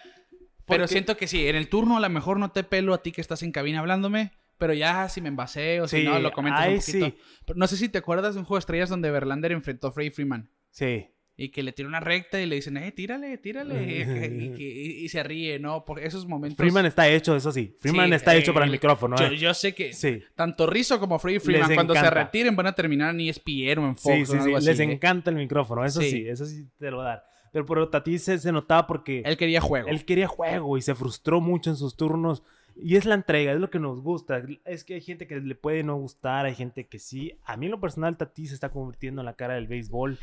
[0.66, 1.46] pero Porque- siento que sí.
[1.48, 3.80] En el turno a lo mejor no te pelo a ti que estás en cabina
[3.80, 4.32] hablándome.
[4.58, 7.06] Pero ya si me envaseo, si Sí, no, lo comentas un poquito.
[7.06, 7.14] sí.
[7.46, 9.92] Pero no sé si te acuerdas de un juego de estrellas donde Verlander enfrentó a
[9.92, 10.50] Freddie Freeman.
[10.70, 11.08] Sí.
[11.36, 13.82] Y que le tira una recta y le dicen, eh, tírale, tírale.
[13.82, 15.84] y, que- y- y se ríe, ¿no?
[15.84, 16.58] Por esos momentos.
[16.58, 17.74] Freeman está hecho, eso sí.
[17.80, 19.36] Freeman Sí, está hecho para el eh, micrófono, Yo, ¿eh?
[19.38, 20.20] yo sé que Sí.
[20.36, 23.88] tanto Rizzo como Freddie Freeman, Les cuando se retiren, van a terminar en ESPN o
[23.88, 24.54] en Fox Sí, o sí, algo sí.
[24.54, 24.82] así, Les ¿eh?
[24.92, 26.10] encanta el micrófono, eso sí.
[26.10, 26.28] Sí.
[26.28, 27.24] eso sí te lo voy a dar.
[27.52, 29.88] Pero por Tatís se, se notaba porque Él quería juego.
[29.88, 32.42] él quería juego y se frustró mucho en sus turnos.
[32.74, 34.42] Y es la entrega, es lo que nos gusta.
[34.64, 37.34] Es que hay gente que le puede no gustar, hay gente que sí.
[37.44, 40.18] A mí en lo personal, Tatís se está convirtiendo en la cara del béisbol.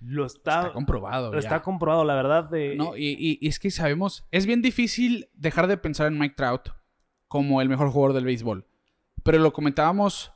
[0.00, 1.32] Lo está, Está comprobado.
[1.32, 1.48] lo ya.
[1.48, 2.44] está comprobado, la verdad.
[2.48, 6.16] De, No, y, y- y es que sabemos, es bien difícil dejar de pensar en
[6.16, 6.68] Mike Trout
[7.26, 8.64] como el mejor jugador del béisbol.
[9.24, 10.32] Pero lo comentábamos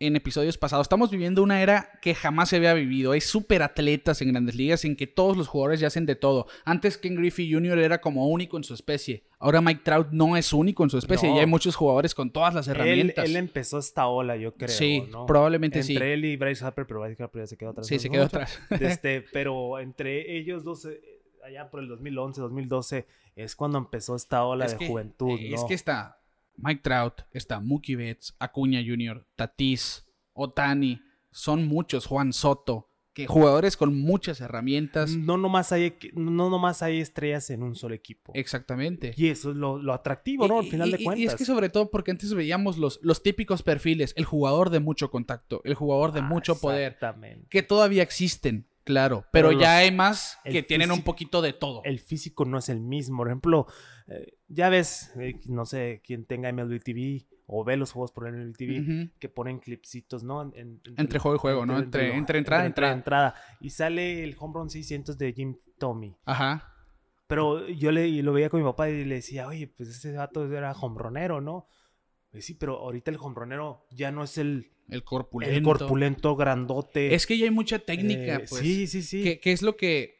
[0.00, 0.84] en episodios pasados.
[0.86, 3.12] Estamos viviendo una era que jamás se había vivido.
[3.12, 6.46] Hay super atletas en grandes ligas en que todos los jugadores ya hacen de todo.
[6.64, 7.78] Antes Ken Griffey Jr.
[7.78, 9.24] era como único en su especie.
[9.38, 11.28] Ahora Mike Trout no es único en su especie.
[11.30, 11.36] No.
[11.36, 13.24] Y hay muchos jugadores con todas las él, herramientas.
[13.24, 14.68] él empezó esta ola, yo creo.
[14.68, 15.26] sí, ¿no?
[15.26, 16.02] probablemente Entre sí.
[16.02, 17.86] él y Bryce Harper, pero Bryce Harper ya se quedó atrás.
[17.86, 18.58] Sí, se quedó atrás.
[18.70, 21.00] Este, pero entre ellos dos, eh,
[21.44, 25.54] allá por el 2011, 2012, es cuando empezó esta ola Es de que- juventud, ¿no?
[25.54, 26.18] Es que está
[26.56, 31.00] Mike Trout, está Mookie Betts, Acuña Jr., Tatis, Otani,
[31.30, 35.10] son muchos, Juan Soto, que jugadores con muchas herramientas.
[35.16, 38.32] no nomás hay, no nomás hay estrellas en un solo equipo.
[38.34, 39.14] Exactamente.
[39.16, 40.58] Y eso es lo, lo atractivo, ¿no?
[40.58, 41.20] Al final y- de cuentas.
[41.22, 44.80] Y es que sobre todo porque antes veíamos los, los típicos perfiles, el jugador de
[44.80, 46.98] mucho contacto, el jugador de Ah, mucho poder,
[47.50, 51.52] que todavía existen, Claro, pero, Pero ya los- hay más que tienen un poquito de
[51.54, 51.82] todo.
[51.84, 53.16] El físico no es el mismo.
[53.18, 53.66] Por ejemplo,
[54.08, 58.26] eh, ya ves, eh, no sé, quien tenga MLB TV o ve los juegos por
[58.26, 60.42] MLB TV, que ponen clipsitos, ¿no?
[60.42, 61.78] En- en- Entre juego y juego, ¿no?
[61.78, 63.34] Entre- entre entrada y entrada.
[63.60, 66.16] Y sale el home run 600 de Jim Tommy.
[66.26, 66.70] Ajá.
[67.26, 70.44] Pero yo le, lo veía con mi papá y le decía, oye, pues ese vato
[70.52, 71.66] era hombronero, ¿no?
[72.40, 75.54] Sí, pero ahorita el hombronero ya no es el, El corpulento.
[75.56, 77.14] el corpulento grandote.
[77.14, 78.62] Es que ya hay mucha técnica, Eh, pues.
[78.62, 79.22] Sí, sí, sí.
[79.22, 80.16] Que, que es lo que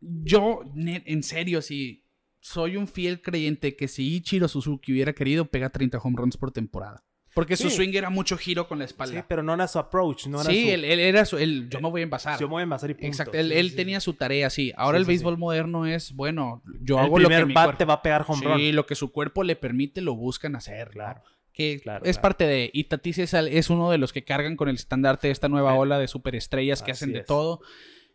[0.00, 2.04] yo, en serio, sí,
[2.40, 6.50] soy un fiel creyente que si Ichiro Suzuki hubiera querido, pega 30 home runs por
[6.52, 7.04] temporada.
[7.34, 7.76] Porque su Sí.
[7.76, 9.24] swing era mucho giro con la Sí, espalda.
[9.28, 10.70] pero no era su approach, no era Sí, su...
[10.70, 11.38] él, él era su...
[11.38, 12.40] él- yo me voy a envasar.
[12.40, 13.06] Yo me voy a envasar y punto.
[13.06, 14.04] Exacto, él, Sí, él sí, tenía sí.
[14.06, 14.72] su tarea, sí.
[14.76, 15.40] Ahora Sí, el sí, béisbol sí.
[15.40, 18.24] moderno es, bueno, yo el hago lo que primer mi bat te va a pegar
[18.26, 18.58] home run.
[18.58, 20.90] Sí, lo que su cuerpo le permite lo buscan hacer.
[20.90, 21.22] Claro.
[21.52, 22.22] Que Claro, es claro.
[22.22, 22.70] parte de...
[22.72, 25.78] Y Tatis es, uno de los que cargan con el estandarte de esta nueva Sí.
[25.78, 27.26] ola de superestrellas que Así hacen de es.
[27.26, 27.60] todo.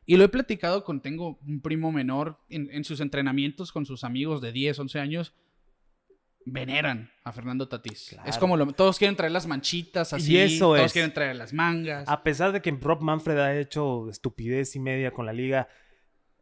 [0.06, 1.02] Y lo he platicado con...
[1.02, 5.34] Tengo un primo menor en, en sus entrenamientos con sus amigos de 10, 11 años.
[6.46, 8.16] Veneran a Fernando Tatis.
[8.26, 10.34] Es como lo- todos quieren traer las manchitas así.
[10.34, 10.94] Y eso todos es.
[10.94, 12.08] quieren traer las mangas.
[12.08, 15.68] A pesar de que Rob Manfred ha hecho estupidez y media con la liga,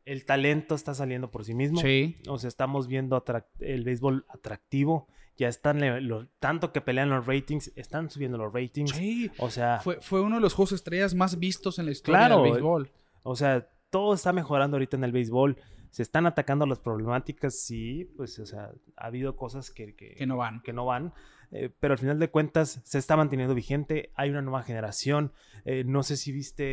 [0.05, 1.79] el talento está saliendo por sí mismo.
[1.79, 2.17] Sí.
[2.27, 3.23] O sea, estamos viendo
[3.59, 5.07] el béisbol atractivo.
[5.37, 8.91] Ya están, lo- tanto que pelean los ratings, están subiendo los ratings.
[8.91, 9.31] Sí.
[9.39, 12.43] O sea, Fue, fue uno de los juegos estrellas más vistos en la historia Claro,
[12.43, 12.91] del béisbol.
[13.23, 15.57] o sea, todo está mejorando ahorita en el béisbol.
[15.93, 20.25] Se están atacando las problemáticas, sí, pues, o sea, ha habido cosas que, que, Que
[20.25, 20.61] no van.
[20.63, 21.13] que no van.
[21.51, 24.11] eh, pero al final de cuentas se está manteniendo vigente.
[24.15, 25.33] Hay una nueva generación.
[25.65, 26.63] Eh, no sé si viste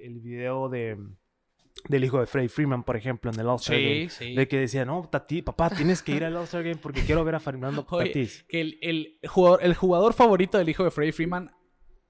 [0.00, 0.96] eh, el video de,
[1.90, 4.08] del hijo de Freddie Freeman, por ejemplo, en el All-Star Game.
[4.08, 4.34] Sí.
[4.34, 7.34] De que decía, no, Tati, papá, tienes que ir al All-Star Game porque quiero ver
[7.34, 8.44] a Fernando Oye, Tatis.
[8.48, 11.50] que el, el jugador, el jugador favorito del hijo de Freddie Freeman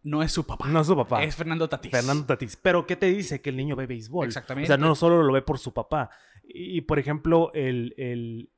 [0.09, 0.67] no es su papá.
[0.69, 1.23] No es su papá.
[1.23, 1.91] Es Fernando Tatis.
[1.91, 2.57] Fernando Tatis.
[2.57, 3.41] Pero ¿qué te dice?
[3.41, 4.27] Que el niño ve béisbol.
[4.27, 4.67] Exactamente.
[4.67, 6.11] O sea, no solo lo ve por su papá.
[6.45, 7.95] Y, por ejemplo, el...
[7.97, 8.51] el-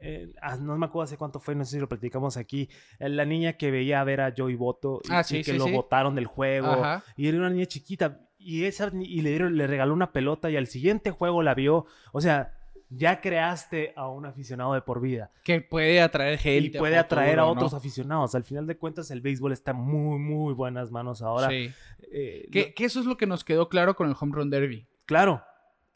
[0.00, 2.68] el- ah, no me acuerdo hace cuánto fue, no sé si lo platicamos aquí.
[3.00, 5.58] La niña que veía a ver a Joey Boto y, Ah, y sí, que sí,
[5.58, 5.72] lo sí.
[5.72, 6.68] botaron del juego.
[6.68, 7.02] Ajá.
[7.16, 8.20] Y era una niña chiquita.
[8.38, 11.86] Y, esa, y le, dieron, le regaló una pelota y al siguiente juego la vio.
[12.12, 12.54] O sea,
[12.90, 15.30] ya creaste a un aficionado de por vida.
[15.44, 16.76] Que puede atraer gente.
[16.76, 17.78] y puede atraer a otros ¿no?
[17.78, 18.34] aficionados.
[18.34, 21.48] Al final de cuentas, el béisbol está en muy, muy buenas manos ahora.
[21.50, 21.70] Sí.
[22.12, 24.86] Eh, Que, que eso es lo que nos quedó claro con el Home Run Derby.
[25.06, 25.42] Claro.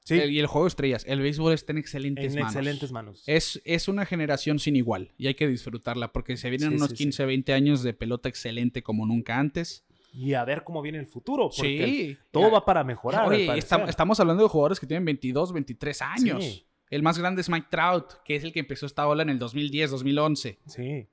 [0.04, 0.18] Sí.
[0.18, 1.04] El- y el juego de estrellas.
[1.06, 2.54] El béisbol está en excelentes en manos.
[2.54, 3.22] excelentes manos.
[3.26, 6.90] Es, es una generación sin igual y hay que disfrutarla porque se vienen Sí, unos
[6.90, 7.04] sí, sí.
[7.04, 9.84] 15, 20 años de pelota excelente como nunca antes.
[10.12, 11.44] Y a ver cómo viene el futuro.
[11.56, 12.18] Porque Sí.
[12.32, 13.26] todo va para mejorar.
[13.28, 16.44] Oye, estamos hablando de jugadores que tienen 22, 23 años.
[16.44, 16.66] Sí.
[16.92, 19.38] El más grande es Mike Trout, que es el que empezó esta ola en el
[19.38, 20.58] 2010, 2011.
[20.66, 21.08] Sí.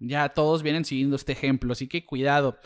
[0.00, 2.58] Ya todos vienen siguiendo este ejemplo, así que cuidado.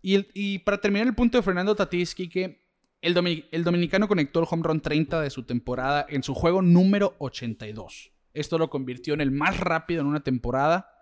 [0.00, 2.64] Y, para terminar el punto de Fernando Tatis, que
[3.02, 6.62] el, domi- el dominicano conectó el home run 30 de su temporada en su juego
[6.62, 8.12] número 82.
[8.34, 10.92] Esto lo convirtió en el más rápido en una temporada,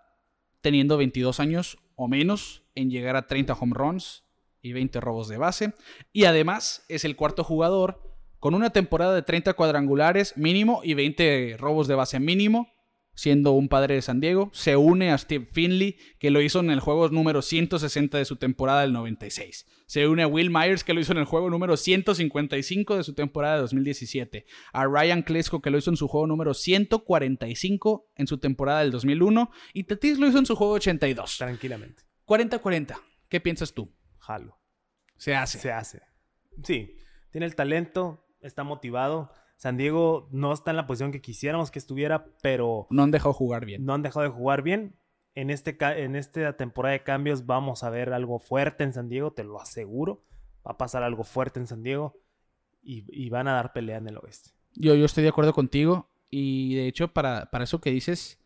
[0.61, 4.23] teniendo 22 años o menos en llegar a 30 home runs
[4.63, 5.73] y 20 robos de base.
[6.11, 8.01] Y además es el cuarto jugador
[8.39, 12.73] con una temporada de 30 cuadrangulares mínimo y 20 robos de base mínimo,
[13.13, 14.49] siendo un padre de San Diego.
[14.53, 18.37] Se une a Steve Finley, que lo hizo en el juego número 160 de su
[18.37, 19.65] temporada del 96.
[19.87, 23.13] Se une a Will Myers, que lo hizo en el juego número 155 de su
[23.13, 24.45] temporada de 2017.
[24.71, 28.91] A Ryan Klesko, que lo hizo en su juego número 145 en su temporada del
[28.91, 29.51] 2001.
[29.73, 31.37] Y Tatis lo hizo en su juego 82.
[31.39, 32.03] Tranquilamente.
[32.25, 33.01] 40-40.
[33.27, 33.93] ¿Qué piensas tú?
[34.19, 34.59] Jalo.
[35.17, 35.59] Se hace.
[35.59, 36.01] Se hace.
[36.63, 36.95] Sí.
[37.31, 39.31] Tiene el talento, está motivado.
[39.57, 43.33] San Diego no está en la posición que quisiéramos que estuviera, pero No han dejado
[43.33, 43.85] jugar bien.
[43.85, 44.95] no han dejado de jugar bien.
[45.35, 49.31] En, este, en esta temporada de cambios vamos a ver algo fuerte en San Diego,
[49.31, 50.23] te lo aseguro.
[50.67, 52.15] Va a pasar algo fuerte en San Diego
[52.81, 54.51] y, y van a dar pelea en el oeste.
[54.75, 56.09] Yo, yo estoy de acuerdo contigo.
[56.31, 58.39] Y de hecho, para, para eso que dices,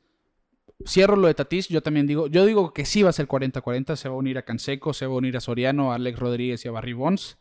[0.85, 1.67] cierro lo de Tatis.
[1.67, 3.95] Yo también digo, yo digo que sí va a ser 40-40.
[3.95, 6.63] Se va a unir a Canseco, se va a unir a Soriano, a Alex Rodríguez
[6.65, 7.37] y a Barry Bonds.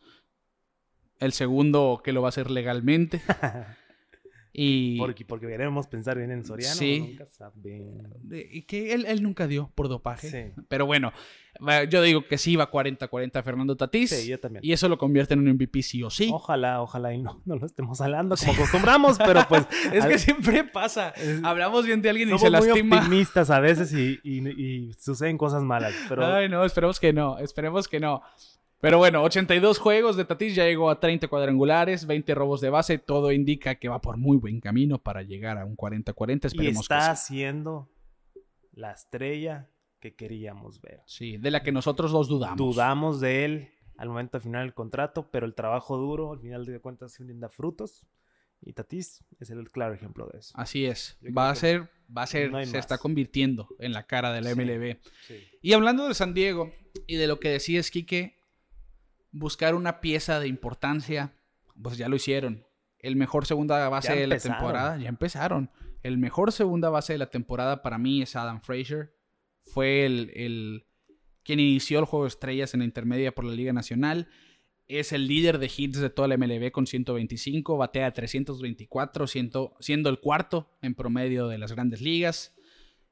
[1.23, 3.21] El segundo que lo va a hacer legalmente.
[4.55, 6.75] Y, Porque, porque queremos pensar bien en Soriano.
[6.75, 6.99] Sí.
[6.99, 7.97] Nunca saben.
[8.31, 10.29] y que él, él nunca dio por dopaje.
[10.29, 10.61] Sí.
[10.67, 11.11] Pero bueno,
[11.89, 14.11] yo digo que sí va 40-40 Fernando Tatis.
[14.11, 14.63] Sí, yo también.
[14.63, 16.29] y eso lo convierte en un MVP sí o sí.
[16.31, 20.63] Ojalá, ojalá y no, no lo estemos hablando como acostumbramos, pero pues Es que siempre
[20.65, 21.09] pasa.
[21.17, 22.97] Es- Hablamos bien de alguien y somos se muy lastima.
[22.97, 25.95] optimistas a veces y, y- y suceden cosas malas.
[26.07, 28.21] Pero Ay, no, esperemos que no, esperemos que no.
[28.83, 32.97] Pero bueno, 82 juegos de Tatis, ya llegó a 30 cuadrangulares, 20 robos de base,
[32.97, 36.81] todo indica que va por muy buen camino para llegar a un 40-40, y esperemos
[36.81, 37.09] está que sí.
[37.09, 37.89] haciendo
[38.73, 39.69] la estrella
[40.01, 41.01] que queríamos ver.
[41.05, 42.57] Sí, de la que nosotros dos dudamos.
[42.57, 46.65] Dudamos de él al momento de final el contrato, pero el trabajo duro al final
[46.65, 48.05] de cuentas da frutos.
[48.59, 50.51] Y Tatis es el claro ejemplo de eso.
[50.57, 51.17] Así es.
[51.25, 54.97] Va a ser, va a ser, se está convirtiendo en la cara de la MLB.
[55.61, 56.73] Y hablando de San Diego
[57.07, 58.42] y de lo que decías, Quique,
[59.33, 61.33] buscar una pieza de importancia,
[61.81, 62.65] pues ya lo hicieron.
[62.99, 65.69] El mejor segunda base de la temporada, ya empezaron.
[66.03, 69.13] El mejor segunda base de la temporada para mí es Adam Frazier.
[69.63, 70.85] Fue el, el
[71.43, 74.29] quien inició el juego de estrellas en la intermedia por la Liga Nacional.
[74.87, 80.09] Es el líder de hits de toda la MLB con 125, batea 324, siendo, siendo
[80.09, 82.55] el cuarto en promedio de las grandes ligas.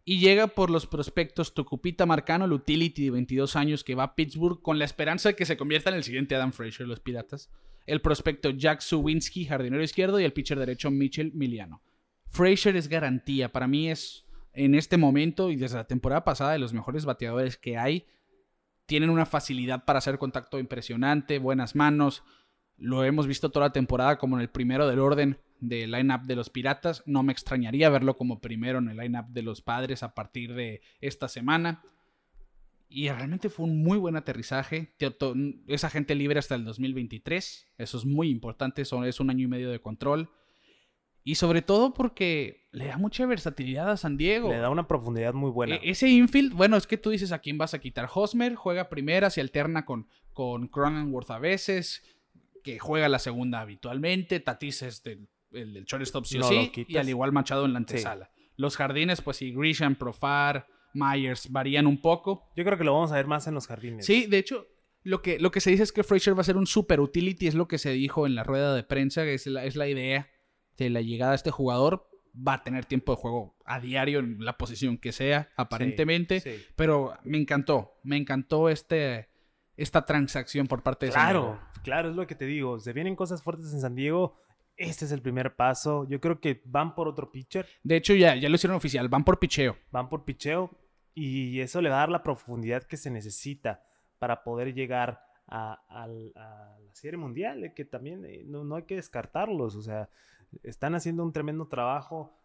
[0.04, 4.16] Y llega por los prospectos Tucupita Marcano, el utility de 22 años que va a
[4.16, 7.52] Pittsburgh con la esperanza de que se convierta en el siguiente Adam Frazier, los Piratas.
[7.86, 11.82] El prospecto Jack Suwinski, jardinero izquierdo, y el pitcher derecho Mitchell Miliano.
[12.30, 16.60] Frazier es garantía, para mí es en este momento y desde la temporada pasada de
[16.60, 18.06] los mejores bateadores que hay
[18.86, 22.24] tienen una facilidad para hacer contacto impresionante, buenas manos.
[22.82, 26.36] Lo hemos visto toda la temporada como en el primero del orden del lineup de
[26.36, 27.03] los Piratas.
[27.05, 30.82] No me extrañaría verlo como primero en el lineup de los Padres a partir de
[30.99, 31.84] esta semana.
[32.89, 34.95] Y realmente fue un muy buen aterrizaje.
[35.67, 37.67] Es agente libre hasta el 2023.
[37.77, 38.82] Eso es muy importante.
[38.82, 40.32] Es un año y medio de control.
[41.23, 44.49] Y sobre todo porque le da mucha versatilidad a San Diego.
[44.49, 45.75] Le da una profundidad muy buena.
[45.75, 48.09] E, ese infield, bueno, es que tú dices a quién vas a quitar.
[48.11, 52.01] Hosmer juega primera, se alterna con, con Cronenworth a veces,
[52.62, 54.39] que juega la segunda habitualmente.
[54.39, 58.32] Tatis es del, el del shortstop sí sí, y al igual Machado en la antesala.
[58.57, 62.49] Los jardines, pues sí, Grisham, Profar, Myers varían un poco.
[62.55, 64.05] Yo creo que lo vamos a ver más en los jardines.
[64.05, 64.68] Sí, de hecho,
[65.03, 67.47] lo que, lo que se dice es que Frazier va a ser un super utility,
[67.47, 70.30] es lo que se dijo en la rueda de prensa, es la, es la idea
[70.78, 74.43] de la llegada de este jugador va a tener tiempo de juego a diario en
[74.43, 76.66] la posición que sea, aparentemente.
[76.76, 79.30] Pero me encantó, me encantó este,
[79.76, 81.59] esta transacción por parte de Claro.
[81.84, 82.79] Claro, es lo que te digo.
[82.79, 84.36] Se vienen cosas fuertes en San Diego.
[84.77, 86.07] Este es el primer paso.
[86.07, 87.67] Yo creo que van por otro pitcher.
[87.84, 89.09] De hecho, ya, ya lo hicieron oficial.
[89.09, 89.77] Van por picheo.
[89.91, 90.71] Van por picheo.
[91.13, 93.84] Y eso le va a dar la profundidad que se necesita
[94.17, 97.73] para poder llegar a, la Serie Mundial.
[97.75, 99.75] Que también eh, no, no hay que descartarlos.
[99.75, 100.09] O sea,
[100.63, 102.38] están haciendo un tremendo trabajo.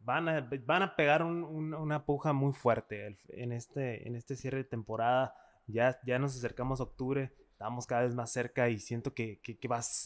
[0.00, 4.64] Van a, van a pegar una puja muy fuerte en este, en este cierre de
[4.64, 5.34] temporada.
[5.66, 9.58] Ya, ya nos acercamos a octubre, estamos cada vez más cerca y siento que, que,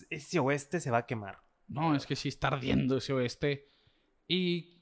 [0.08, 1.42] ese oeste se va a quemar.
[1.68, 3.68] No, es que sí está ardiendo ese oeste.
[4.26, 4.80] Y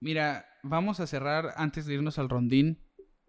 [0.00, 2.80] mira, vamos a cerrar antes de irnos al rondín.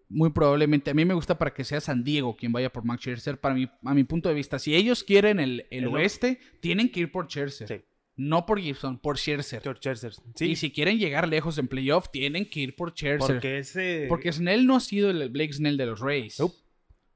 [0.10, 3.02] Muy probablemente, a mí me gusta para que sea San Diego quien vaya por Max
[3.02, 3.40] Scherzer.
[3.40, 7.02] Para mi, a mi punto de vista, si ellos quieren el, el, oeste, tienen que
[7.02, 7.68] ir por Scherzer.
[7.68, 7.86] Sí.
[8.16, 9.62] No por Gibson, por Scherzer.
[9.62, 10.14] Por Scherzer.
[10.40, 13.36] Y si quieren llegar lejos en playoff, tienen que ir por Scherzer.
[13.36, 14.08] Porque ese...
[14.10, 16.40] Porque Snell no ha sido el Blake Snell de los Rays.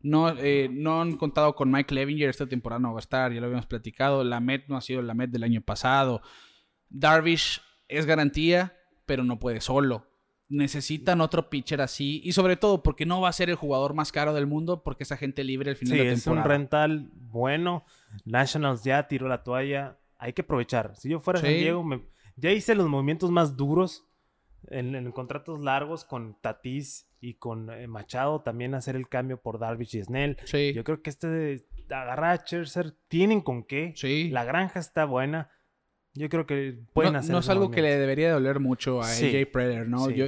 [0.05, 2.29] No, eh, no han contado con Mike Levinger.
[2.29, 4.23] Esta temporada no va a estar, ya lo habíamos platicado.
[4.23, 6.21] La Met no ha sido la Met del año pasado.
[6.89, 10.07] Darvish es garantía, pero no puede solo.
[10.47, 12.21] Necesitan otro pitcher así.
[12.23, 15.03] Y sobre todo porque no va a ser el jugador más caro del mundo porque
[15.03, 16.15] esa gente libre al final de temporada.
[16.17, 17.85] Sí, es un rental bueno.
[18.25, 20.95] Nationals ya tiró la toalla hay que aprovechar.
[20.95, 21.85] Si yo fuera San Diego,
[22.35, 24.07] ya hice los movimientos más duros
[24.67, 29.95] en, contratos largos con Tatis y con eh, Machado, también hacer el cambio por Darvish
[29.97, 30.37] y Snell.
[30.73, 32.35] Yo creo que este de agarrar a
[33.07, 33.93] tienen con qué.
[34.29, 35.49] La granja está buena.
[36.15, 37.31] Yo creo que pueden no, hacer.
[37.31, 40.09] No es algo que le debería doler mucho a AJ Predator, ¿no?
[40.09, 40.27] Yo,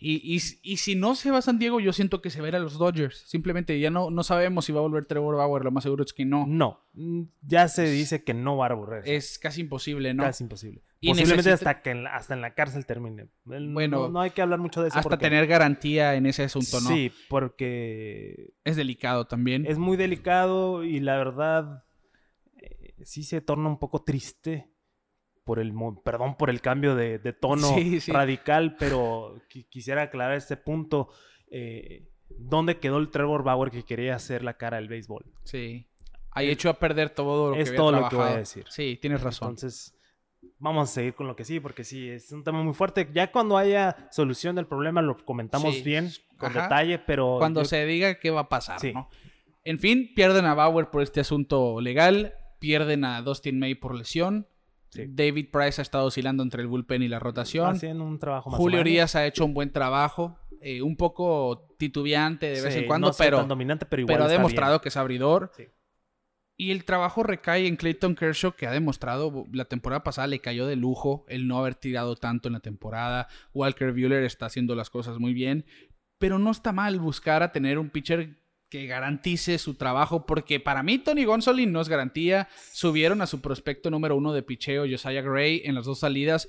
[0.00, 2.60] y, y, si no se va a San Diego, yo siento que se va a,
[2.60, 3.18] los Dodgers.
[3.26, 5.64] Simplemente ya no, no sabemos si va a volver Trevor Bauer.
[5.64, 6.46] Lo más seguro es que no.
[6.46, 6.84] No.
[6.92, 9.02] Mm, ya se dice que no va a volver.
[9.06, 10.22] Es casi imposible, ¿no?
[10.22, 10.82] Casi imposible.
[11.04, 13.26] Posiblemente hasta que en la, hasta en la cárcel termine.
[13.44, 14.98] Bueno, no, hay que hablar mucho de eso.
[14.98, 16.90] Hasta tener garantía en ese asunto, ¿no?
[16.90, 18.52] Sí, porque.
[18.62, 19.66] Es delicado también.
[19.66, 21.84] Es muy delicado y la verdad.
[22.56, 24.68] Eh, sí se torna un poco triste
[25.48, 25.72] por el
[26.04, 27.74] perdón por el cambio de, tono
[28.08, 29.40] radical, pero
[29.70, 31.08] quisiera aclarar este punto.
[31.50, 35.24] Eh, ¿Dónde quedó el Trevor Bauer que quería hacer la cara del béisbol?
[35.44, 35.88] Sí.
[36.32, 38.66] Ha hecho a perder todo lo que Es todo lo que voy a decir.
[38.68, 39.48] Sí, tienes razón.
[39.48, 39.98] Entonces,
[40.58, 43.08] vamos a seguir con lo que sí, porque sí, es un tema muy fuerte.
[43.14, 47.36] Ya cuando haya solución del problema lo comentamos bien, con detalle, pero...
[47.38, 49.08] Cuando se diga qué va a pasar, ¿no?
[49.64, 54.46] En fin, pierden a Bauer por este asunto legal, pierden a Dustin May por lesión,
[54.94, 57.74] David Price ha estado oscilando entre el bullpen y la rotación.
[57.74, 60.38] Haciendo un trabajo más Julio Urias ha hecho un buen trabajo.
[60.60, 64.88] Eh, un poco titubeante de vez en cuando, pero, dominante, pero, igual ha demostrado que
[64.88, 65.52] es abridor.
[66.60, 70.66] Y el trabajo recae en Clayton Kershaw, que ha demostrado, la temporada pasada le cayó
[70.66, 73.28] de lujo el no haber tirado tanto en la temporada.
[73.54, 75.64] Walker Buehler está haciendo las cosas muy bien.
[76.18, 80.82] Pero no está mal buscar a tener un pitcher que garantice su trabajo, porque para
[80.82, 82.48] mí Tony Gonsolin no es garantía.
[82.72, 86.48] Subieron a su prospecto número uno de picheo, Josiah Gray, en las dos salidas.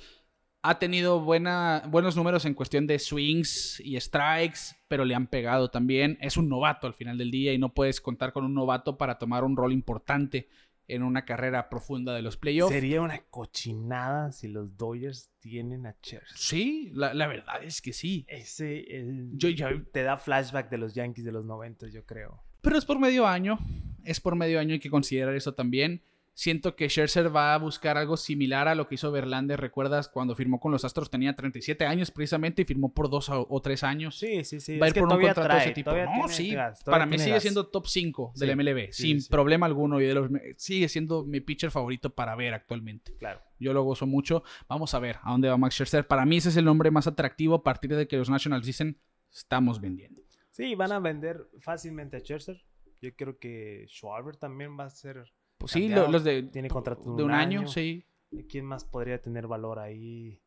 [0.61, 5.70] Ha tenido buena, buenos números en cuestión de swings y strikes, pero le han pegado
[5.70, 6.17] también.
[6.20, 9.17] Es un novato al final del día y no puedes contar con un novato para
[9.17, 10.49] tomar un rol importante
[10.89, 12.73] en una carrera profunda de los playoffs.
[12.73, 16.37] Sería una cochinada si los Dodgers tienen a Scherzer.
[16.37, 18.25] Sí, la, la verdad es que sí.
[18.27, 22.43] Ese el- Yo ya- te da flashback de los Yankees de los 90, yo creo.
[22.61, 23.57] Pero es por medio año.
[24.03, 26.01] Es por medio año, hay que considerar eso también.
[26.39, 29.59] Siento que Scherzer va a buscar algo similar a lo que hizo Verlander.
[29.59, 31.09] ¿Recuerdas cuando firmó con los Astros?
[31.09, 34.17] Tenía 37 años precisamente y firmó por dos o, tres años.
[34.17, 34.77] Sí, sí, sí.
[34.77, 35.91] va a ir por un contrato de trae, ese tipo.
[35.91, 36.51] No, tiene sí.
[36.53, 37.41] gas, Para mí sigue gas.
[37.41, 38.93] siendo top 5 Sí, del MLB.
[38.93, 39.29] sí, sin sí.
[39.29, 39.99] problema alguno.
[39.99, 43.17] Y de los, sigue siendo mi pitcher favorito para ver actualmente.
[43.17, 43.41] Claro.
[43.59, 44.43] Yo lo gozo mucho.
[44.69, 46.07] Vamos a ver a dónde va Max Scherzer.
[46.07, 49.01] Para mí ese es el nombre más atractivo a partir de que los Nationals dicen
[49.29, 50.21] estamos vendiendo.
[50.51, 52.63] Sí, van a vender fácilmente a Scherzer.
[53.01, 55.25] Yo creo que Schwarber también va a ser.
[55.60, 58.05] Pues sí, Cambiado, los de, tiene contrato de un año, sí.
[58.49, 60.39] ¿Quién más podría tener valor ahí?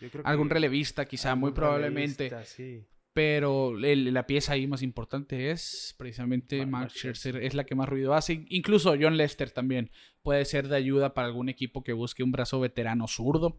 [0.00, 2.30] Yo creo Algún que relevista, quizá, muy algún probablemente.
[2.44, 2.84] sí.
[3.12, 6.94] Pero el- la pieza ahí más importante es precisamente Ma- Max.
[6.94, 7.36] Scherzer.
[7.36, 8.46] Es la que más ruido hace.
[8.48, 9.90] Incluso John Lester también
[10.22, 13.58] puede ser de ayuda para algún equipo que busque un brazo veterano zurdo.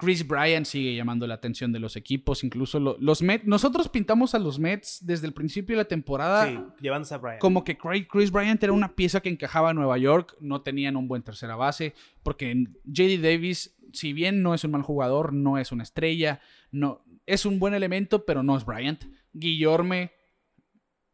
[0.00, 2.42] Chris Bryant sigue llamando la atención de los equipos.
[2.42, 3.46] Incluso lo- los Mets.
[3.46, 7.38] Nosotros pintamos a los Mets desde el principio de la temporada Sí, llevándose a Brian.
[7.38, 10.96] como que Craig- Chris Bryant era una pieza que encajaba en Nueva York, no tenían
[10.96, 15.58] un buen tercera base, porque JD Davis, si bien no es un mal jugador, no
[15.58, 16.40] es una estrella,
[16.70, 19.04] no, es un buen elemento, pero no es Bryant.
[19.32, 20.12] Guillorme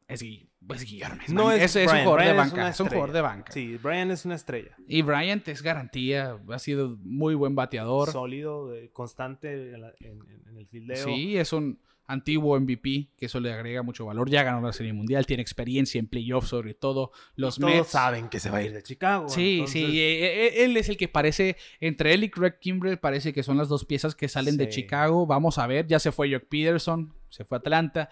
[0.08, 2.80] es, Gui- es Guillorme, es, No es es- es un jugador de banca, una es
[2.80, 3.28] un jugador estrella.
[3.28, 3.52] de banca.
[3.52, 4.76] Sí, Brian es una estrella.
[4.88, 8.10] Y Bryant es garantía, ha sido muy buen bateador.
[8.10, 11.04] Sólido, constante en, la- en- en- en el fildeo.
[11.04, 14.30] Sí, es un antiguo MVP, que eso le agrega mucho valor.
[14.30, 17.10] Ya ganó la Serie Mundial, tiene experiencia en playoffs sobre todo.
[17.34, 19.28] Los Todos Mets saben que se va a ir de Chicago.
[19.28, 22.98] Sí, entonces- sí, eh, eh, él es el que parece, entre él y Craig Kimbrell
[23.00, 24.68] parece que son las dos piezas que salen de.
[24.68, 25.26] Chicago.
[25.26, 28.08] Vamos a ver, ya se fue Jock Peterson, se fue a Atlanta.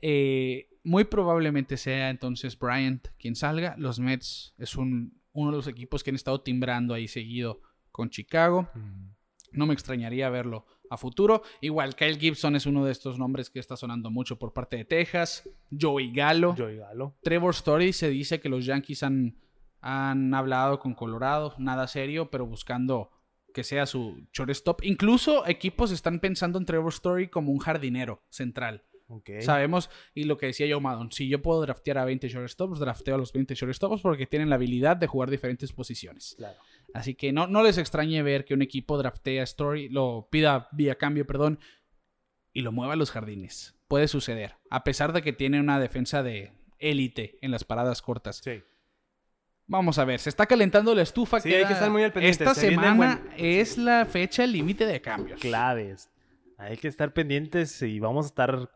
[0.00, 3.74] Eh, muy probablemente sea entonces Bryant quien salga.
[3.78, 7.60] Los Mets es un, uno de los equipos que han estado timbrando ahí seguido
[7.90, 8.68] con Chicago.
[8.74, 9.10] Mm.
[9.52, 11.42] No me extrañaría verlo a futuro.
[11.60, 14.84] Igual, Kyle Gibson es uno de estos nombres que está sonando mucho por parte de
[14.84, 15.48] Texas.
[15.70, 16.54] Joey Gallo.
[16.56, 17.16] Joey Galo.
[17.22, 19.38] Trevor Story se dice que los Yankees han,
[19.80, 23.10] han hablado con Colorado, nada serio, pero buscando
[23.52, 24.84] que sea su shortstop.
[24.84, 28.84] Incluso equipos están pensando en Trevor Story como un jardinero central.
[29.40, 33.14] Sabemos, y lo que decía Joe Maddon, si yo puedo draftear a 20 shortstops, drafteo
[33.16, 36.34] a los 20 shortstops porque tienen la habilidad de jugar diferentes posiciones.
[36.38, 36.58] Claro.
[36.94, 40.68] Así que no, no les extrañe ver que un equipo draftea a Story, lo pida
[40.72, 41.58] vía cambio, perdón,
[42.52, 43.76] y lo mueva a los jardines.
[43.88, 48.40] Puede suceder, a pesar de que tiene una defensa de élite en las paradas cortas.
[48.44, 48.62] Sí.
[49.66, 51.38] Vamos a ver, se está calentando la estufa.
[51.40, 54.84] Sí, hay que estar muy al pendiente, Esta se semana buen- es la fecha límite
[54.84, 55.40] de cambios.
[55.40, 56.10] Claves.
[56.58, 58.70] Hay que estar pendientes y vamos a estar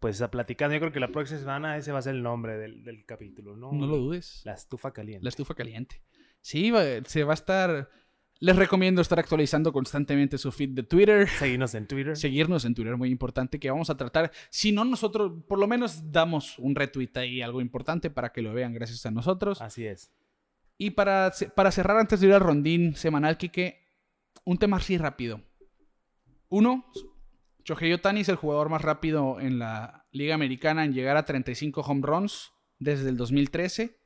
[0.00, 0.74] pues a platicando.
[0.74, 3.56] Yo creo que la próxima semana ese va a ser el nombre del, del capítulo,
[3.56, 3.70] ¿no?
[3.72, 4.42] No lo dudes.
[4.44, 5.22] La estufa caliente.
[5.22, 6.02] La estufa caliente.
[6.40, 7.90] Sí, va- se va a estar...
[8.42, 11.28] Les recomiendo estar actualizando constantemente su feed de Twitter.
[11.28, 12.16] Seguirnos en Twitter.
[12.16, 16.10] seguirnos en Twitter, muy importante, que vamos a tratar, si no nosotros, por lo menos
[16.10, 19.60] damos un retweet ahí, algo importante para que lo vean gracias a nosotros.
[19.60, 20.10] Así es.
[20.78, 23.78] Y para, para cerrar antes de ir al rondín semanal, Kike,
[24.46, 25.42] un tema así rápido.
[26.48, 26.86] Uno,
[27.64, 31.80] Shohei Otani es el jugador más rápido en la Liga Americana en llegar a 35
[31.80, 33.98] home runs desde el 2013.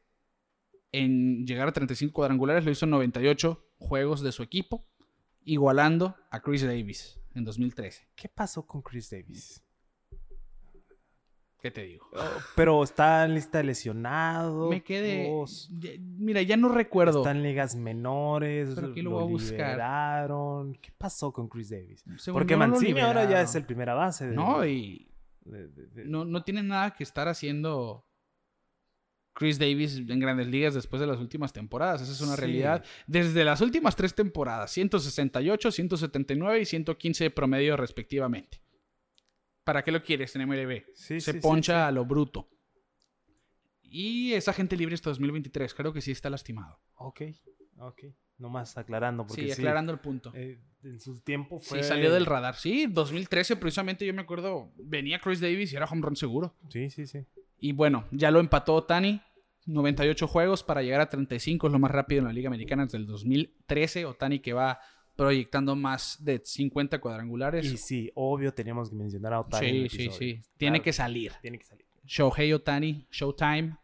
[0.92, 4.86] En llegar a 35 cuadrangulares lo hizo en 98 juegos de su equipo,
[5.44, 8.08] igualando a Chris Davis en 2013.
[8.14, 9.62] ¿Qué pasó con Chris Davis?
[11.64, 12.06] ¿Qué te digo?
[12.12, 12.18] Oh,
[12.54, 14.68] pero está en lista de lesionados.
[14.68, 15.26] Me quedé.
[15.78, 17.20] ya- Mira, ya no recuerdo.
[17.20, 18.72] Está en ligas menores.
[18.74, 19.70] Pero aquí lo lo voy a buscar.
[19.70, 20.74] liberaron.
[20.74, 22.04] ¿Qué pasó con Chris Davis?
[22.18, 24.28] Según Porque no Mancini ahora ya es el primera base.
[24.28, 25.08] de- No, y
[25.46, 28.04] de- de- de- no, no tiene nada que estar haciendo
[29.32, 32.02] Chris Davis en grandes ligas después de las últimas temporadas.
[32.02, 32.40] Esa es una Sí.
[32.42, 32.84] realidad.
[33.06, 38.60] Desde las últimas tres temporadas, 168, 179 y 115 de promedio respectivamente.
[39.64, 40.84] ¿Para qué lo quieres en MLB?
[40.94, 41.88] Sí, Se sí, poncha sí.
[41.88, 42.48] a lo bruto.
[43.82, 45.72] Y es agente libre hasta 2023.
[45.74, 46.78] Creo que sí está lastimado.
[46.96, 47.22] Ok,
[47.78, 48.02] ok.
[48.38, 49.26] Nomás aclarando.
[49.26, 50.32] Porque sí, aclarando el punto.
[50.34, 51.82] eh, en su tiempo fue.
[51.82, 52.56] Sí, salió del radar.
[52.56, 56.54] Sí, 2013 precisamente yo me acuerdo, venía Chris Davis y era home run seguro.
[56.68, 57.24] Sí, sí, sí.
[57.58, 59.22] Y bueno, ya lo empató Otani.
[59.66, 62.98] 98 juegos para llegar a 35, es lo más rápido en la Liga Americana desde
[62.98, 64.04] el 2013.
[64.04, 64.78] Otani que va
[65.16, 67.64] proyectando más de 50 cuadrangulares.
[67.66, 69.88] Y sí, obvio teníamos que mencionar a Otani.
[69.88, 70.40] sí, sí, sí.
[70.56, 71.32] Tiene Claro, que salir.
[71.40, 71.84] Tiene que salir.
[72.06, 73.76] Shohei Otani, Showtime.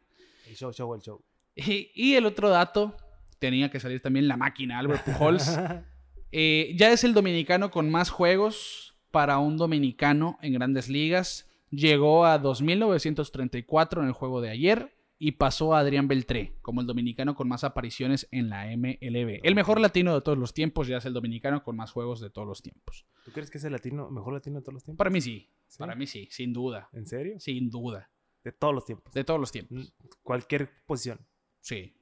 [0.48, 1.20] El show, show, el show.
[1.54, 2.96] Y, y el otro dato,
[3.38, 5.58] tenía que salir también la máquina, Albert Pujols.
[6.32, 11.48] Eh, ya es el dominicano con más juegos para un dominicano en grandes ligas.
[11.72, 16.86] Llegó a 2.934 en el juego de ayer y pasó a Adrián Beltré como el
[16.86, 19.40] dominicano con más apariciones en la MLB.
[19.42, 22.30] El mejor latino de todos los tiempos ya es el dominicano con más juegos de
[22.30, 23.06] todos los tiempos.
[23.26, 24.96] ¿Tú crees que es el latino, mejor latino de todos los tiempos?
[24.98, 25.78] Para mí sí, ¿Sí?
[25.78, 27.38] para mí sí, sin duda, ¿En serio?
[27.38, 28.10] sin duda,
[28.42, 29.12] De todos los tiempos.
[29.12, 29.78] de todos los tiempos.
[29.78, 31.20] Mm, Cualquier posición.
[31.60, 31.94] Sí.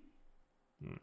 [0.78, 0.94] Mm.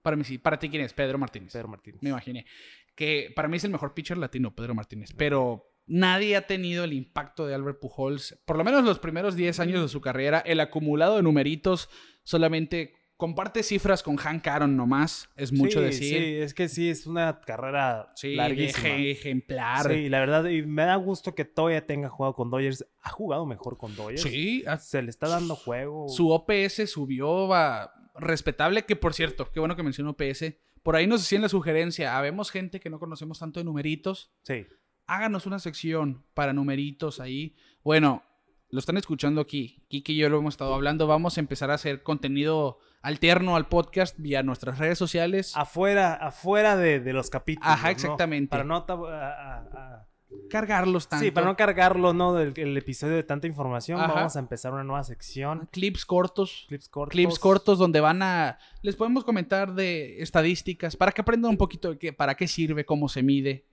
[0.00, 0.38] Para mí sí.
[0.38, 0.94] Para ti, ¿quién es?
[0.94, 1.52] Pedro Martínez.
[1.52, 2.02] Pedro Martínez.
[2.02, 2.46] Me imaginé.
[2.94, 5.12] Que para mí es el mejor pitcher latino, Pedro Martínez.
[5.14, 8.38] Pero nadie ha tenido el impacto de Albert Pujols.
[8.44, 10.38] Por lo menos los primeros 10 años de su carrera.
[10.44, 11.88] El acumulado de numeritos
[12.22, 15.28] solamente comparte cifras con Hank Aaron nomás.
[15.34, 16.18] Es mucho sí, decir.
[16.18, 18.88] Sí, es que sí, es una carrera Sí, larguísima.
[18.90, 19.90] eje- ejemplar.
[19.92, 22.86] Sí, la verdad, y me da gusto que todavía tenga jugado con Dodgers.
[23.02, 24.22] Ha jugado mejor con Dodgers.
[24.22, 26.08] Sí, a- Se le está dando juego.
[26.08, 30.54] su OPS subió va, respetable, que por cierto, qué bueno que mencionó OPS.
[30.84, 34.64] Por ahí nos decían la sugerencia, habemos gente que no conocemos tanto de numeritos, Sí.
[35.08, 37.56] Háganos una sección para numeritos ahí.
[37.82, 38.22] Bueno,
[38.70, 39.82] lo están escuchando aquí.
[39.88, 41.06] Kiki y yo lo hemos estado hablando.
[41.06, 45.56] Vamos a empezar a hacer contenido alterno al podcast vía nuestras redes sociales.
[45.56, 47.68] Afuera, afuera de, de los capítulos.
[47.70, 47.92] Ajá, ¿no?
[47.92, 48.50] exactamente.
[48.50, 48.86] Para no.
[48.86, 49.58] tab- a- a-
[49.96, 50.04] a-
[50.50, 51.24] Cargarlos tanto.
[51.24, 52.34] Sí, para no cargarlo, ¿no?
[52.34, 53.98] Del el episodio de tanta información.
[53.98, 54.12] Ajá.
[54.12, 55.68] Vamos a empezar una nueva sección.
[55.72, 56.66] Clips cortos.
[56.68, 57.12] Clips cortos.
[57.12, 58.58] Clips cortos donde van a...
[58.82, 62.84] Les podemos comentar de estadísticas para que aprendan un poquito de qué, para qué sirve,
[62.84, 63.67] cómo se mide,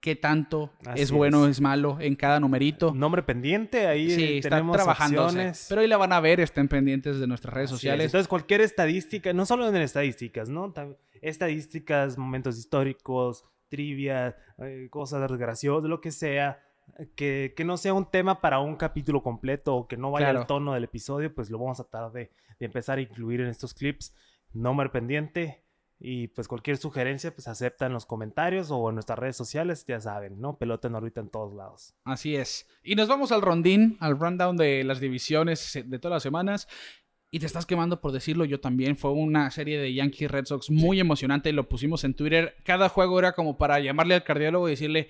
[0.00, 1.52] qué tanto Así es bueno, es.
[1.52, 2.94] es malo en cada numerito.
[2.94, 3.86] Nombre pendiente.
[3.86, 5.24] Ahí Sí, eh, tenemos trabajando.
[5.26, 5.66] opciones.
[5.68, 7.80] Pero ahí la van a ver, estén pendientes de nuestras redes Así es.
[7.80, 8.04] sociales.
[8.06, 10.72] Entonces, cualquier estadística, no solo en estadísticas, ¿no?
[11.20, 16.60] Estadísticas, momentos históricos, trivia, eh, cosas graciosas, lo que sea,
[17.16, 20.40] que, que no sea un tema para un capítulo completo o que no vaya Claro.
[20.40, 23.48] al tono del episodio, pues lo vamos a tratar de, de empezar a incluir en
[23.48, 24.14] estos clips.
[24.54, 25.64] Nombre pendiente.
[26.00, 30.00] Y pues cualquier sugerencia, pues acepta en los comentarios o en nuestras redes sociales, ya
[30.00, 30.56] saben, ¿no?
[30.56, 31.94] Pelota en órbita en todos lados.
[32.04, 32.68] Así es.
[32.84, 36.68] Y nos vamos al rondín, al rundown de las divisiones de todas las semanas.
[37.30, 38.96] Y te estás quemando por decirlo, yo también.
[38.96, 41.52] Fue una serie de Yankees Red Sox muy emocionante.
[41.52, 42.54] Lo pusimos en Twitter.
[42.64, 45.08] Cada juego era como para llamarle al cardiólogo y decirle,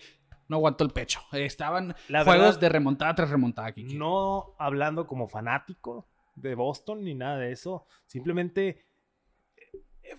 [0.49, 1.20] no aguantó el pecho.
[1.32, 3.95] Estaban La juegos verdad, de remontada tras remontada, Kiki.
[3.95, 7.86] No hablando como fanático de Boston ni nada de eso.
[8.07, 8.88] Simplemente eh,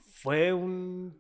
[0.02, 1.18] fue un,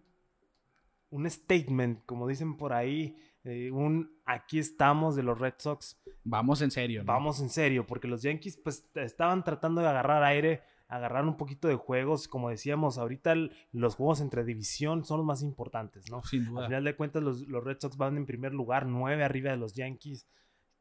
[1.09, 3.15] un statement, como dicen por ahí.
[3.45, 5.97] eh, un aquí estamos de los Red Sox.
[6.23, 7.01] Vamos en serio.
[7.03, 7.07] ¿no?
[7.13, 11.67] Vamos en serio, porque los Yankees pues estaban tratando de agarrar aire, agarrar un poquito
[11.67, 12.27] de juegos.
[12.27, 16.21] Como decíamos, ahorita el- los juegos entre división son los más importantes, ¿no?
[16.23, 16.65] Sin Al duda.
[16.67, 19.73] final de cuentas, los, los Red Sox van en primer lugar, nueve arriba de los
[19.73, 20.27] Yankees,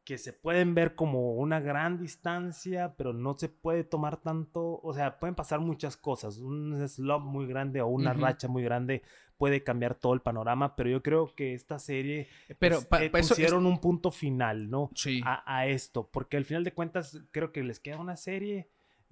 [0.09, 4.81] que se pueden ver como una gran distancia, pero no se puede tomar tanto.
[4.83, 6.39] O sea, pueden pasar muchas cosas.
[6.39, 9.03] Un slump muy grande o una racha muy grande
[9.37, 12.27] puede cambiar todo el panorama, pero yo creo que esta serie
[12.59, 14.91] Pero pa- eh, eso es- pusieron un punto final, ¿no?
[14.95, 15.21] Sí.
[15.27, 18.71] A, a esto, porque al final de cuentas creo que les queda una serie.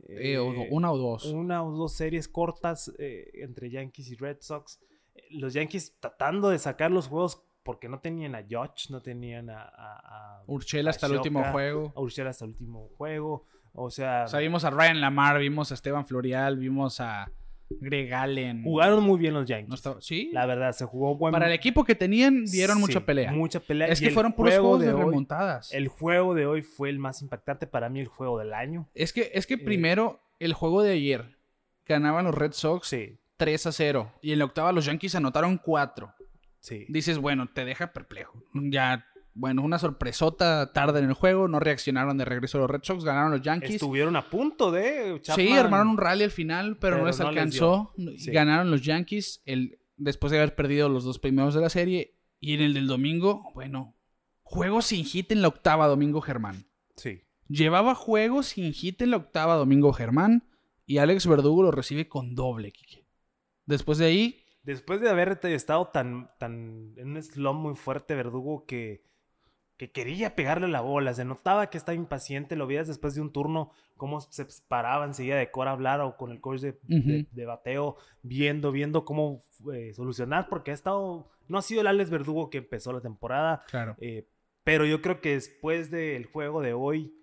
[0.09, 0.39] Eh, eh,
[0.71, 1.27] una o dos.
[1.27, 4.81] una o dos series cortas eh, entre Yankees y Red Sox.
[5.15, 9.51] Eh, Los Yankees tratando de sacar los juegos porque no tenían a Judge, no tenían
[9.51, 10.43] a, a,
[10.89, 11.93] hasta el último juego.
[11.95, 13.45] a Urshela hasta el último juego.
[13.75, 17.31] O sea, O sea, vimos a Ryan Lamar, vimos a Esteban Florial, vimos a
[17.69, 18.63] Greg Allen.
[18.63, 19.85] jugaron muy bien los Yankees.
[19.85, 20.31] No Sí.
[20.33, 23.33] La verdad, se jugó buen Para el equipo que tenían, dieron mucha pelea.
[23.33, 23.89] Mucha pelea.
[23.89, 25.75] Es Y que fueron puros juego juegos de, remontadas.
[25.75, 28.89] El juego de hoy fue el más impactante para mí, el juego del año.
[28.95, 31.37] Es que, es que Eh, primero, el juego de ayer,
[31.87, 34.13] ganaban los Red Sox Sí, 3 a 0.
[34.23, 36.13] Y en la octava los Yankees anotaron 4.
[36.67, 36.87] Sí.
[36.89, 38.43] Dices, bueno, te deja perplejo.
[38.55, 41.47] Ya, bueno, una sorpresota tarde en el juego.
[41.47, 43.05] No reaccionaron de regreso los Red Sox.
[43.05, 43.75] Ganaron los Yankees.
[43.75, 45.21] Estuvieron a punto de.
[45.23, 47.93] Sí, Chapman- armaron un rally al final, pero, no les no les alcanzó.
[48.17, 48.31] Sí.
[48.33, 52.15] Ganaron los Yankees el, después de haber perdido los dos primeros de la serie.
[52.41, 53.95] Y en el del domingo, bueno,
[54.43, 56.67] juego sin hit en la octava, Domingo Germán.
[56.97, 57.23] Sí.
[57.49, 60.49] Llevaba juegos sin hit en la octava, Domingo Germán.
[60.85, 63.07] Y Alex Verdugo lo recibe con doble, Kike.
[63.67, 68.67] Después de ahí, Después de haber estado tan, tan en un slump muy fuerte, Verdugo,
[68.67, 69.05] que,
[69.77, 73.33] que quería pegarle la bola, se notaba que estaba impaciente, lo veías después de un
[73.33, 76.79] turno, cómo se paraba enseguida de Cora a hablar o con el coach de,
[77.31, 79.43] de bateo, viendo, viendo cómo
[79.73, 83.63] eh, solucionar, porque ha estado, no ha sido el Alex Verdugo que empezó la temporada,
[83.69, 83.95] claro.
[84.01, 84.29] eh,
[84.65, 87.15] pero yo creo que después del juego de hoy,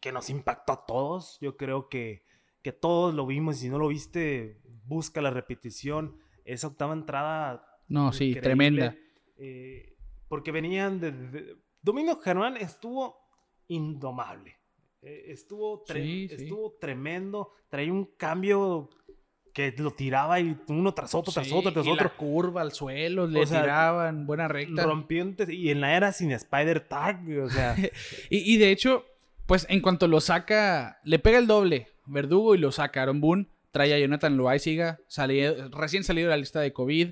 [0.00, 2.24] que nos impactó a todos, yo creo que,
[2.62, 3.56] que todos lo vimos.
[3.56, 6.18] Si no lo viste, busca la repetición.
[6.44, 7.64] Esa octava entrada.
[7.88, 8.94] No, sí, tremenda.
[9.38, 9.96] eh,
[10.28, 13.16] porque venían de, de- Domingo Germán estuvo
[13.68, 14.56] indomable.
[15.02, 16.34] Eh, estuvo, tre- Sí, sí.
[16.44, 17.50] estuvo tremendo.
[17.68, 18.88] Traía un cambio
[19.52, 22.04] que lo tiraba y uno tras otro, tras Sí, otro, tras y otro.
[22.06, 24.82] la curva al suelo, le O sea, tiraban buena recta.
[24.84, 27.76] Rompientes y en la era sin Spider Tag, o sea,
[28.30, 29.04] Y, y de hecho,
[29.46, 33.46] pues en cuanto lo saca, le pega el doble Verdugo y lo saca Aaron Boone,
[33.74, 35.00] trae a Jonathan Loaiziga,
[35.72, 37.10] recién salido de la lista de COVID.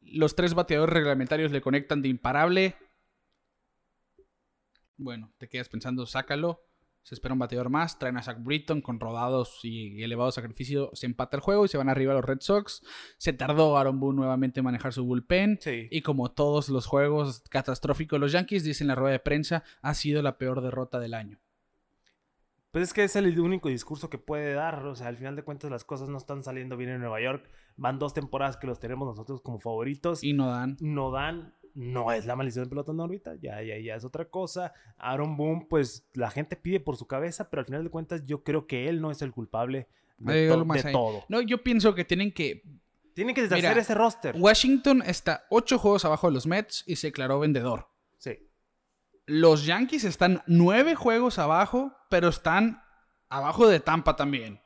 [0.00, 2.74] Los tres bateadores reglamentarios le conectan de imparable.
[4.96, 6.60] Bueno, te quedas pensando, sácalo.
[7.04, 8.00] Se espera un bateador más.
[8.00, 10.90] Traen a Zach Britton con rodados y elevado sacrificio.
[10.92, 12.82] Se empata el juego y se van arriba los Red Sox.
[13.16, 15.60] Se tardó Aaron Boone nuevamente en manejar su bullpen.
[15.60, 15.86] sí.
[15.92, 19.94] Y como todos los juegos catastróficos, los Yankees dicen en la rueda de prensa, ha
[19.94, 21.38] sido la peor derrota del año.
[22.76, 24.84] Pues es que es el único discurso que puede dar.
[24.84, 27.48] O sea, al final de cuentas las cosas no están saliendo bien en Nueva York.
[27.78, 30.22] Van dos temporadas que los tenemos nosotros como favoritos.
[30.22, 30.76] Y no dan.
[30.80, 31.54] no dan.
[31.72, 34.74] No es la maldición de pelota en órbita, ya, ya, ya es otra cosa.
[34.98, 38.44] Aaron Boone, pues la gente pide por su cabeza, pero al final de cuentas yo
[38.44, 41.24] creo que él no es el culpable de, to- todo.
[41.30, 42.62] No, yo pienso que tienen que...
[43.14, 44.36] Tienen que deshacer Mira, ese roster.
[44.38, 47.88] Washington está ocho juegos abajo de los Mets y se declaró vendedor.
[48.18, 48.38] Sí.
[49.26, 52.82] Los Yankees están nueve juegos abajo, pero están
[53.28, 54.60] abajo de Tampa también.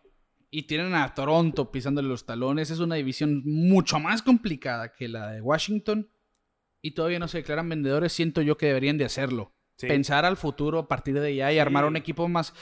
[0.50, 2.70] Y tienen a Toronto pisándole los talones.
[2.70, 6.10] Es una división mucho más complicada que la de Washington.
[6.82, 8.12] Y todavía no se declaran vendedores.
[8.12, 9.52] Siento yo que deberían de hacerlo.
[9.76, 9.86] Sí.
[9.86, 11.58] Pensar al futuro a partir de ya y Sí.
[11.58, 12.52] armar un equipo más...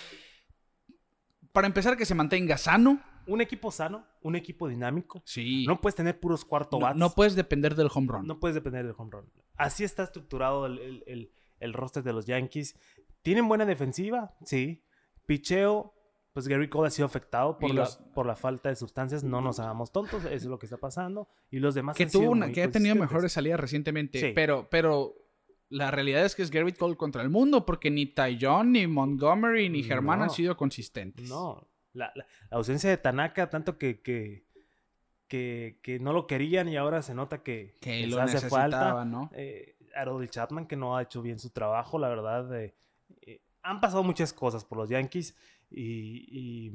[1.53, 3.03] Para empezar, que se mantenga sano.
[3.27, 5.23] Un equipo sano, un equipo dinámico.
[5.25, 5.65] Sí.
[5.67, 6.99] No puedes tener puros cuarto No, bats.
[6.99, 8.27] no puedes depender del home run.
[8.27, 9.33] No puedes depender del home run.
[9.57, 12.77] Así está estructurado el, el- el- el roster de los Yankees.
[13.23, 14.35] ¿Tienen buena defensiva?
[14.45, 14.85] Sí.
[15.27, 15.95] Picheo,
[16.33, 19.25] pues Gary Cole ha sido afectado por, Y la, los- por la falta de sustancias.
[19.25, 21.29] No nos hagamos tontos, eso es lo que está pasando.
[21.51, 24.19] Y los demás que han sido tuvo una, muy que ha tenido mejores salidas recientemente.
[24.21, 24.33] Sí.
[24.35, 25.15] Pero, pero
[25.69, 28.87] la realidad es que es Garrett Cole contra el mundo, porque ni Ty John, ni
[28.87, 30.25] Montgomery, ni Germán No.
[30.25, 31.29] han sido consistentes.
[31.29, 34.47] No, la, la- la ausencia de Tanaka, tanto que, que,
[35.27, 39.05] que, que no lo querían y ahora se nota que, Que les lo hace falta.
[39.05, 39.31] ¿no?
[39.35, 42.55] Eh, Harold Chapman, que no ha hecho bien su trabajo, la verdad.
[42.61, 42.75] eh,
[43.23, 45.37] eh, han pasado muchas cosas por los Yankees
[45.71, 46.73] y, y,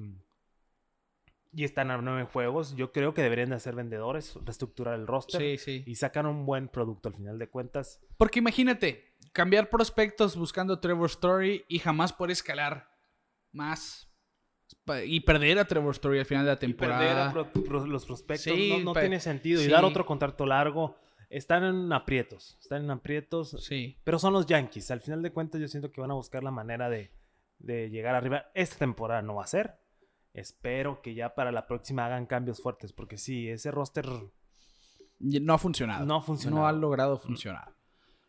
[1.54, 2.76] y están a nueve juegos.
[2.76, 5.84] Yo creo que deberían de ser vendedores, reestructurar el roster Sí, sí.
[5.86, 8.00] y sacar un buen producto al final de cuentas.
[8.18, 12.90] Porque imagínate, cambiar prospectos buscando Trevor Story y jamás poder escalar
[13.52, 14.10] más.
[15.06, 17.32] Y perder a Trevor Story al final de la Y perder a temporada.
[17.32, 19.62] pro- pro- los prospectos Sí, no, no tiene sentido.
[19.62, 20.98] Y dar otro contrato largo.
[21.36, 22.58] Están en aprietos.
[22.62, 23.52] Están en aprietos.
[23.62, 23.98] Sí.
[24.04, 24.92] Pero son los Yankees.
[24.92, 27.12] Al final de cuentas, yo siento que van a buscar la manera de,
[27.60, 28.46] de llegar arriba.
[28.54, 29.80] Esta temporada no va a ser.
[30.34, 32.94] Espero que ya para la próxima hagan cambios fuertes.
[32.94, 34.06] Porque sí, ese roster
[35.20, 36.06] No ha funcionado.
[36.06, 36.62] no ha funcionado.
[36.62, 37.74] No ha logrado funcionar.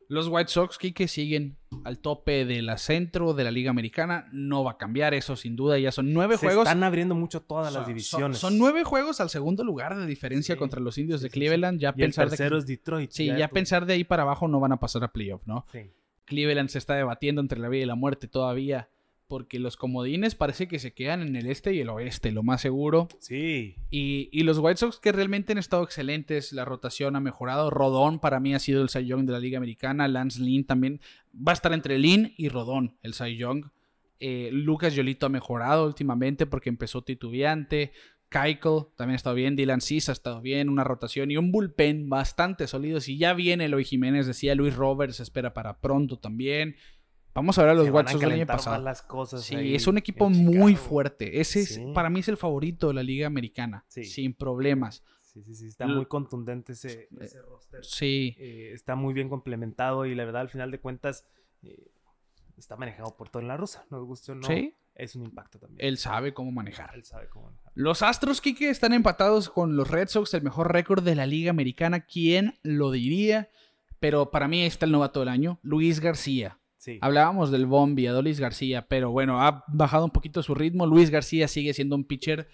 [0.08, 4.28] Los White Sox, que siguen al tope de la centro de la Liga Americana.
[4.32, 5.78] No va a cambiar eso, sin duda.
[5.78, 6.66] Ya son nueve Se juegos.
[6.68, 8.38] están abriendo mucho todas Son- las divisiones.
[8.38, 10.58] Son, nueve juegos al segundo lugar de diferencia Sí.
[10.58, 11.30] contra los indios Sí, de.
[11.30, 11.80] Cleveland.
[11.80, 13.10] Ya Y el pensar de tercero es Detroit.
[13.10, 15.66] sí, ya tú- pensar de ahí para abajo no van a pasar a playoff, ¿no?
[15.72, 15.90] sí.
[16.26, 18.88] Cleveland se está debatiendo entre la vida y la muerte todavía.
[19.34, 22.60] Porque los comodines parece que se quedan en el este y el oeste, lo más
[22.60, 23.08] seguro.
[23.18, 23.74] Sí.
[23.90, 27.68] Y, y los White Sox que realmente han estado excelentes, la rotación ha mejorado.
[27.68, 30.06] Rodón para mí ha sido el Cy Young de la Liga Americana.
[30.06, 31.00] Lance Lynn también
[31.34, 33.70] va a estar entre Lynn y Rodón, el Cy Young.
[34.20, 37.90] Eh, Lucas Yolito ha mejorado últimamente porque empezó titubeante.
[38.28, 39.56] Keuchel también ha estado bien.
[39.56, 40.68] Dylan Cis ha estado bien.
[40.68, 43.00] Una rotación y un bullpen bastante sólido.
[43.00, 46.76] Si ya viene Eloy Jiménez, decía Luis Roberts, espera para pronto también.
[47.34, 48.76] Vamos a ver a los Sox del año pasado.
[48.76, 51.40] más las cosas Sí, ahí es un equipo muy fuerte.
[51.40, 53.84] Ese es, para mí es el favorito de la Liga Americana.
[53.88, 54.04] Sí.
[54.04, 55.02] Sin problemas.
[55.22, 55.66] Sí, sí, sí.
[55.66, 57.84] Está muy contundente ese, ese roster.
[57.84, 58.36] Sí.
[58.38, 61.26] eh, está muy bien complementado y la verdad al final de cuentas
[61.62, 61.90] eh,
[62.56, 63.84] está manejado por todo en la rusa.
[63.90, 64.72] Nos guste o no, Sí.
[64.94, 65.84] es un impacto también.
[65.84, 66.92] Él sabe cómo manejar.
[66.94, 67.72] Él sabe cómo manejar.
[67.74, 71.50] Los Astros, Kike, están empatados con los Red Sox, el mejor récord de la Liga
[71.50, 72.06] Americana.
[72.06, 73.48] ¿Quién lo diría?
[73.98, 76.60] Pero para mí está el novato del año, Luis García.
[76.84, 76.98] Sí.
[77.00, 80.84] Hablábamos del Bombi, Adolis García, pero bueno, ha bajado un poquito su ritmo.
[80.84, 82.46] Luis García sigue siendo un pitcher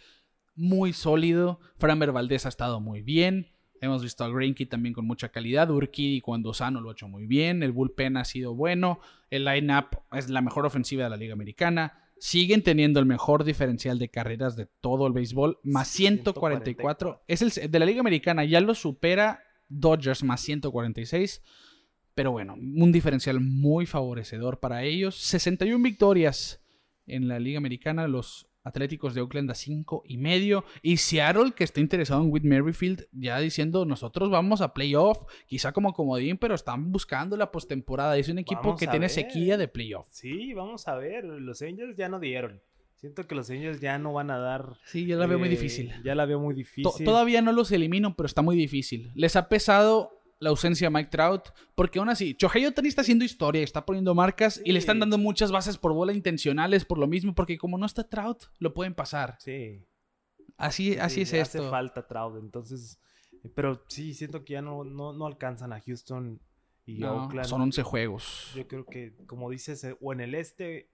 [0.54, 1.58] muy sólido.
[1.78, 3.48] Framber Valdez ha estado muy bien.
[3.80, 5.68] Hemos visto a Greinke también con mucha calidad.
[5.68, 7.64] Urquidy cuando sano lo ha hecho muy bien.
[7.64, 9.00] El bullpen ha sido bueno.
[9.30, 12.04] El line-up es la mejor ofensiva de la Liga Americana.
[12.20, 15.58] Siguen teniendo el mejor diferencial de carreras de todo el béisbol.
[15.64, 17.24] Más 144.
[17.26, 18.44] Es el de la Liga Americana.
[18.44, 21.42] Ya lo supera Dodgers más 146.
[22.20, 25.14] Pero bueno, un diferencial muy favorecedor para ellos.
[25.14, 26.62] 61 victorias
[27.06, 28.06] en la Liga Americana.
[28.08, 30.66] Los Atléticos de Oakland a 5 y medio.
[30.82, 35.72] Y Seattle, que está interesado en Whit Merrifield, ya diciendo, nosotros vamos a playoff, quizá
[35.72, 38.18] como comodín, pero están buscando la postemporada.
[38.18, 39.10] Es un equipo Vamos que tiene ver.
[39.10, 40.06] sequía de playoff.
[40.10, 41.24] Sí, vamos a ver.
[41.24, 42.60] Los Angels ya no dieron.
[42.96, 44.74] Siento que los Angels ya no van a dar.
[44.84, 45.94] Sí, yo la veo muy eh, difícil.
[46.04, 47.02] Ya la veo muy difícil.
[47.02, 49.10] todavía no los elimino, pero está muy difícil.
[49.14, 53.24] Les ha pesado la ausencia de Mike Trout, porque aún así, Shohei Ohtani está haciendo
[53.24, 57.06] historia, está poniendo marcas y le están dando muchas bases por bola intencionales por lo
[57.06, 59.36] mismo, porque como no está Trout, lo pueden pasar.
[59.38, 59.84] Sí.
[60.56, 61.58] Así, así sí, es esto.
[61.60, 62.98] Hace falta Trout, entonces.
[63.54, 66.40] Pero sí, siento que ya no, no, no alcanzan a Houston
[66.84, 67.46] y No, Oakland.
[67.46, 68.52] son 11 juegos.
[68.54, 70.90] Yo creo que, como dices, eh, o en el este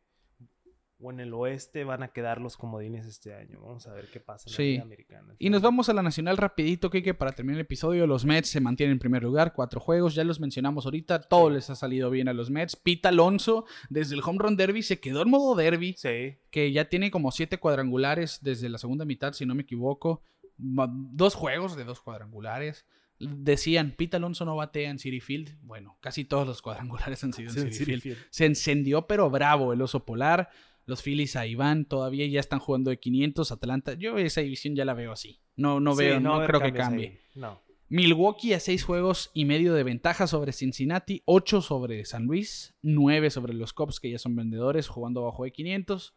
[0.98, 3.60] o en el oeste van a quedar los comodines este año.
[3.60, 4.58] Vamos a ver qué pasa en la.
[4.64, 5.34] Liga Americana.
[5.38, 8.06] Y nos vamos a la nacional rapidito, Kike, para terminar el episodio.
[8.06, 11.68] Los Mets se mantienen en primer lugar, cuatro juegos, ya los mencionamos ahorita, todo les
[11.68, 12.76] ha salido bien a los Mets.
[12.76, 16.38] Pete Alonso, desde el Home Run Derby, se quedó en modo derby, Sí.
[16.50, 20.22] que ya tiene como siete cuadrangulares desde la segunda mitad, si no me equivoco.
[20.58, 22.86] Dos juegos de dos cuadrangulares.
[23.18, 25.58] Decían, Pete Alonso no batea en City Field.
[25.62, 28.02] Bueno, casi todos los cuadrangulares han sido en Sí, City City Field.
[28.02, 28.18] Field.
[28.30, 30.50] Se encendió, pero bravo el oso polar.
[30.86, 33.52] Los Phillies ahí van, todavía ya están jugando de 500.
[33.52, 35.40] Atlanta, yo esa división ya la veo así.
[35.56, 37.08] No, no Sí, veo, no, creo que cambie.
[37.08, 37.18] ahí.
[37.34, 37.60] No.
[37.88, 43.30] Milwaukee a seis juegos y medio de ventaja sobre Cincinnati, 8 sobre San Luis, 9
[43.30, 46.16] sobre los Cubs que ya son vendedores jugando bajo de 500.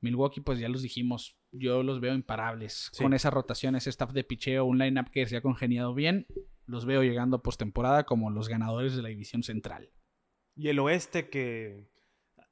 [0.00, 2.90] Milwaukee, pues ya los dijimos, yo los veo imparables.
[2.92, 3.02] Sí.
[3.02, 6.26] Con esa rotación, ese staff de picheo, un lineup que se ha congeniado bien,
[6.66, 9.90] los veo llegando a postemporada como los ganadores de la división central.
[10.56, 11.88] Y el oeste que...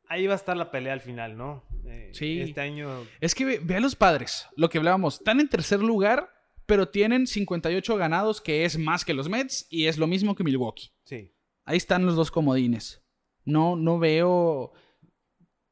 [0.09, 1.65] Ahí va a estar la pelea al final, ¿no?
[1.87, 2.41] Eh, Sí.
[2.41, 3.05] Este año...
[3.21, 6.31] Es que ve, ve a los padres, lo que hablábamos, están en tercer lugar,
[6.67, 10.45] pero tienen 58 ganados, que es más que los Mets y es lo mismo que
[10.45, 10.91] Milwaukee.
[11.05, 11.33] Sí.
[11.65, 13.03] Ahí están los dos comodines.
[13.45, 14.73] No, no veo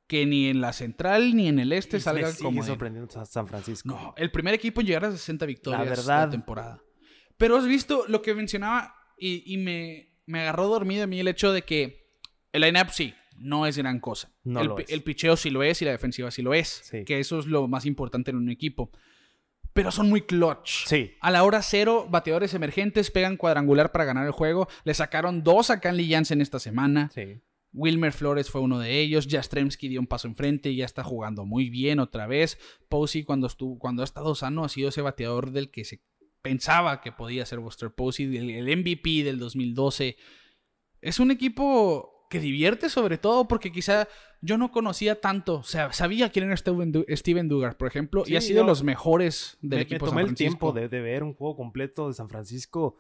[0.06, 2.62] que ni en la central ni en el este Y salga como.
[2.62, 3.88] sorprendiendo Sa- San Francisco.
[3.88, 6.28] No, el primer equipo en llegar a 60 victorias La verdad.
[6.28, 6.82] de temporada.
[7.36, 11.28] Pero has visto lo que mencionaba y, y me, me agarró dormido a mí el
[11.28, 12.04] hecho de que
[12.52, 14.30] el line-up sí, no es gran cosa.
[14.44, 14.90] No el, lo pi- es.
[14.92, 16.68] el picheo sí lo es y la defensiva sí lo es.
[16.84, 17.04] Sí.
[17.04, 18.90] Que eso es lo más importante en un equipo.
[19.72, 20.86] Pero son muy clutch.
[20.86, 21.12] Sí.
[21.20, 24.68] A la hora cero, bateadores emergentes pegan cuadrangular para ganar el juego.
[24.84, 27.10] Le sacaron dos a Canley Jansen esta semana.
[27.12, 27.40] Sí.
[27.72, 29.26] Wilmer Flores fue uno de ellos.
[29.28, 32.56] Jastremski dio un paso enfrente y ya está jugando muy bien otra vez.
[32.88, 36.00] Posey, cuando, estuvo, cuando ha estado sano, ha sido ese bateador del que se
[36.40, 40.16] pensaba que podía ser Buster Posey, el, el MVP del 2012.
[41.00, 44.08] Es un equipo que divierte sobre todo porque quizá
[44.40, 45.56] yo no conocía tanto.
[45.56, 48.82] O sea, sabía quién era Steven, Du- Steven Dugar, por ejemplo, y ha sido los
[48.82, 52.08] mejores del me, equipo me tomé San el tiempo de, de ver un juego completo
[52.08, 52.96] de San Francisco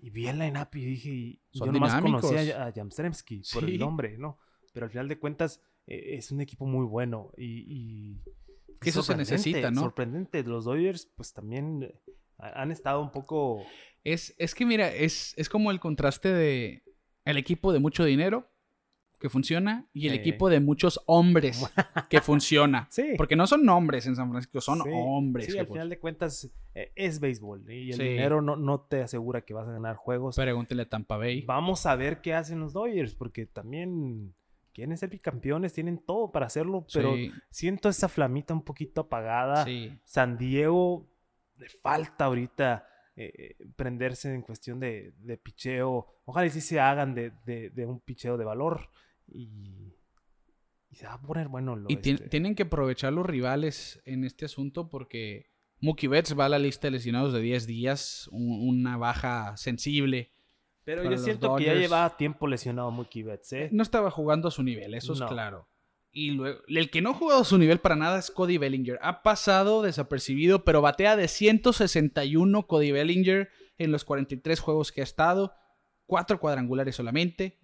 [0.00, 2.22] y vi el line-up y dije, y Son yo nomás dinámicos.
[2.30, 3.70] conocía a Jamstremski por Sí.
[3.72, 4.38] el nombre, ¿no?
[4.72, 7.64] Pero al final de cuentas eh, es un equipo muy bueno y...
[7.66, 8.20] y
[8.80, 9.80] Que eso se necesita, ¿no?
[9.80, 10.42] Sorprendente.
[10.44, 11.94] Los Dodgers pues también eh,
[12.38, 13.64] ha- han estado un poco...
[14.04, 16.82] Es, es que mira, es, es como el contraste de
[17.30, 18.48] el equipo de mucho dinero
[19.20, 20.18] que funciona y el Sí.
[20.20, 21.60] equipo de muchos hombres
[22.08, 22.86] que funciona.
[22.90, 23.14] Sí.
[23.16, 25.46] Porque no son hombres en San Francisco, son Sí, hombres.
[25.46, 29.40] Sí, al final de cuentas eh, es béisbol y el dinero no, no te asegura
[29.42, 30.36] que vas a ganar juegos.
[30.36, 31.42] Pregúntele a Tampa Bay.
[31.42, 34.34] Vamos a ver qué hacen los Dodgers, porque también
[34.72, 37.16] quieren ser bicampeones, tienen todo para hacerlo, pero
[37.50, 39.66] siento esa flamita un poquito apagada.
[40.04, 41.08] San Diego
[41.56, 42.86] le falta ahorita
[43.20, 46.06] eh, prenderse en cuestión de, de picheo.
[46.24, 48.90] Ojalá y sí se hagan de, de- de un picheo de valor
[49.26, 49.92] y,
[50.90, 52.28] y se va a poner bueno lo Y este.
[52.28, 55.50] tienen que aprovechar los rivales en este asunto porque
[55.80, 60.32] Mookie Betts va a la lista de lesionados de 10 días, un- una baja sensible.
[60.84, 63.68] Pero yo siento que ya llevaba tiempo lesionado Mookie Betts, ¿eh?
[63.72, 65.68] No estaba jugando a su nivel, eso es claro.
[66.10, 68.98] Y luego, el que no ha jugado a su nivel para nada es Cody Bellinger.
[69.02, 75.04] Ha pasado desapercibido, pero batea de 161 Cody Bellinger en los 43 juegos que ha
[75.04, 75.54] estado.
[76.06, 77.58] Cuatro cuadrangulares solamente,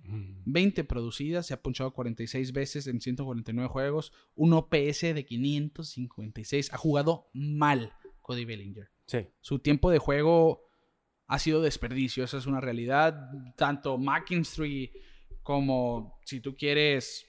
[0.44, 6.70] 20 producidas, se ha punchado 46 veces en 149 juegos, un OPS de 556.
[6.74, 8.90] Ha jugado mal Cody Bellinger.
[9.06, 9.28] Sí.
[9.40, 10.60] Su tiempo de juego
[11.26, 13.30] ha sido desperdicio, esa es una realidad.
[13.56, 14.92] Tanto McKinstry
[15.42, 17.26] como, si tú quieres,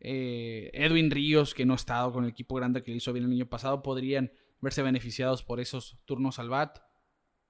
[0.00, 3.24] eh, Edwin Ríos, que no ha estado con el equipo grande que le hizo bien
[3.24, 6.78] el año pasado, podrían verse beneficiados por esos turnos al bat.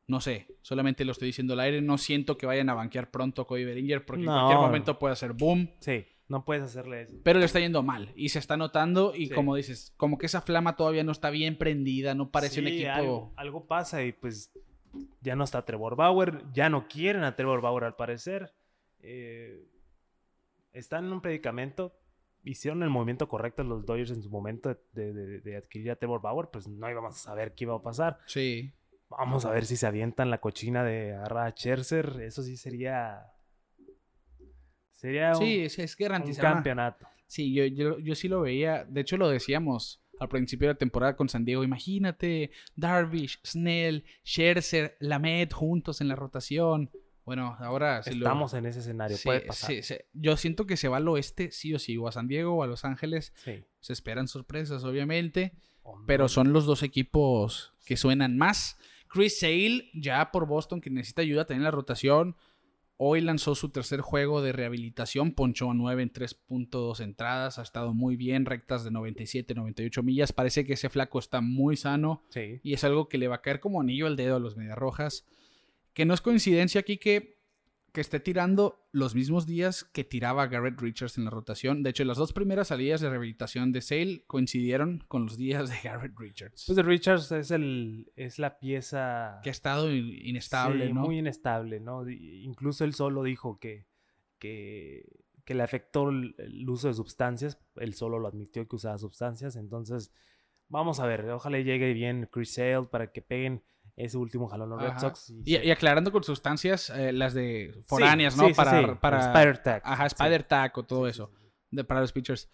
[0.09, 1.82] No sé, solamente lo estoy diciendo al aire.
[1.82, 4.35] No siento que vayan a banquear pronto a Cody Bellinger porque en No.
[4.35, 5.70] cualquier momento puede hacer boom.
[5.81, 7.16] Sí, no puedes hacerle eso.
[7.24, 9.12] Pero le está yendo mal y se está notando.
[9.16, 9.35] Y Sí.
[9.35, 12.90] como dices, como que esa flama todavía no está bien prendida, no parece un equipo.
[12.93, 14.52] Algo, algo pasa y pues
[15.20, 18.55] ya no está Trevor Bauer, ya no quieren a Trevor Bauer al parecer.
[19.01, 19.66] Eh,
[20.73, 21.93] están en un predicamento
[22.47, 26.23] hicieron el movimiento correcto los Dodgers en su momento de, de- de adquirir a Trevor
[26.23, 28.18] Bauer, pues no íbamos a saber qué iba a pasar.
[28.27, 28.73] Sí.
[29.10, 32.20] Vamos a ver si se avientan la cochina de agarrar a Scherzer.
[32.23, 33.27] Eso sí sería.
[34.90, 36.44] Sería un, Sí, es, es un garantizar.
[36.55, 37.06] campeonato.
[37.27, 38.85] Sí, yo, yo, yo sí lo veía.
[38.85, 41.62] De hecho, lo decíamos al principio de la temporada con San Diego.
[41.64, 46.90] Imagínate, Darvish, Snell, Scherzer, Lamed juntos en la rotación.
[47.27, 49.16] Bueno, ahora lo- Estamos en ese escenario.
[49.16, 49.69] Sí, puede pasar.
[49.70, 49.97] sí, sí.
[50.15, 52.62] Yo siento que se va al oeste, sí o sí, o a San Diego o
[52.62, 53.32] a Los Ángeles.
[53.44, 53.65] Sí.
[53.81, 55.53] Se esperan sorpresas, obviamente.
[55.85, 55.94] No.
[56.07, 58.78] Pero son los dos equipos que suenan más.
[59.09, 62.36] Chris Sale, ya por Boston, que necesita ayuda también en la rotación.
[62.98, 67.93] Hoy lanzó su tercer juego de rehabilitación, ponchó a 9 en 3.2 entradas, ha estado
[67.93, 70.32] muy bien, rectas de 97, 98 millas.
[70.32, 72.61] Parece que ese flaco está muy sano Sí.
[72.62, 74.78] y es algo que le va a caer como anillo al dedo a los Medias
[74.78, 75.27] Rojas.
[75.97, 77.40] Que no es coincidencia aquí que,
[77.94, 81.82] que esté tirando los mismos días que tiraba Garrett Richards en la rotación.
[81.82, 85.77] De hecho, las dos primeras salidas de rehabilitación de Sale coincidieron con los días de
[85.82, 86.64] Garrett Richards.
[86.66, 89.40] Pues de Richards es, el, es la pieza.
[89.43, 91.01] que ha estado in- inestable, sí, ¿no?
[91.01, 92.06] Muy inestable, ¿no?
[92.10, 93.86] Incluso él solo dijo que,
[94.39, 95.09] que,
[95.47, 97.59] que le afectó el, el uso de sustancias.
[97.77, 99.56] Él solo lo admitió que usaba sustancias.
[99.56, 100.12] Entonces,
[100.68, 101.31] vamos a ver.
[101.31, 103.62] Ojalá llegue bien Chris Sale para que peguen
[103.97, 104.98] ese último jalón los Red.
[104.98, 105.31] Sox.
[105.31, 108.48] y Y, y aclarando con sustancias, eh, las de foráneas, Sí, ¿no?
[108.48, 109.82] sí, para, sí, para Spider Tag.
[109.85, 110.14] Ajá, Sí.
[110.18, 111.32] Spider Tag o todo eso.
[111.70, 112.48] de, para los pitchers.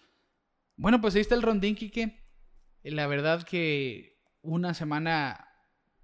[0.77, 2.19] Bueno, pues ahí está el rondín, Kike.
[2.85, 5.48] La verdad que una semana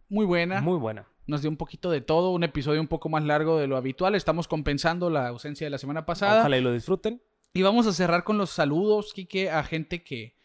[0.08, 0.60] muy buena.
[0.60, 1.06] Muy buena.
[1.26, 4.14] Nos dio un poquito de todo, un episodio un poco más largo de lo habitual.
[4.14, 6.40] Estamos compensando la ausencia de la semana pasada.
[6.40, 7.22] Ojalá y lo disfruten.
[7.52, 10.36] Y vamos a cerrar con los saludos, Kike, a gente que,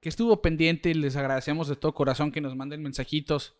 [0.00, 0.94] que estuvo pendiente.
[0.94, 3.56] Les agradecemos de todo corazón que nos manden mensajitos,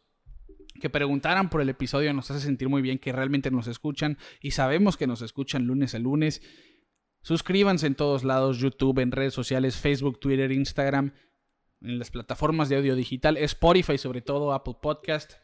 [0.79, 2.13] que preguntaran por el episodio.
[2.13, 5.95] Nos hace sentir muy bien que realmente nos escuchan y sabemos que nos escuchan lunes
[5.95, 6.43] a lunes.
[7.23, 11.13] Suscríbanse en todos lados, YouTube, en redes sociales, Facebook, Twitter, Instagram,
[11.83, 15.35] en las plataformas de audio digital, Spotify sobre todo, Apple Podcast.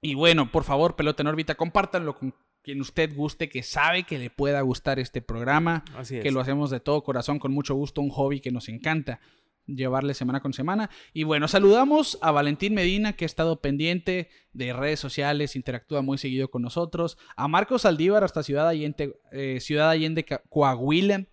[0.00, 4.18] Y bueno, por favor, pelota en órbita, compártanlo con quien usted guste, que sabe que
[4.18, 6.22] le pueda gustar este programa Así es.
[6.22, 9.20] que lo hacemos de todo corazón, con mucho gusto, un hobby que nos encanta
[9.66, 10.90] llevarle semana con semana.
[11.12, 16.18] Y bueno, saludamos a Valentín Medina, que ha estado pendiente de redes sociales, interactúa muy
[16.18, 21.26] seguido con nosotros, a Marcos Aldívar hasta Ciudad Allende, eh, Ciudad Allende, Coahuila,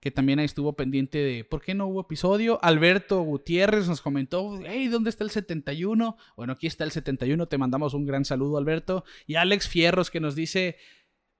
[0.00, 2.58] que también estuvo pendiente de por qué no hubo episodio.
[2.62, 6.16] Alberto Gutiérrez nos comentó, hey, ¿dónde está el 71?
[6.36, 9.04] Bueno, aquí está el 71, te mandamos un gran saludo, Alberto.
[9.28, 10.76] Y Alex Fierros, que nos dice,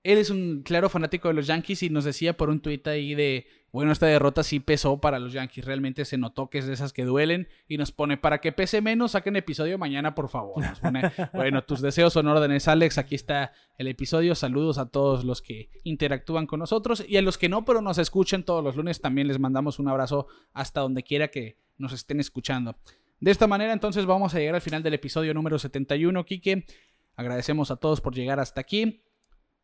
[0.05, 3.15] él es un claro fanático de los Yankees y nos decía por un tuit ahí
[3.15, 6.73] de, bueno, esta derrota sí pesó para los Yankees, realmente se notó que es de
[6.73, 10.65] esas que duelen y nos pone, para que pese menos, saquen episodio mañana, por favor.
[10.65, 11.03] Nos pone,
[11.33, 15.70] bueno, tus deseos son órdenes, Alex, aquí está el episodio, saludos a todos los que
[15.85, 19.29] interactúan con nosotros y a los que no, pero nos escuchan todos los lunes, también
[19.29, 22.77] les mandamos un abrazo hasta donde quiera que nos estén escuchando.
[23.20, 26.66] De esta manera, entonces, vamos a llegar al final del episodio número 71, Quique.
[27.15, 29.01] Agradecemos a todos por llegar hasta aquí.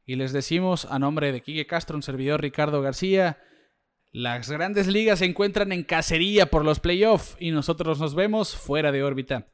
[0.09, 3.37] Y les decimos a nombre de Quique Castro, un servidor Ricardo García,
[4.11, 8.91] las grandes ligas se encuentran en cacería por los playoffs y nosotros nos vemos fuera
[8.91, 9.49] de órbita.